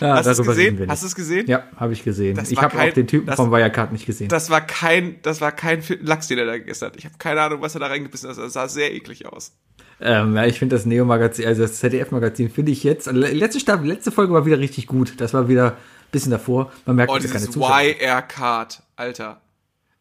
[0.00, 0.86] Ja, Hast du es gesehen?
[0.88, 1.46] Hast du es gesehen?
[1.46, 2.36] Ja, habe ich gesehen.
[2.36, 4.28] Das ich habe auch den Typen das- vom Wirecard nicht gesehen.
[4.28, 6.96] Das war kein, das war kein Lachs, den er da gegessen hat.
[6.96, 8.38] Ich habe keine Ahnung, was er da reingebissen hat.
[8.38, 9.52] Das sah sehr eklig aus.
[10.00, 14.10] Ähm, ja, ich finde das Neo-Magazin, also das ZDF-Magazin, finde ich jetzt, letzte, Staffel, letzte
[14.10, 15.14] Folge war wieder richtig gut.
[15.20, 15.76] Das war wieder
[16.10, 16.72] bisschen davor.
[16.86, 17.80] Man merkt, Oh, dass keine Zuschauer.
[17.80, 19.40] YR-Card, Alter.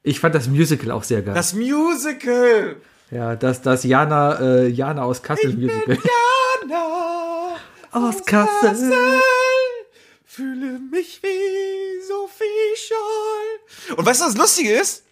[0.03, 1.33] Ich fand das Musical auch sehr geil.
[1.35, 2.77] Das Musical!
[3.11, 5.97] ja, das, das Jana, äh, Jana aus Kassel Musical.
[6.69, 7.55] Jana
[7.91, 8.93] aus Kassel.
[10.25, 13.97] Fühle mich wie Sophie Scholl.
[13.97, 15.03] Und weißt du, was lustig ist?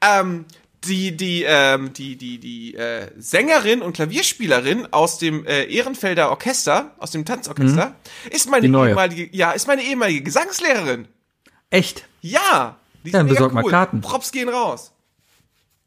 [0.00, 0.44] Ähm,
[0.84, 6.94] die, die, ähm, die, die, die äh, Sängerin und Klavierspielerin aus dem äh, Ehrenfelder Orchester,
[6.98, 7.94] aus dem Tanzorchester,
[8.30, 8.72] ist meine Mhm.
[8.72, 8.88] Die neue.
[8.90, 11.06] ehemalige, ja, ist meine ehemalige Gesangslehrerin.
[11.70, 12.04] Echt?
[12.20, 14.00] Ja, die ist Ja, dann besorg mal Karten.
[14.00, 14.92] Props gehen raus.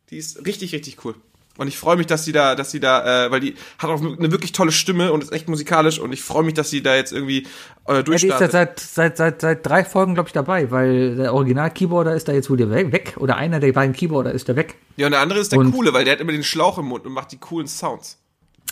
[0.09, 1.15] Die ist richtig, richtig cool.
[1.57, 4.01] Und ich freue mich, dass sie da, dass sie da, äh, weil die hat auch
[4.01, 6.95] eine wirklich tolle Stimme und ist echt musikalisch und ich freue mich, dass sie da
[6.95, 7.47] jetzt irgendwie
[7.87, 8.51] äh, Ja, die ist ja durchstartet.
[8.51, 12.49] seit, seit, seit, seit drei Folgen, glaube ich, dabei, weil der Original-Keyboarder ist da jetzt
[12.49, 13.13] wohl weg, weg.
[13.17, 14.75] Oder einer der beiden Keyboarder ist da weg.
[14.97, 16.87] Ja, und der andere ist der Und- coole, weil der hat immer den Schlauch im
[16.87, 18.17] Mund und macht die coolen Sounds.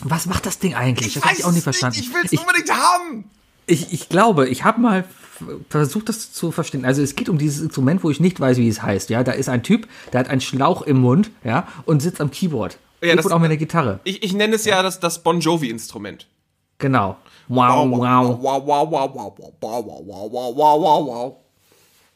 [0.02, 1.14] Was macht das Ding eigentlich?
[1.14, 1.96] das habe ich auch nie verstanden.
[1.96, 3.30] Nicht, ich will es ich, unbedingt haben.
[3.66, 5.04] ich, ich glaube, ich habe mal
[5.68, 6.84] versucht, das zu verstehen.
[6.84, 9.10] Also es geht um dieses Instrument, wo ich nicht weiß, wie es heißt.
[9.10, 12.30] Ja, da ist ein Typ, der hat einen Schlauch im Mund, ja, und sitzt am
[12.30, 12.78] Keyboard.
[13.00, 14.00] Ja, Ja, das- und auch mit einer Gitarre.
[14.04, 16.26] Ich, ich nenne es ja das, das Bon Jovi-Instrument.
[16.78, 17.16] Genau.
[17.48, 21.36] Wow, wow, wow, wow, wow, wow, wow, wow, wow, wow, wow.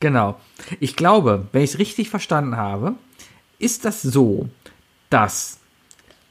[0.00, 0.36] Genau.
[0.80, 2.94] Ich glaube, wenn ich es richtig verstanden habe,
[3.58, 4.48] ist das so,
[5.10, 5.58] dass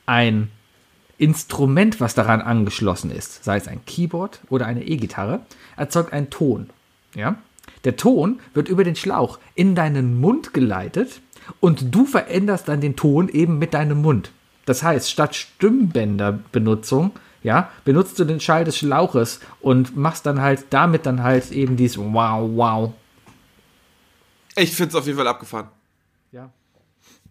[0.05, 0.49] ein
[1.17, 5.41] Instrument, was daran angeschlossen ist, sei es ein Keyboard oder eine E-Gitarre,
[5.75, 6.69] erzeugt einen Ton.
[7.17, 7.35] Ja?
[7.83, 11.21] Der Ton wird über den Schlauch in deinen Mund geleitet
[11.59, 14.31] und du veränderst dann den Ton eben mit deinem Mund.
[14.65, 17.11] Das heißt, statt Stimmbänderbenutzung,
[17.43, 21.77] ja, benutzt du den Schall des Schlauches und machst dann halt damit dann halt eben
[21.77, 22.93] dieses Wow, wow.
[24.55, 25.67] Ich finde es auf jeden Fall abgefahren.
[26.31, 26.49] Ja.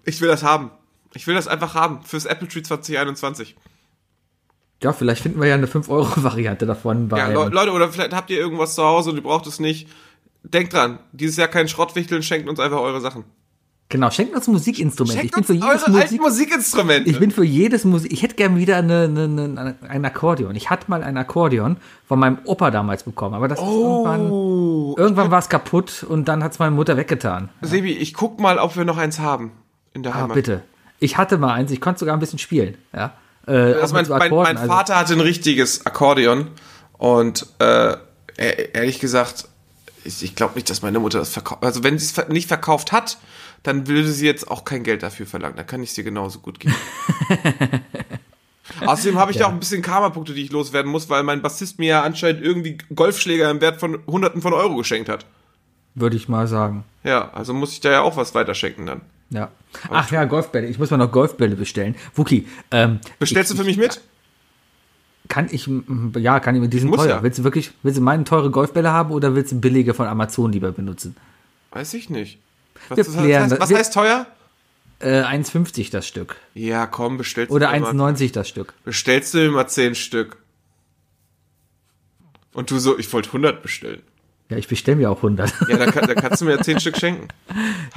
[0.04, 0.70] Ich will das haben.
[1.12, 3.56] Ich will das einfach haben fürs Apple Tree 2021.
[4.82, 7.18] Ja, vielleicht finden wir ja eine 5-Euro-Variante davon bei.
[7.18, 9.88] Ja, Le Leute, oder vielleicht habt ihr irgendwas zu Hause und ihr braucht es nicht.
[10.42, 13.24] Denkt dran, dieses Jahr kein Schrottwichteln, schenkt uns einfach eure Sachen.
[13.88, 15.18] genau, schenkt uns ein Musikinstrument.
[15.18, 16.20] Schenkt ich bin uns für jedes Musik.
[16.20, 17.10] Musikinstrumente.
[17.10, 18.12] Ich bin für jedes Musik.
[18.12, 20.54] Ich hätte gern wieder eine, eine, eine, ein Akkordeon.
[20.54, 24.30] Ich hatte mal ein Akkordeon von meinem Opa damals bekommen, aber das ist irgendwann.
[24.30, 27.48] oh, Irgendwann war es kaputt und dann hat es meine Mutter weggetan.
[27.62, 29.50] Sebi, ich guck mal, ob wir noch eins haben
[29.94, 30.34] in der Ah, Heimat.
[30.34, 30.62] bitte.
[31.00, 32.76] Ich hatte mal eins, ich konnte sogar ein bisschen spielen.
[32.94, 33.14] Ja.
[33.46, 36.48] Äh, Also mein, mein, mein also- Vater hatte ein richtiges Akkordeon
[36.98, 37.96] und äh,
[38.36, 39.48] ehrlich gesagt,
[40.04, 41.64] ich, ich glaube nicht, dass meine Mutter das verkauft.
[41.64, 43.18] Also wenn sie es nicht verkauft hat,
[43.62, 45.56] dann würde sie jetzt auch kein Geld dafür verlangen.
[45.56, 46.74] Dann kann ich es dir genauso gut geben.
[48.84, 49.46] Außerdem habe ich ja.
[49.46, 52.78] auch ein bisschen Karma-Punkte, die ich loswerden muss, weil mein Bassist mir ja anscheinend irgendwie
[52.94, 55.24] Golfschläger im Wert von Hunderten von Euro geschenkt hat.
[55.94, 56.84] Würde ich mal sagen.
[57.04, 59.00] Ja, also muss ich da ja auch was weiterschenken dann.
[59.30, 59.50] Ja.
[59.90, 60.66] Ach ja, Golfbälle.
[60.68, 61.96] Ich muss mal noch Golfbälle bestellen.
[62.14, 62.46] Wookie.
[62.70, 64.00] Ähm, Bestellst ich, du für mich mit?
[65.28, 65.68] Kann ich,
[66.18, 67.08] ja, kann ich mit diesem teuer.
[67.08, 67.22] Ja.
[67.22, 70.52] Willst du wirklich, willst du meine teure Golfbälle haben oder willst du billige von Amazon
[70.52, 71.16] lieber benutzen?
[71.72, 72.38] Weiß ich nicht.
[72.88, 74.26] Was, das heißt, was heißt teuer?
[74.98, 76.36] Äh, 1,50 das Stück.
[76.54, 78.72] Ja, komm, bestellst du Oder 1,90 das Stück.
[78.84, 80.38] Bestellst du immer 10 Stück.
[82.52, 84.02] Und du so, ich wollte 100 bestellen.
[84.48, 85.52] Ja, ich bestelle mir auch 100.
[85.68, 87.28] Ja, dann, dann kannst du mir 10 Stück schenken.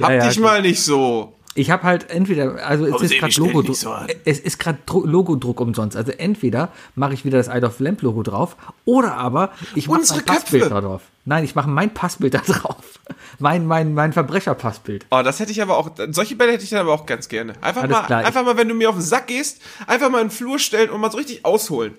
[0.10, 1.34] ja, ja, dich mal nicht so.
[1.54, 3.92] Ich habe halt entweder, also es ist gerade Logo, so
[4.24, 5.96] es ist gerade Logodruck umsonst.
[5.96, 10.02] Also entweder mache ich wieder das Isle of Lamp Logo drauf, oder aber ich mache
[10.08, 11.02] mein Passbild da drauf.
[11.24, 13.00] Nein, ich mache mein Passbild da drauf.
[13.40, 15.06] Mein, mein, mein Verbrecherpassbild.
[15.10, 17.54] Oh, das hätte ich aber auch, solche Bälle hätte ich dann aber auch ganz gerne.
[17.60, 20.20] Einfach Alles mal, klar, einfach mal, wenn du mir auf den Sack gehst, einfach mal
[20.20, 21.94] in den Flur stellen und mal so richtig ausholen.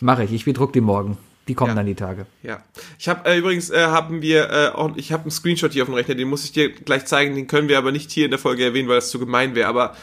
[0.00, 1.18] Mache ich, ich bedruck die morgen.
[1.46, 1.74] Die kommen ja.
[1.74, 2.26] dann die Tage.
[2.42, 2.62] Ja.
[2.98, 5.88] Ich habe äh, übrigens äh, haben wir äh, auch ich habe einen Screenshot hier auf
[5.88, 8.30] dem Rechner, den muss ich dir gleich zeigen, den können wir aber nicht hier in
[8.30, 9.94] der Folge erwähnen, weil das zu gemein wäre, aber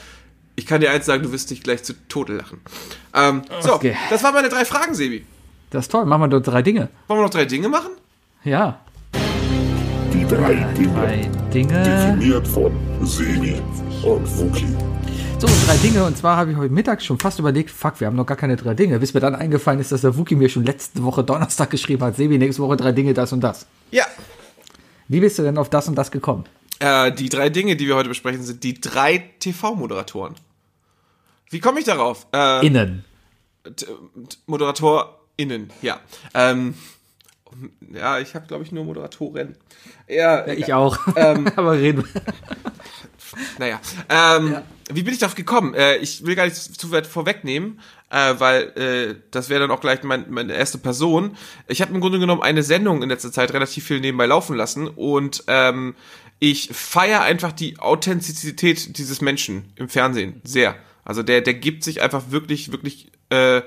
[0.56, 2.62] ich kann dir eins sagen, du wirst dich gleich zu Tode lachen.
[3.16, 3.94] Ähm, okay.
[3.94, 5.26] So, das waren meine drei Fragen, Sebi.
[5.72, 6.06] Das ist toll.
[6.06, 6.90] Machen wir dort drei Dinge.
[7.08, 7.92] Wollen wir noch drei Dinge machen?
[8.44, 8.82] Ja.
[10.14, 10.94] Die drei Dinge.
[10.94, 11.84] Drei Dinge.
[11.84, 13.62] Definiert von Sebi
[14.04, 14.91] und Wookie.
[15.42, 16.04] So, drei Dinge.
[16.04, 18.58] Und zwar habe ich heute Mittag schon fast überlegt, fuck, wir haben noch gar keine
[18.58, 19.00] drei Dinge.
[19.00, 22.16] Bis mir dann eingefallen ist, dass der Wookie mir schon letzte Woche Donnerstag geschrieben hat,
[22.16, 23.66] Sebi, nächste Woche drei Dinge, das und das.
[23.90, 24.06] Ja.
[25.08, 26.44] Wie bist du denn auf das und das gekommen?
[26.78, 30.36] Äh, die drei Dinge, die wir heute besprechen, sind die drei TV-Moderatoren.
[31.50, 32.28] Wie komme ich darauf?
[32.32, 33.04] Äh, innen.
[34.46, 36.02] ModeratorInnen, ja.
[36.36, 36.76] Ähm,
[37.92, 39.58] ja, ich habe, glaube ich, nur Moderatoren.
[40.08, 40.78] Ja, ja ich ja.
[40.78, 41.00] auch.
[41.16, 42.04] Ähm, Aber reden.
[43.58, 43.80] Naja.
[44.08, 44.64] Ähm, ja.
[44.96, 45.74] Wie bin ich darauf gekommen?
[45.74, 47.80] Äh, ich will gar nicht zu weit vorwegnehmen,
[48.10, 51.36] äh, weil äh, das wäre dann auch gleich mein, meine erste Person.
[51.68, 54.88] Ich habe im Grunde genommen eine Sendung in letzter Zeit relativ viel nebenbei laufen lassen
[54.88, 55.96] und ähm,
[56.40, 60.76] ich feiere einfach die Authentizität dieses Menschen im Fernsehen sehr.
[61.04, 63.62] Also der, der gibt sich einfach wirklich, wirklich äh,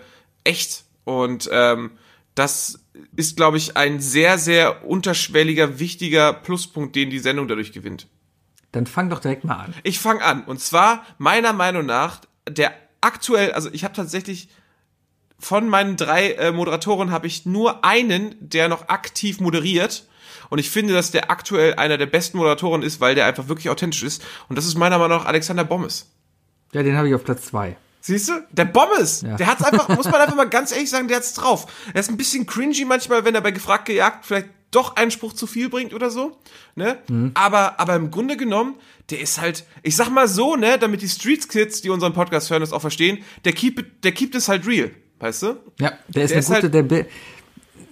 [0.45, 1.93] echt und ähm,
[2.35, 2.81] das
[3.17, 8.09] ist, glaube ich, ein sehr, sehr unterschwelliger, wichtiger Pluspunkt, den die Sendung dadurch gewinnt.
[8.75, 9.75] Dann fang doch direkt mal an.
[9.85, 10.43] Ich fang an.
[10.45, 14.49] Und zwar, meiner Meinung nach, der aktuell, also ich habe tatsächlich
[15.39, 20.09] von meinen drei äh, Moderatoren habe ich nur einen, der noch aktiv moderiert.
[20.51, 23.71] Und ich finde, dass der aktuell einer der besten Moderatoren ist, weil der einfach wirklich
[23.71, 24.25] authentisch ist.
[24.49, 26.11] Und das ist meiner Meinung nach Alexander Bommes.
[26.73, 27.77] Ja, den habe ich auf Platz zwei.
[28.01, 28.33] Siehst du?
[28.51, 29.37] Der Bommes, ja.
[29.37, 31.67] der hat's einfach, muss man einfach mal ganz ehrlich sagen, der hat's drauf.
[31.95, 35.33] Er ist ein bisschen cringy manchmal, wenn er bei gefragt gejagt vielleicht doch einen Spruch
[35.33, 36.39] zu viel bringt oder so,
[36.75, 36.99] ne?
[37.09, 37.33] Mhm.
[37.35, 38.77] Aber, aber im Grunde genommen,
[39.11, 42.51] der ist halt, ich sag mal so, ne, damit die Street Kids, die unseren Podcast
[42.51, 45.57] hören, das auch verstehen, der keep, der keept es halt real, weißt du?
[45.81, 47.07] Ja, der ist, der eine, ist gute, halt, der,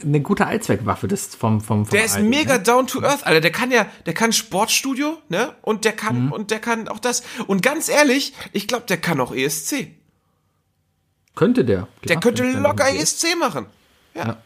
[0.05, 2.63] eine gute Allzweckwaffe des vom, vom, vom Der ist Alten, mega ne?
[2.63, 3.41] down to earth, Alter.
[3.41, 5.55] Der kann ja, der kann Sportstudio, ne?
[5.63, 6.33] Und der kann, mhm.
[6.33, 7.23] und der kann auch das.
[7.47, 9.89] Und ganz ehrlich, ich glaube, der kann auch ESC.
[11.35, 11.89] Könnte der.
[12.07, 13.67] Der könnte locker ESC machen.
[14.15, 14.27] ja.
[14.27, 14.43] ja.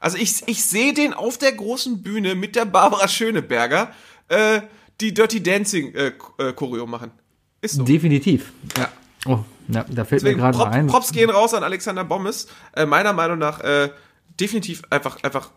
[0.00, 3.92] Also ich, ich sehe den auf der großen Bühne mit der Barbara Schöneberger
[4.28, 4.60] äh,
[5.00, 7.10] die Dirty Dancing äh, äh, Choreo machen.
[7.60, 7.84] Ist so.
[7.84, 8.52] Definitiv.
[8.76, 8.88] Ja.
[9.26, 9.38] Oh,
[9.68, 10.86] ja, da fällt Deswegen, mir gerade Prop, ein.
[10.86, 12.48] Props gehen raus an Alexander Bommes.
[12.74, 13.90] Äh, meiner Meinung nach äh,
[14.40, 15.50] definitiv einfach, einfach.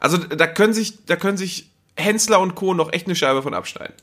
[0.00, 2.74] Also da können sich, da können sich Hensler und Co.
[2.74, 3.94] noch echt eine Scheibe von abschneiden.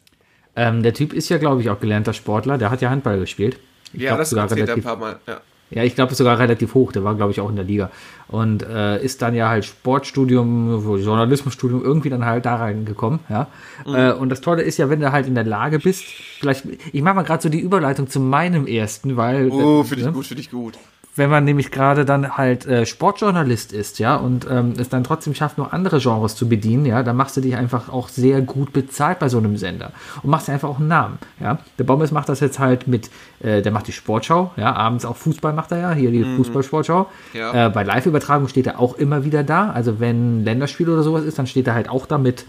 [0.55, 2.57] Ähm, der Typ ist ja, glaube ich, auch gelernter Sportler.
[2.57, 3.59] Der hat ja Handball gespielt.
[3.93, 5.19] Ich ja, das sogar relativ, ein paar Mal.
[5.27, 5.41] Ja.
[5.71, 6.91] Ja, ich glaube sogar relativ hoch.
[6.91, 7.89] Der war, glaube ich, auch in der Liga.
[8.27, 13.19] Und äh, ist dann ja halt Sportstudium, Journalismusstudium irgendwie dann halt da reingekommen.
[13.29, 13.47] Ja.
[13.85, 13.95] Mhm.
[13.95, 16.03] Äh, und das Tolle ist ja, wenn du halt in der Lage bist,
[16.39, 19.49] vielleicht, ich mache mal gerade so die Überleitung zu meinem ersten, weil.
[19.49, 20.13] Oh, finde ich ne?
[20.13, 20.77] gut, finde ich gut
[21.15, 25.33] wenn man nämlich gerade dann halt äh, Sportjournalist ist, ja, und ähm, es dann trotzdem
[25.33, 28.73] schafft, noch andere Genres zu bedienen, ja, dann machst du dich einfach auch sehr gut
[28.73, 29.91] bezahlt bei so einem Sender
[30.23, 31.59] und machst dir einfach auch einen Namen, ja.
[31.79, 33.09] Der Bommes macht das jetzt halt mit,
[33.41, 36.35] äh, der macht die Sportschau, ja, abends auch Fußball macht er ja, hier die mhm.
[36.35, 37.09] Fußballsportschau.
[37.33, 37.67] Ja.
[37.67, 41.39] Äh, bei Live-Übertragung steht er auch immer wieder da, also wenn Länderspiel oder sowas ist,
[41.39, 42.45] dann steht er halt auch da mit,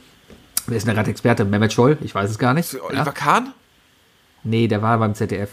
[0.67, 1.45] wer ist denn gerade Experte?
[1.45, 1.99] Mehmet Scholl?
[2.01, 2.75] Ich weiß es gar nicht.
[2.83, 3.12] Oliver ja?
[3.12, 3.53] Kahn?
[4.43, 5.51] Nee, der war beim ZDF.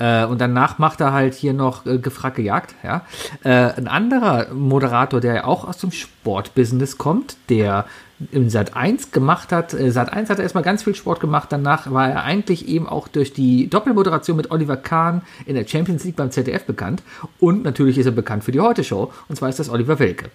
[0.00, 2.74] Äh, und danach macht er halt hier noch äh, gefragt gejagt.
[2.82, 3.04] Ja?
[3.44, 7.84] Äh, ein anderer Moderator, der auch aus dem Sportbusiness kommt, der
[8.32, 9.74] im Sat 1 gemacht hat.
[9.74, 11.52] Äh, Sat 1 hat er erstmal ganz viel Sport gemacht.
[11.52, 16.04] Danach war er eigentlich eben auch durch die Doppelmoderation mit Oliver Kahn in der Champions
[16.04, 17.02] League beim ZDF bekannt.
[17.38, 19.12] Und natürlich ist er bekannt für die Heute Show.
[19.28, 20.30] Und zwar ist das Oliver Welke.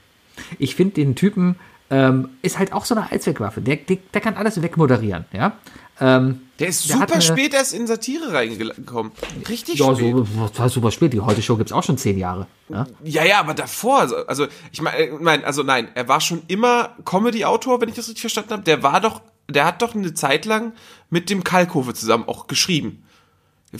[0.59, 1.55] Ich finde den Typen
[1.89, 3.61] ähm, ist halt auch so eine Allzweckwaffe.
[3.61, 5.53] Der, der, der kann alles wegmoderieren, ja.
[5.99, 9.11] Ähm, Der ist Der super spät erst in Satire reingekommen.
[9.47, 10.13] Richtig ja, spät.
[10.15, 11.13] so, das war super spät.
[11.13, 12.47] Die Heute-Show gibt es auch schon zehn Jahre.
[12.69, 12.85] Ja?
[13.03, 17.79] Ja, ja, aber davor, also- ich meine, mein, also nein, er war schon immer Comedy-Autor,
[17.81, 18.63] wenn ich das richtig verstanden habe.
[18.63, 20.73] Der war doch, der hat doch eine Zeit lang
[21.09, 23.04] mit dem Kalkofe zusammen auch geschrieben.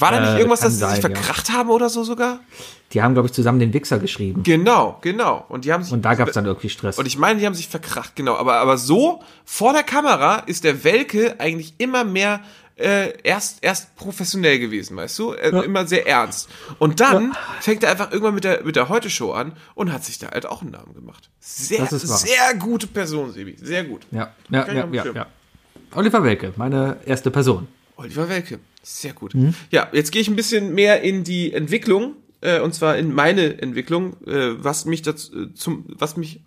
[0.01, 1.17] War da Äh, nicht irgendwas, kann dass sie sich sein, ja.
[1.17, 2.39] verkracht haben oder so sogar?
[2.93, 4.43] Die haben, glaube ich, zusammen den Wichser geschrieben.
[4.43, 5.45] Genau, genau.
[5.49, 6.97] Und die haben sich Und da gab es dann irgendwie Stress.
[6.97, 8.35] Und ich meine, die haben sich verkracht, genau.
[8.35, 12.41] Aber, aber so, vor der Kamera ist der Welke eigentlich immer mehr
[12.77, 15.33] äh, erst, erst professionell gewesen, weißt du?
[15.33, 16.49] Äh, Immer sehr ernst.
[16.77, 20.19] Und dann fängt er einfach irgendwann mit der, mit der Heute-Show an und hat sich
[20.19, 21.29] da halt auch einen Namen gemacht.
[21.39, 23.55] Sehr, sehr gute Person, Sebi.
[23.61, 24.05] Sehr gut.
[24.11, 25.25] ja, ja, ja, ja, ja.
[25.93, 27.67] Oliver Welke, meine erste Person.
[27.95, 28.59] Oliver Welke.
[28.83, 29.33] Sehr gut.
[29.33, 29.55] Mhm.
[29.71, 33.61] Ja, jetzt gehe ich ein bisschen mehr in die Entwicklung, äh, und zwar in meine
[33.61, 36.41] Entwicklung, äh, was mich dazu, äh, zum, was mich,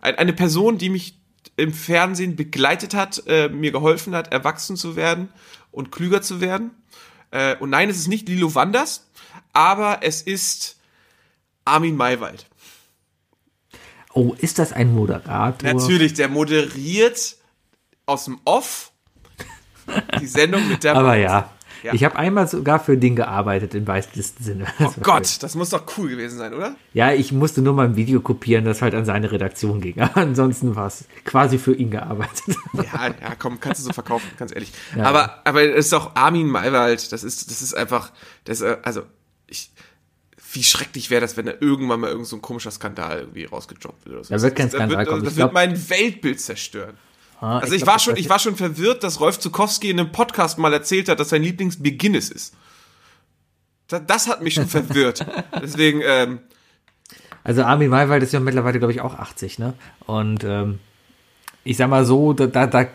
[0.00, 1.18] ein, eine Person, die mich
[1.56, 5.28] im Fernsehen begleitet hat, äh, mir geholfen hat, erwachsen zu werden
[5.70, 6.70] und klüger zu werden.
[7.30, 9.06] Äh, und nein, es ist nicht Lilo Wanders,
[9.52, 10.78] aber es ist
[11.64, 12.46] Armin Maywald.
[14.14, 15.72] Oh, ist das ein Moderator?
[15.72, 17.36] Natürlich, der moderiert
[18.06, 18.92] aus dem Off
[20.20, 21.50] die Sendung mit der Aber ja.
[21.82, 21.92] Ja.
[21.92, 24.66] Ich habe einmal sogar für den gearbeitet im weitesten Sinne.
[24.80, 26.76] Oh Gott, das muss doch cool gewesen sein, oder?
[26.94, 30.00] Ja, ich musste nur mal ein Video kopieren, das halt an seine Redaktion ging.
[30.00, 32.56] Aber ansonsten war es quasi für ihn gearbeitet.
[32.72, 34.72] Ja, ja, komm, kannst du so verkaufen, ganz ehrlich.
[34.98, 38.12] aber, aber es ist auch Armin Maywald, das ist, das ist einfach,
[38.44, 39.02] das, äh, also,
[39.46, 39.70] ich,
[40.52, 44.06] wie schrecklich wäre das, wenn da irgendwann mal irgend so ein komischer Skandal irgendwie rausgejobbt
[44.06, 44.32] wird oder so.
[44.34, 45.20] Da wird kein Das- Skandal das kommen.
[45.22, 46.96] wird, Ich Das wird mein Weltbild zerstören.
[47.44, 50.12] Ah, Also ich, glaub, war schon, ich war schon verwirrt, dass Rolf Zukowski in einem
[50.12, 52.54] Podcast mal erzählt hat, dass sein Lieblingsbier Guinness ist.
[53.88, 55.24] Das, das hat mich schon verwirrt.
[55.62, 56.38] Deswegen, ähm,
[57.42, 59.74] Also Armin Maywald ist ja mittlerweile, glaube ich, auch 80, ne?
[60.06, 60.78] Und ähm,
[61.64, 62.86] ich sag mal so, da, da, da,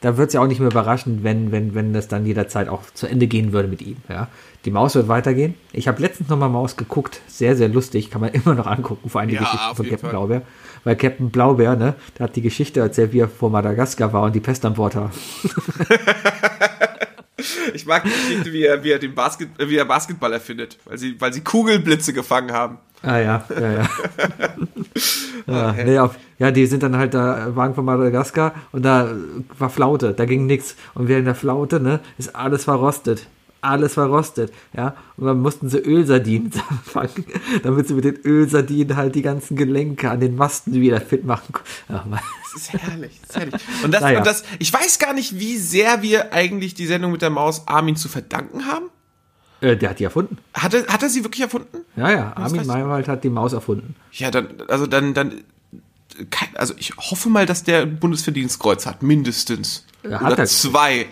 [0.00, 2.82] da wird es ja auch nicht mehr überraschen, wenn, wenn, wenn das dann jederzeit auch
[2.94, 3.96] zu Ende gehen würde mit ihm.
[4.08, 4.28] Ja?
[4.64, 5.54] Die Maus wird weitergehen.
[5.72, 9.10] Ich habe letztens noch mal Maus geguckt, sehr, sehr lustig, kann man immer noch angucken,
[9.10, 10.10] vor allem die Ja, Geschichte auf von Captain Fall.
[10.10, 10.42] Blaubeer.
[10.84, 14.34] Weil Captain Blaubeer, ne, der hat die Geschichte erzählt, wie er vor Madagaskar war und
[14.34, 15.12] die Pest an Bord war.
[17.74, 20.78] ich mag die Geschichte, wie er, wie er den Basket, äh, wie er Basketball erfindet,
[20.84, 22.78] weil sie, weil sie Kugelblitze gefangen haben.
[23.02, 23.88] Ah ja, ja, ja.
[25.46, 29.12] ja, nee, auf, ja, die sind dann halt da, waren von Madagaskar und da
[29.56, 30.74] war Flaute, da ging nichts.
[30.94, 33.28] Und während der Flaute, ne, ist alles verrostet.
[33.60, 34.94] Alles verrostet, ja.
[35.16, 36.52] Und dann mussten sie Ölsardinen
[36.84, 37.24] fangen,
[37.64, 41.52] damit sie mit den Ölsardinen halt die ganzen Gelenke an den Masten wieder fit machen.
[41.52, 42.18] konnten.
[42.54, 43.62] Das ist herrlich, das ist herrlich.
[43.84, 44.18] Und das, Naja.
[44.18, 47.68] und das, ich weiß gar nicht, wie sehr wir eigentlich die Sendung mit der Maus
[47.68, 48.86] Armin zu verdanken haben.
[49.60, 50.38] Äh, der hat die erfunden.
[50.54, 51.78] Hat er, hat er sie wirklich erfunden?
[51.96, 52.32] Ja, ja.
[52.36, 53.94] Armin Maywald hat die Maus erfunden.
[54.12, 55.42] Ja, dann, also dann, dann,
[56.54, 59.84] also ich hoffe mal, dass der ein Bundesverdienstkreuz hat, mindestens.
[60.02, 60.46] Ja, hat Oder er.
[60.46, 61.06] zwei.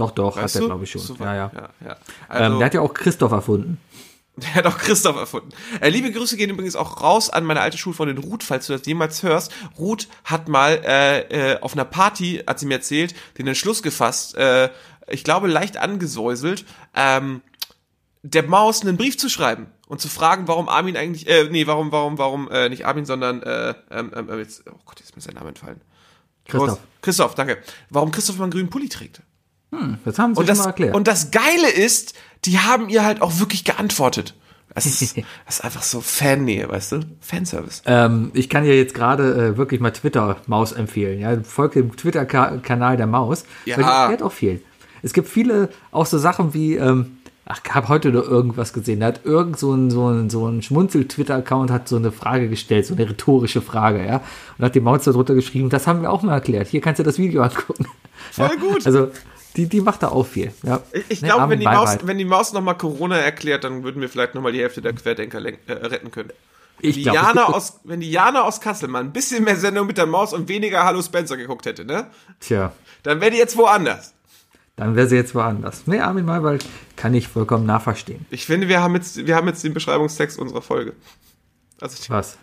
[0.00, 1.02] Doch, doch, Weißt hat er, glaube ich, schon.
[1.02, 1.50] So ja, ja.
[1.54, 1.90] ja, ja.
[1.90, 1.96] Ähm,
[2.28, 3.78] Also, der hat ja auch Christoph erfunden.
[4.36, 5.50] Der hat auch Christoph erfunden.
[5.80, 8.86] Äh, liebe Grüße gehen übrigens auch raus an meine alte Schulfreundin Ruth, falls du das
[8.86, 9.52] jemals hörst.
[9.78, 14.36] Ruth hat mal äh, äh, auf einer Party, hat sie mir erzählt, den Entschluss gefasst,
[14.36, 14.70] äh,
[15.08, 17.42] ich glaube leicht angesäuselt, ähm,
[18.22, 21.90] der Maus einen Brief zu schreiben und zu fragen, warum Armin eigentlich, äh, nee, warum,
[21.92, 25.22] warum, warum, äh, nicht Armin, sondern, äh, ähm, ähm, jetzt, oh Gott, jetzt ist mir
[25.22, 25.80] sein Name entfallen.
[26.46, 26.78] Christoph.
[27.02, 27.58] Christoph, danke.
[27.90, 29.22] Warum Christoph mal einen grünen Pulli trägt.
[30.04, 30.94] Das haben sie Und schon das, mal erklärt.
[30.94, 32.14] und das Geile ist,
[32.44, 34.34] die haben ihr halt auch wirklich geantwortet.
[34.74, 35.16] Das ist,
[35.46, 37.00] das ist einfach so Fannähe, weißt du?
[37.20, 37.82] Fanservice.
[37.86, 41.20] Ähm, ich kann dir jetzt gerade äh, wirklich mal Twitter-Maus empfehlen.
[41.20, 41.40] Ja?
[41.42, 43.44] Folgt dem Twitter-Kanal der Maus.
[43.64, 43.76] Ja.
[43.76, 44.62] Weil die erklärt auch viel.
[45.02, 49.00] Es gibt viele, auch so Sachen wie, ähm, ach, ich habe heute noch irgendwas gesehen.
[49.00, 52.86] Da hat irgend so ein, so ein, so ein Schmunzel-Twitter-Account hat so eine Frage gestellt,
[52.86, 54.20] so eine rhetorische Frage, ja.
[54.58, 56.68] Und hat die Maus darunter geschrieben, das haben wir auch mal erklärt.
[56.68, 57.86] Hier kannst du das Video angucken.
[58.32, 58.56] Voll ja?
[58.56, 58.86] gut.
[58.86, 59.08] Also,
[59.56, 60.52] die, die macht da auch viel.
[60.62, 60.80] Ja.
[61.08, 64.08] Ich, Ne, glaube, wenn die Maus, wenn die Maus nochmal Corona erklärt, dann würden wir
[64.08, 66.30] vielleicht nochmal die Hälfte der Querdenker äh, retten können.
[66.78, 69.86] Wenn Ich die, Jana aus, wenn die Jana aus Kassel mal ein bisschen mehr Sendung
[69.86, 72.06] mit der Maus und weniger Hallo Spencer geguckt hätte, ne?
[72.40, 72.72] Tja.
[73.02, 74.14] Dann wäre die jetzt woanders.
[74.76, 75.82] Dann wäre sie jetzt woanders.
[75.86, 76.64] Nee, Armin Maywald
[76.96, 78.24] kann ich vollkommen nachverstehen.
[78.30, 80.94] Ich finde, wir haben jetzt, wir haben jetzt den Beschreibungstext unserer Folge.
[81.82, 82.38] Also, Was?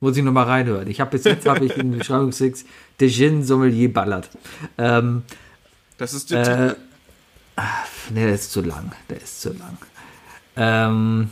[0.00, 0.88] Muss ich nochmal reinhören.
[0.88, 2.66] Ich habe bis jetzt habe ich den Beschreibungstext
[2.98, 4.30] De Gin Sommelier ballert.
[4.78, 5.22] Ähm,
[5.98, 6.74] das ist der äh,
[8.08, 8.92] nee, der ist zu lang.
[9.10, 9.76] Der ist zu lang.
[10.56, 11.28] Ähm,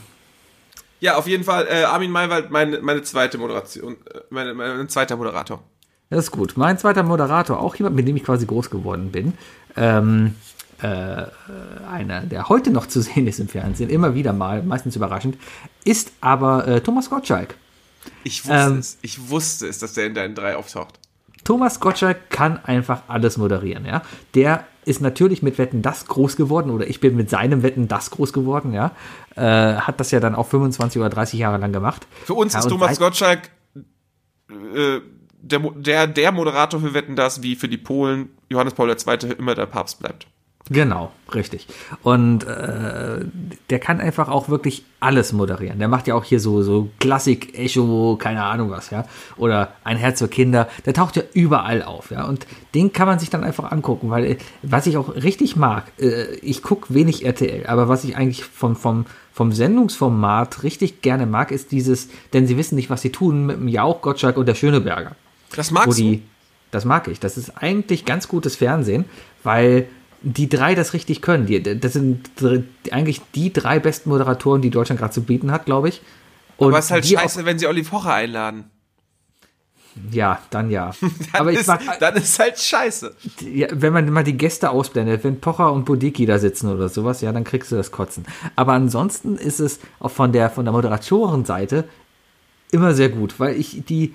[1.01, 5.17] Ja, auf jeden Fall, äh, Armin Maywald, meine, meine zweite Moderation, äh, meine, mein zweiter
[5.17, 5.63] Moderator.
[6.11, 6.57] das ist gut.
[6.57, 9.33] Mein zweiter Moderator, auch jemand, mit dem ich quasi groß geworden bin.
[9.77, 10.35] Ähm,
[10.83, 11.23] äh,
[11.91, 15.39] einer, der heute noch zu sehen ist im Fernsehen, immer wieder mal, meistens überraschend,
[15.85, 17.55] ist aber äh, Thomas Gottschalk.
[18.25, 18.99] Ich wusste Ähm, es.
[19.03, 20.99] Ich wusste es, dass der in deinen drei auftaucht.
[21.45, 24.03] Thomas Gottschalk kann einfach alles moderieren, ja.
[24.35, 28.11] Der ist natürlich mit Wetten das groß geworden oder ich bin mit seinem Wetten das
[28.11, 28.93] groß geworden, ja.
[29.35, 32.07] Äh, hat das ja dann auch 25 oder 30 Jahre lang gemacht.
[32.25, 33.51] Für uns Ja, ist Thomas Gottschalk
[34.51, 35.01] äh,
[35.41, 39.31] der, der, der Moderator für Wetten das, wie für die Polen Johannes Paul II.
[39.39, 40.27] immer der Papst bleibt.
[40.71, 41.67] Genau, richtig.
[42.03, 43.25] Und äh,
[43.71, 45.79] der kann einfach auch wirklich alles moderieren.
[45.79, 49.07] Der macht ja auch hier so, so Klassik, Echo, keine Ahnung was, ja.
[49.37, 50.69] Oder ein Herz für Kinder.
[50.85, 52.25] Der taucht ja überall auf, ja.
[52.27, 55.85] Und den kann man sich dann einfach angucken, weil äh, was ich auch richtig mag,
[55.99, 61.25] äh, ich gucke wenig RTL, aber was ich eigentlich vom, vom, vom Sendungsformat richtig gerne
[61.25, 64.47] mag, ist dieses, denn sie wissen nicht, was sie tun, mit dem Jauch, Gottschalk und
[64.47, 65.13] der Schöneberger
[65.57, 66.23] Das magst die, du?
[66.73, 67.21] das mag ich.
[67.21, 69.07] Das ist eigentlich ganz gutes Fernsehen,
[69.45, 69.89] weil
[70.23, 71.47] die drei das richtig können.
[71.47, 72.31] Die, das sind
[72.91, 76.03] eigentlich die drei besten Moderatoren, die Deutschland gerade zu bieten hat, glaube ich.
[76.57, 78.65] Und Aber es ist halt scheiße, wenn sie Olli Pocher einladen.
[80.13, 80.93] Ja, dann ja.
[81.01, 83.15] Dann, Aber ist, mag, dann ist halt scheiße.
[83.53, 87.21] ja, wenn man mal die Gäste ausblendet, wenn Pocher und Bodiki da sitzen oder sowas,
[87.21, 88.25] ja, dann kriegst du das Kotzen.
[88.55, 91.85] Aber ansonsten ist es auch von der, von der Moderatorenseite
[92.71, 94.15] immer sehr gut, weil ich die,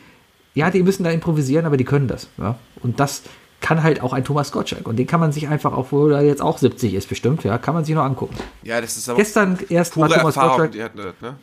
[0.54, 2.30] ja, die müssen da improvisieren, aber die können das.
[2.38, 2.58] Ja?
[2.82, 3.24] Und das
[3.64, 4.88] kann halt auch ein Thomas Gottschalk.
[4.88, 7.74] Und den kann man sich einfach, obwohl er jetzt auch 70 ist bestimmt, ja, kann
[7.74, 8.36] man sich noch angucken.
[8.62, 11.36] Ja, das ist aber Gestern erst war pure Thomas Erfahrung, Gottschalk, das, ne?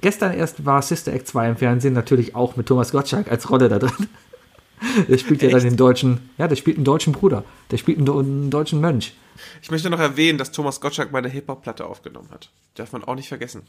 [0.00, 3.68] gestern erst war Sister Act 2 im Fernsehen, natürlich auch mit Thomas Gottschalk als Rolle
[3.68, 4.08] da drin.
[5.08, 7.44] Der spielt ja dann den deutschen, ja, der spielt einen deutschen Bruder.
[7.70, 9.14] Der spielt einen, einen deutschen Mönch.
[9.60, 12.50] Ich möchte noch erwähnen, dass Thomas Gottschalk meine Hip-Hop-Platte aufgenommen hat.
[12.74, 13.62] Darf man auch nicht vergessen.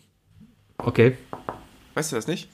[0.77, 1.17] Okay,
[1.95, 2.49] Weißt du das nicht?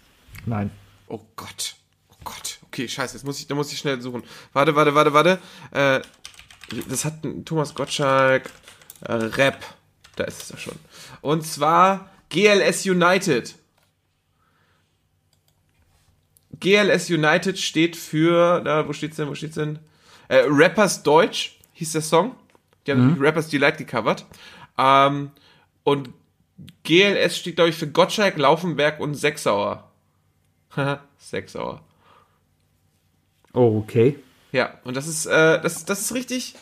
[0.46, 0.72] nein.
[1.08, 1.76] Oh Gott.
[2.10, 2.53] Oh Gott.
[2.74, 4.24] Okay, scheiße, jetzt muss ich, da muss ich schnell suchen.
[4.52, 5.40] Warte, warte, warte, warte.
[5.70, 6.02] Äh,
[6.90, 8.50] das hat Thomas Gottschalk
[9.02, 9.64] äh, Rap.
[10.16, 10.80] Da ist es ja schon.
[11.22, 13.54] Und zwar GLS United.
[16.60, 19.78] GLS United steht für, da, wo steht's denn, wo steht's denn?
[20.28, 22.36] Äh, Rappers Deutsch hieß der Song.
[22.88, 24.26] Die haben Rappers Delight gecovert.
[24.80, 25.30] Ähm,
[25.84, 26.10] und
[26.82, 29.92] GLS steht, glaube ich, für Gottschalk, Laufenberg und Sechsauer.
[30.76, 31.84] Haha, Sechsauer.
[33.54, 34.20] Oh, okay.
[34.52, 36.56] Ja, und das ist, äh, das, das ist richtig,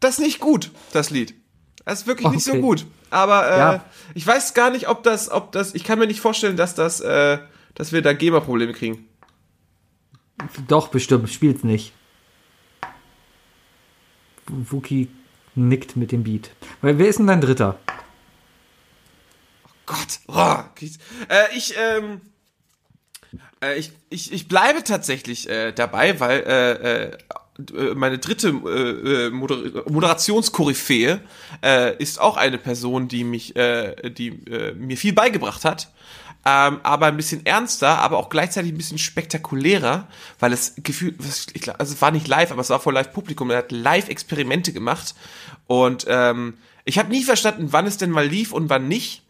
[0.00, 1.34] das ist nicht gut, das Lied.
[1.84, 2.60] Das ist wirklich nicht so Okay.
[2.60, 2.86] gut.
[3.10, 3.84] Aber äh, Ja.
[4.14, 7.00] ich weiß gar nicht, ob das, ob das, ich kann mir nicht vorstellen, dass das,
[7.00, 7.38] äh,
[7.74, 9.06] dass wir da GEMA-Probleme kriegen.
[10.66, 11.92] Doch, bestimmt, spielt's nicht.
[14.48, 15.08] Wookie
[15.54, 16.50] nickt mit dem Beat.
[16.82, 17.78] Weil wer ist denn dein Dritter?
[19.86, 20.56] Gott, oh,
[21.28, 22.20] äh, ich, ähm,
[23.62, 27.18] äh, ich, ich, ich bleibe tatsächlich äh, dabei, weil äh, äh,
[27.58, 31.20] äh, meine dritte äh, äh, Moder Moderationskoryphäe
[31.62, 35.90] äh, ist auch eine Person, die mich, äh, die äh, mir viel beigebracht hat.
[36.48, 40.06] Ähm, aber ein bisschen ernster, aber auch gleichzeitig ein bisschen spektakulärer,
[40.38, 43.50] weil es glaub, also es war nicht live, aber es war vor Live-Publikum.
[43.50, 45.16] Er hat Live-Experimente gemacht
[45.66, 46.54] und ähm,
[46.84, 49.22] ich habe nie verstanden, wann es denn mal lief und wann nicht.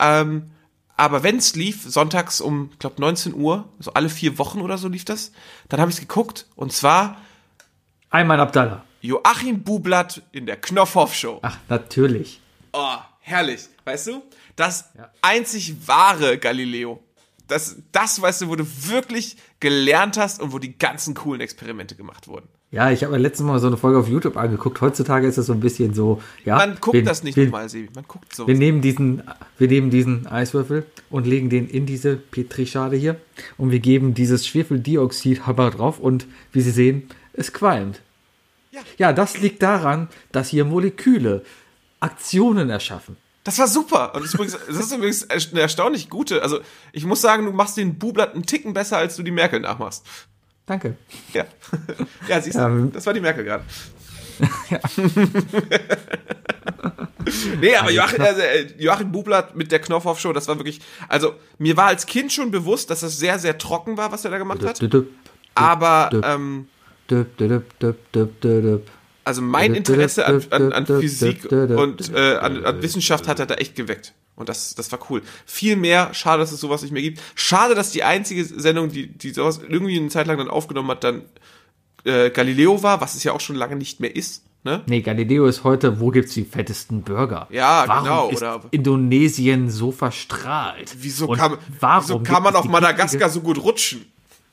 [0.00, 0.51] Ähm,
[0.96, 4.78] aber wenn es lief, sonntags um, ich glaube 19 Uhr, so alle vier Wochen oder
[4.78, 5.32] so lief das,
[5.68, 7.16] dann habe ich es geguckt und zwar
[8.10, 8.84] Ayman Abdallah.
[9.00, 11.40] Joachim Bublatt in der Knopfhoff Show.
[11.42, 12.40] Ach, natürlich.
[12.72, 13.68] Oh, herrlich.
[13.84, 14.22] Weißt du?
[14.54, 14.90] Das
[15.22, 17.02] einzig wahre Galileo.
[17.48, 21.96] Das, das, weißt du, wo du wirklich gelernt hast und wo die ganzen coolen Experimente
[21.96, 22.48] gemacht wurden.
[22.72, 24.80] Ja, ich habe mir letztes Mal so eine Folge auf YouTube angeguckt.
[24.80, 26.56] Heutzutage ist es so ein bisschen so, ja.
[26.56, 27.90] Man guckt wir, das nicht wir, nochmal, Sebi.
[27.94, 28.46] Man guckt so.
[28.46, 29.22] Wir nehmen diesen,
[29.58, 33.16] wir nehmen diesen Eiswürfel und legen den in diese Petrischale hier
[33.58, 38.00] und wir geben dieses Schwefeldioxid Hammer drauf und wie Sie sehen, es qualmt.
[38.70, 38.80] Ja.
[38.96, 41.44] ja, das liegt daran, dass hier Moleküle
[42.00, 43.18] Aktionen erschaffen.
[43.44, 44.14] Das war super.
[44.14, 46.42] Und das ist übrigens, das ist übrigens eine erstaunlich gute.
[46.42, 46.60] Also,
[46.92, 50.06] ich muss sagen, du machst den Bublatt einen Ticken besser, als du die Merkel nachmachst.
[50.66, 50.96] Danke.
[51.32, 51.44] Ja.
[52.28, 52.92] Ja, siehst du, Ähm.
[52.92, 53.64] das war die Merkel gerade.
[57.60, 61.34] nee, aber Joachim, also, äh, Joachim Bublatt mit der Knopfhoff Show, das war wirklich, also
[61.58, 64.38] mir war als Kind schon bewusst, dass das sehr, sehr trocken war, was er da
[64.38, 64.80] gemacht hat.
[65.54, 66.68] Aber ähm,
[69.24, 73.54] also mein Interesse an, an, an Physik und äh, an, an Wissenschaft hat er da
[73.54, 74.14] echt geweckt.
[74.34, 75.22] Und das, das war cool.
[75.46, 77.20] Viel mehr, schade, dass es sowas nicht mehr gibt.
[77.34, 81.04] Schade, dass die einzige Sendung, die, die sowas irgendwie eine Zeit lang dann aufgenommen hat,
[81.04, 81.22] dann
[82.04, 84.42] äh, Galileo war, was es ja auch schon lange nicht mehr ist.
[84.64, 84.80] Ne?
[84.86, 87.48] Nee, Galileo ist heute, wo gibt's die fettesten Burger?
[87.50, 90.94] Ja, warum genau, Ist oder- Indonesien so verstrahlt?
[90.98, 94.06] Wieso Und kann, warum wieso gibt kann man es auf Madagaskar so gut rutschen?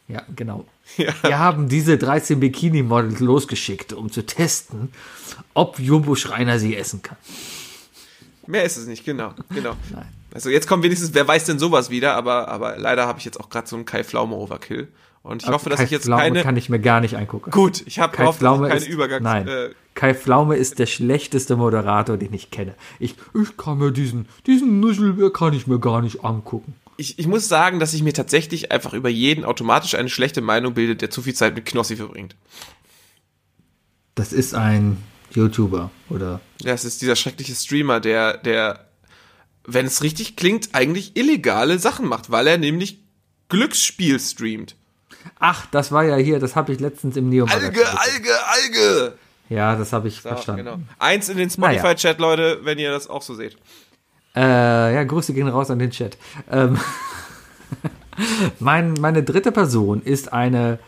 [0.08, 0.66] Ja, genau.
[0.98, 1.14] Ja.
[1.22, 4.92] Wir haben diese 13 Bikini-Models losgeschickt, um zu testen,
[5.54, 7.18] ob Jumbo Schreiner sie essen kann.
[8.50, 9.76] Mehr ist es nicht, genau, genau.
[10.32, 13.40] Also jetzt kommt wenigstens, wer weiß denn sowas wieder, aber, aber leider habe ich jetzt
[13.40, 14.88] auch gerade so einen Kai Pflaume Overkill.
[15.24, 16.44] Und ich hoffe, dass Kai ich jetzt Pflaume keine.
[16.44, 17.50] kann ich mir gar nicht angucken.
[17.50, 19.24] Gut, ich habe gehofft, dass ich Pflaume keine ist, Übergangs.
[19.24, 22.76] nein, Äh, Kai Pflaume ist der schlechteste Moderator, den ich kenne.
[23.00, 26.76] Ich, ich kann mir diesen, diesen Nuschel kann ich mir gar nicht angucken.
[26.98, 30.76] ich, ich muss sagen, dass ich mir tatsächlich einfach über jeden automatisch eine schlechte Meinung
[30.76, 32.36] bilde, der zu viel Zeit mit Knossi verbringt.
[34.14, 34.98] Das ist ein
[35.32, 38.86] YouTuber oder Das ist dieser schreckliche Streamer, der, der,
[39.66, 43.00] wenn es richtig klingt, eigentlich illegale Sachen macht, weil er nämlich
[43.50, 44.76] Glücksspiel streamt.
[45.40, 49.14] Ach, das war ja hier, das habe ich letztens im Neo Alge, Alge, Alge!
[49.50, 50.66] Ja, das habe ich Ja, verstanden.
[50.66, 50.80] genau.
[51.00, 51.80] Eins in den Naja.
[51.80, 53.58] Spotify-Chat, Leute, wenn ihr das auch so seht.
[54.36, 56.18] Äh, ja, Grüße gehen raus an den Chat.
[56.52, 56.80] Ähm,
[58.60, 60.80] mein, meine dritte Person ist eine,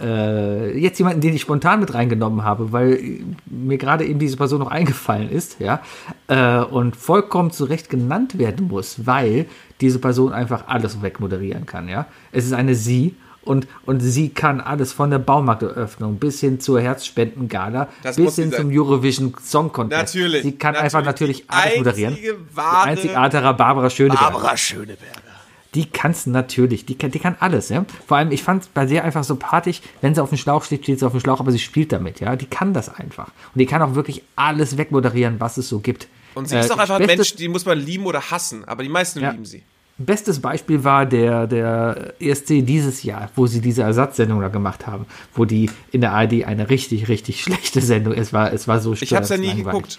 [0.00, 4.60] äh, jetzt jemanden, den ich spontan mit reingenommen habe, weil mir gerade eben diese Person
[4.60, 5.80] noch eingefallen ist, ja,
[6.28, 9.46] äh, und vollkommen zu Recht genannt werden muss, weil
[9.80, 12.06] diese Person einfach alles wegmoderieren kann, ja.
[12.32, 13.14] Es ist eine Sie.
[13.42, 18.50] Und, und sie kann alles von der Baumarkteröffnung bis hin zur Herzspendengala, Das bis hin
[18.50, 18.60] sein.
[18.68, 20.14] zum Eurovision Song Contest.
[20.14, 20.42] Natürlich.
[20.42, 22.12] Sie kann einfach natürlich alles moderieren.
[22.12, 24.32] einzige Die wahre einzigartige Barbara Schöneberger.
[24.32, 25.27] Barbara Schöneberger.
[25.74, 27.84] Die kann's natürlich, die kann, die kann alles, ja.
[28.06, 30.98] Vor allem, ich fand bei der einfach sympathisch, wenn sie auf dem Schlauch steht, steht
[31.00, 32.36] sie auf dem Schlauch, aber sie spielt damit, ja.
[32.36, 33.26] Die kann das einfach.
[33.54, 36.08] Und die kann auch wirklich alles wegmoderieren, was es so gibt.
[36.34, 38.82] Und sie Äh, ist doch einfach ein Mensch, die muss man lieben oder hassen, aber
[38.82, 39.30] die meisten Ja.
[39.30, 39.62] lieben sie.
[40.00, 45.06] Bestes Beispiel war der, der ESC dieses Jahr, wo sie diese Ersatzsendung da gemacht haben,
[45.34, 48.92] wo die in der ARD eine richtig, richtig schlechte Sendung, es war, es war so
[48.94, 49.66] Ich habe es ja nie langweilig.
[49.66, 49.98] geguckt.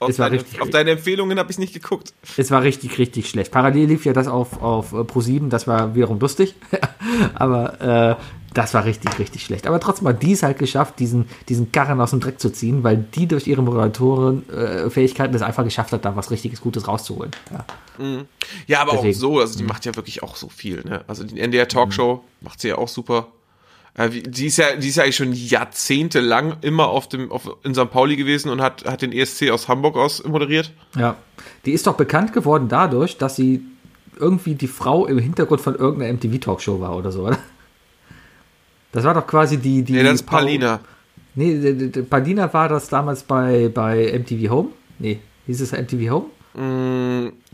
[0.00, 2.12] Auf, Es war deine, richtig- auf deine Empfehlungen habe ich nicht geguckt.
[2.36, 3.52] Es war richtig, richtig schlecht.
[3.52, 6.54] Parallel lief ja das auf, auf äh, Pro7, das war wiederum lustig.
[7.34, 8.24] Aber äh,
[8.54, 9.66] das war richtig, richtig schlecht.
[9.66, 12.82] Aber trotzdem hat die es halt geschafft, diesen, diesen Karren aus dem Dreck zu ziehen,
[12.82, 17.30] weil die durch ihre Moderatoren-Fähigkeiten es einfach geschafft hat, da was richtiges Gutes rauszuholen.
[17.52, 17.64] Ja.
[18.66, 19.14] Ja, aber Deswegen.
[19.14, 20.82] auch so, also die macht ja wirklich auch so viel.
[20.84, 21.04] Ne?
[21.06, 23.28] Also die NDR Talkshow macht sie ja auch super.
[23.94, 27.74] Äh, Die ist ja, die ist ja eigentlich schon jahrzehntelang immer auf dem, auf, in
[27.74, 27.90] St.
[27.90, 30.72] Pauli gewesen und hat, hat den ESC aus Hamburg aus moderiert.
[30.96, 31.16] ja.
[31.66, 33.62] Die ist doch bekannt geworden dadurch, dass sie
[34.18, 37.38] irgendwie die Frau im Hintergrund von irgendeiner MTV-Talkshow war oder so, oder?
[38.92, 39.82] Das war doch quasi die.
[39.82, 40.80] die Nee, das ist Pau- Palina.
[41.34, 41.54] Nee,
[42.08, 44.68] Palina war das damals bei, bei MTV Home?
[44.98, 46.26] Nee, hieß es MTV Home?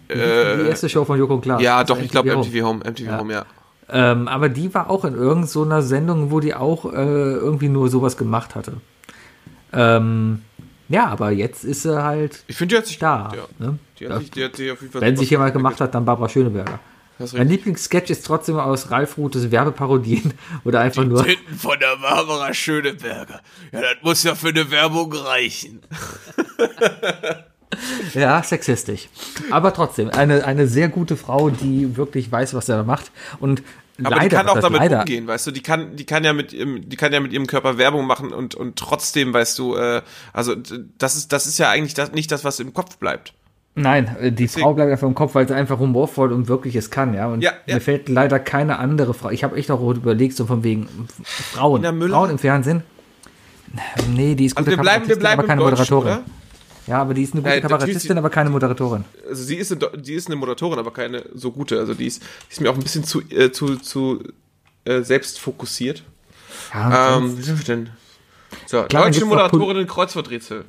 [0.08, 1.60] die erste Show von Joko und Klaas.
[1.60, 2.44] Äh, Ja, doch, war ich glaube Home.
[2.46, 3.46] MTV Home, MTV Home, ja.
[3.88, 7.88] Ähm, aber die war auch in irgendeiner so Sendung, wo die auch äh, irgendwie nur
[7.88, 8.74] sowas gemacht hatte.
[9.72, 10.42] Ähm,
[10.88, 13.32] ja, aber jetzt ist sie halt Ich finde, die hat sich da.
[13.34, 13.78] Ja, Ne?
[13.98, 16.04] die hat sich, die hat sich auf jeden Fall Wenn sich jemand gemacht hat, dann
[16.04, 16.78] Barbara Schöneberger.
[17.32, 17.48] Mein.
[17.48, 20.34] Lieblingssketch ist trotzdem aus Ralf Rutes Werbeparodien
[20.64, 21.24] oder einfach nur.
[21.24, 23.40] Hinten von der Barbara Schöneberger.
[23.72, 25.80] Ja, das muss ja für eine Werbung reichen.
[28.14, 29.08] Ja, sexistisch.
[29.50, 33.10] Aber trotzdem, eine, eine sehr gute Frau, die wirklich weiß, was er da macht.
[33.40, 33.62] Und
[33.98, 36.32] Aber leider, die kann auch damit leider, umgehen, weißt du, die kann, die kann ja
[36.32, 39.74] mit ihrem, die kann ja mit ihrem Körper Werbung machen und, und trotzdem, weißt du,
[39.76, 40.02] äh,
[40.32, 40.54] also
[40.98, 43.34] das ist, das ist ja eigentlich das, nicht das, was im Kopf bleibt.
[43.74, 46.90] Nein, äh, die Frau bleibt einfach im Kopf, weil sie einfach humorvoll und wirklich es
[46.90, 47.26] kann, ja.
[47.26, 47.74] Und Ja, ja.
[47.74, 49.30] mir fällt leider keine andere Frau.
[49.30, 50.88] Ich habe echt auch überlegt, so von wegen
[51.24, 51.82] Frauen.
[52.08, 52.82] Frauen im Fernsehen.
[54.08, 56.12] Nee, die ist Also gute wir bleiben, wir bleiben aber keine Moderatorin.
[56.12, 56.22] oder?
[56.86, 59.04] Ja, aber die ist eine gute Ja, natürlich, Kabarettistin, sie- aber keine Moderatorin.
[59.28, 61.78] Also sie ist, eine, die ist eine Moderatorin, aber keine so gute.
[61.78, 64.22] Also die ist, die ist mir auch ein bisschen zu, äh, zu, zu
[64.84, 66.04] äh, selbst fokussiert.
[66.72, 67.90] Ja, Ähm, wie sind wir denn?
[68.66, 70.64] So, Klar, deutsche noch Moderatorinnen in Kreuzworträtsel.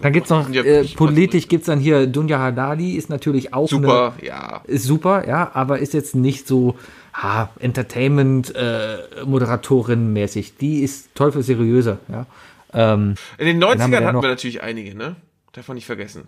[0.00, 4.14] Dann gibt's noch, Ja, äh, politisch gibt's dann hier Dunja Haddadi, ist natürlich auch Super,
[4.22, 4.62] ja.
[4.64, 6.76] Eine, ist super, ja, aber ist jetzt nicht so
[7.12, 10.56] ha, Entertainment äh, Moderatorin mäßig.
[10.56, 12.26] Die ist toll für seriöser, ja.
[12.72, 15.16] Ähm, In den haben wir 90ern ja hatten noch- wir natürlich einige, ne?
[15.52, 16.26] Darf man nicht vergessen.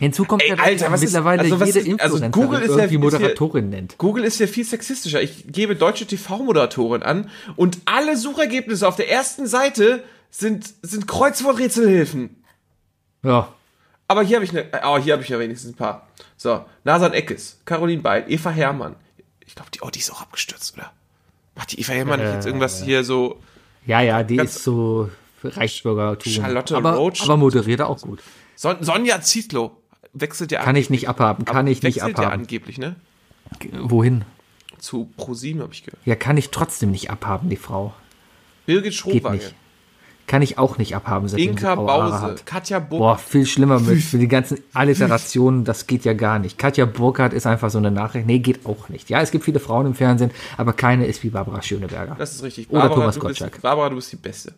[0.00, 2.60] hinzu kommt Ey, ja, dass Alter, was ist- mittlerweile also was jede ist- also Google
[2.62, 3.98] ist ja- irgendwie ist ja- Moderatorin nennt.
[3.98, 5.20] Google ist ja viel sexistischer.
[5.22, 12.42] Ich gebe deutsche TV-Moderatoren an und alle Suchergebnisse auf der ersten Seite sind, sind Kreuzworträtselhilfen.
[13.24, 13.52] Ja,
[14.10, 16.06] Aber hier habe ich oh, hier habe ich ja wenigstens ein paar.
[16.36, 18.94] So, Nasan Eckes, Caroline Beil, Eva Herrmann.
[19.44, 20.92] Ich glaube, die, oh, die ist auch abgestürzt, oder?
[21.56, 23.38] Macht die Eva Herrmann nicht jetzt irgendwas hier so,
[23.84, 25.10] ja, ja, die ist so
[25.44, 26.32] Reichsbürgertum.
[26.32, 27.22] Charlotte aber, Roach.
[27.22, 28.20] aber moderiert auch gut.
[28.58, 29.70] Son Sonja Zietlow
[30.14, 32.40] wechselt ja Kann ich nicht abhaben, kann ich nicht wechselt ja abhaben.
[32.40, 32.96] angeblich, ne?
[33.72, 34.24] Wohin?
[34.78, 36.04] Zu ProSieben habe ich gehört.
[36.04, 37.94] Ja, kann ich trotzdem nicht abhaben, die Frau.
[38.66, 39.54] Birgit Geht Schrowange, nicht.
[40.26, 42.46] Kann ich auch nicht abhaben, seitdem Inka Haare Bause, hat.
[42.46, 42.98] Katja Burg.
[42.98, 46.58] Boah, viel schlimmer mit für die ganzen Alliterationen, das geht ja gar nicht.
[46.58, 48.26] Katja Burkhardt ist einfach so eine Nachricht.
[48.26, 49.08] Nee, geht auch nicht.
[49.08, 52.16] Ja, es gibt viele Frauen im Fernsehen, aber keine ist wie Barbara Schöneberger.
[52.18, 52.68] Das ist richtig.
[52.70, 53.52] Oder Thomas Gottschalk.
[53.52, 54.52] Bist, Barbara, du bist die Beste.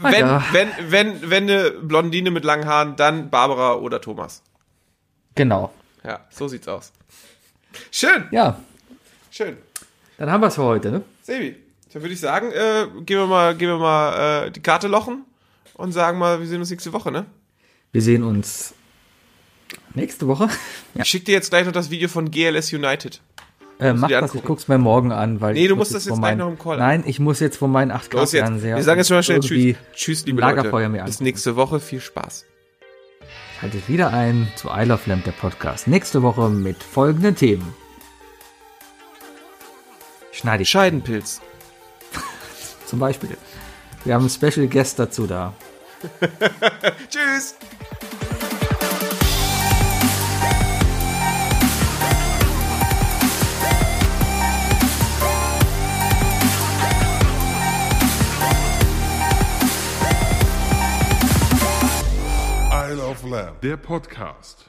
[0.00, 0.44] Wenn, ja.
[0.52, 4.42] wenn, wenn, wenn eine Blondine mit langen Haaren, dann Barbara oder Thomas.
[5.34, 5.72] Genau.
[6.04, 6.92] Ja, so sieht's aus.
[7.90, 8.60] Schön, Ja,
[9.30, 9.56] schön.
[10.18, 11.02] dann haben wir es für heute, ne?
[11.22, 11.56] Sebi,
[11.92, 15.24] dann würde ich sagen, äh, gehen wir mal, gehen wir mal äh, die Karte lochen
[15.74, 17.26] und sagen mal, wir sehen uns nächste Woche, ne?
[17.92, 18.74] Wir sehen uns
[19.94, 20.48] nächste Woche.
[20.94, 21.02] Ja.
[21.02, 23.20] Ich schicke dir jetzt gleich noch das Video von GLS United.
[23.78, 26.16] Äh, mach das, ich guck's mir morgen an, weil Nee, du muss musst das vor
[26.16, 28.42] jetzt gleich noch im Call Nein, ich muss jetzt von meinen 8 Los jetzt.
[28.44, 29.76] Fernseher Wir sagen jetzt schon mal schnell Tschüss.
[29.94, 31.02] Tschüss, liebe Lagerfeuer Leute.
[31.02, 31.80] mir Bis nächste Woche.
[31.80, 32.44] Viel Spaß.
[33.60, 35.88] Schaltet wieder ein zu I Love Lamp, der Podcast.
[35.88, 37.74] Nächste Woche mit folgenden Themen.
[40.32, 41.40] Schneide ich Scheidenpilz.
[42.86, 43.36] zum Beispiel.
[44.04, 45.54] Wir haben einen Special Guest dazu da.
[47.08, 47.54] Tschüss.
[63.12, 64.64] of Lamb, der Podcast.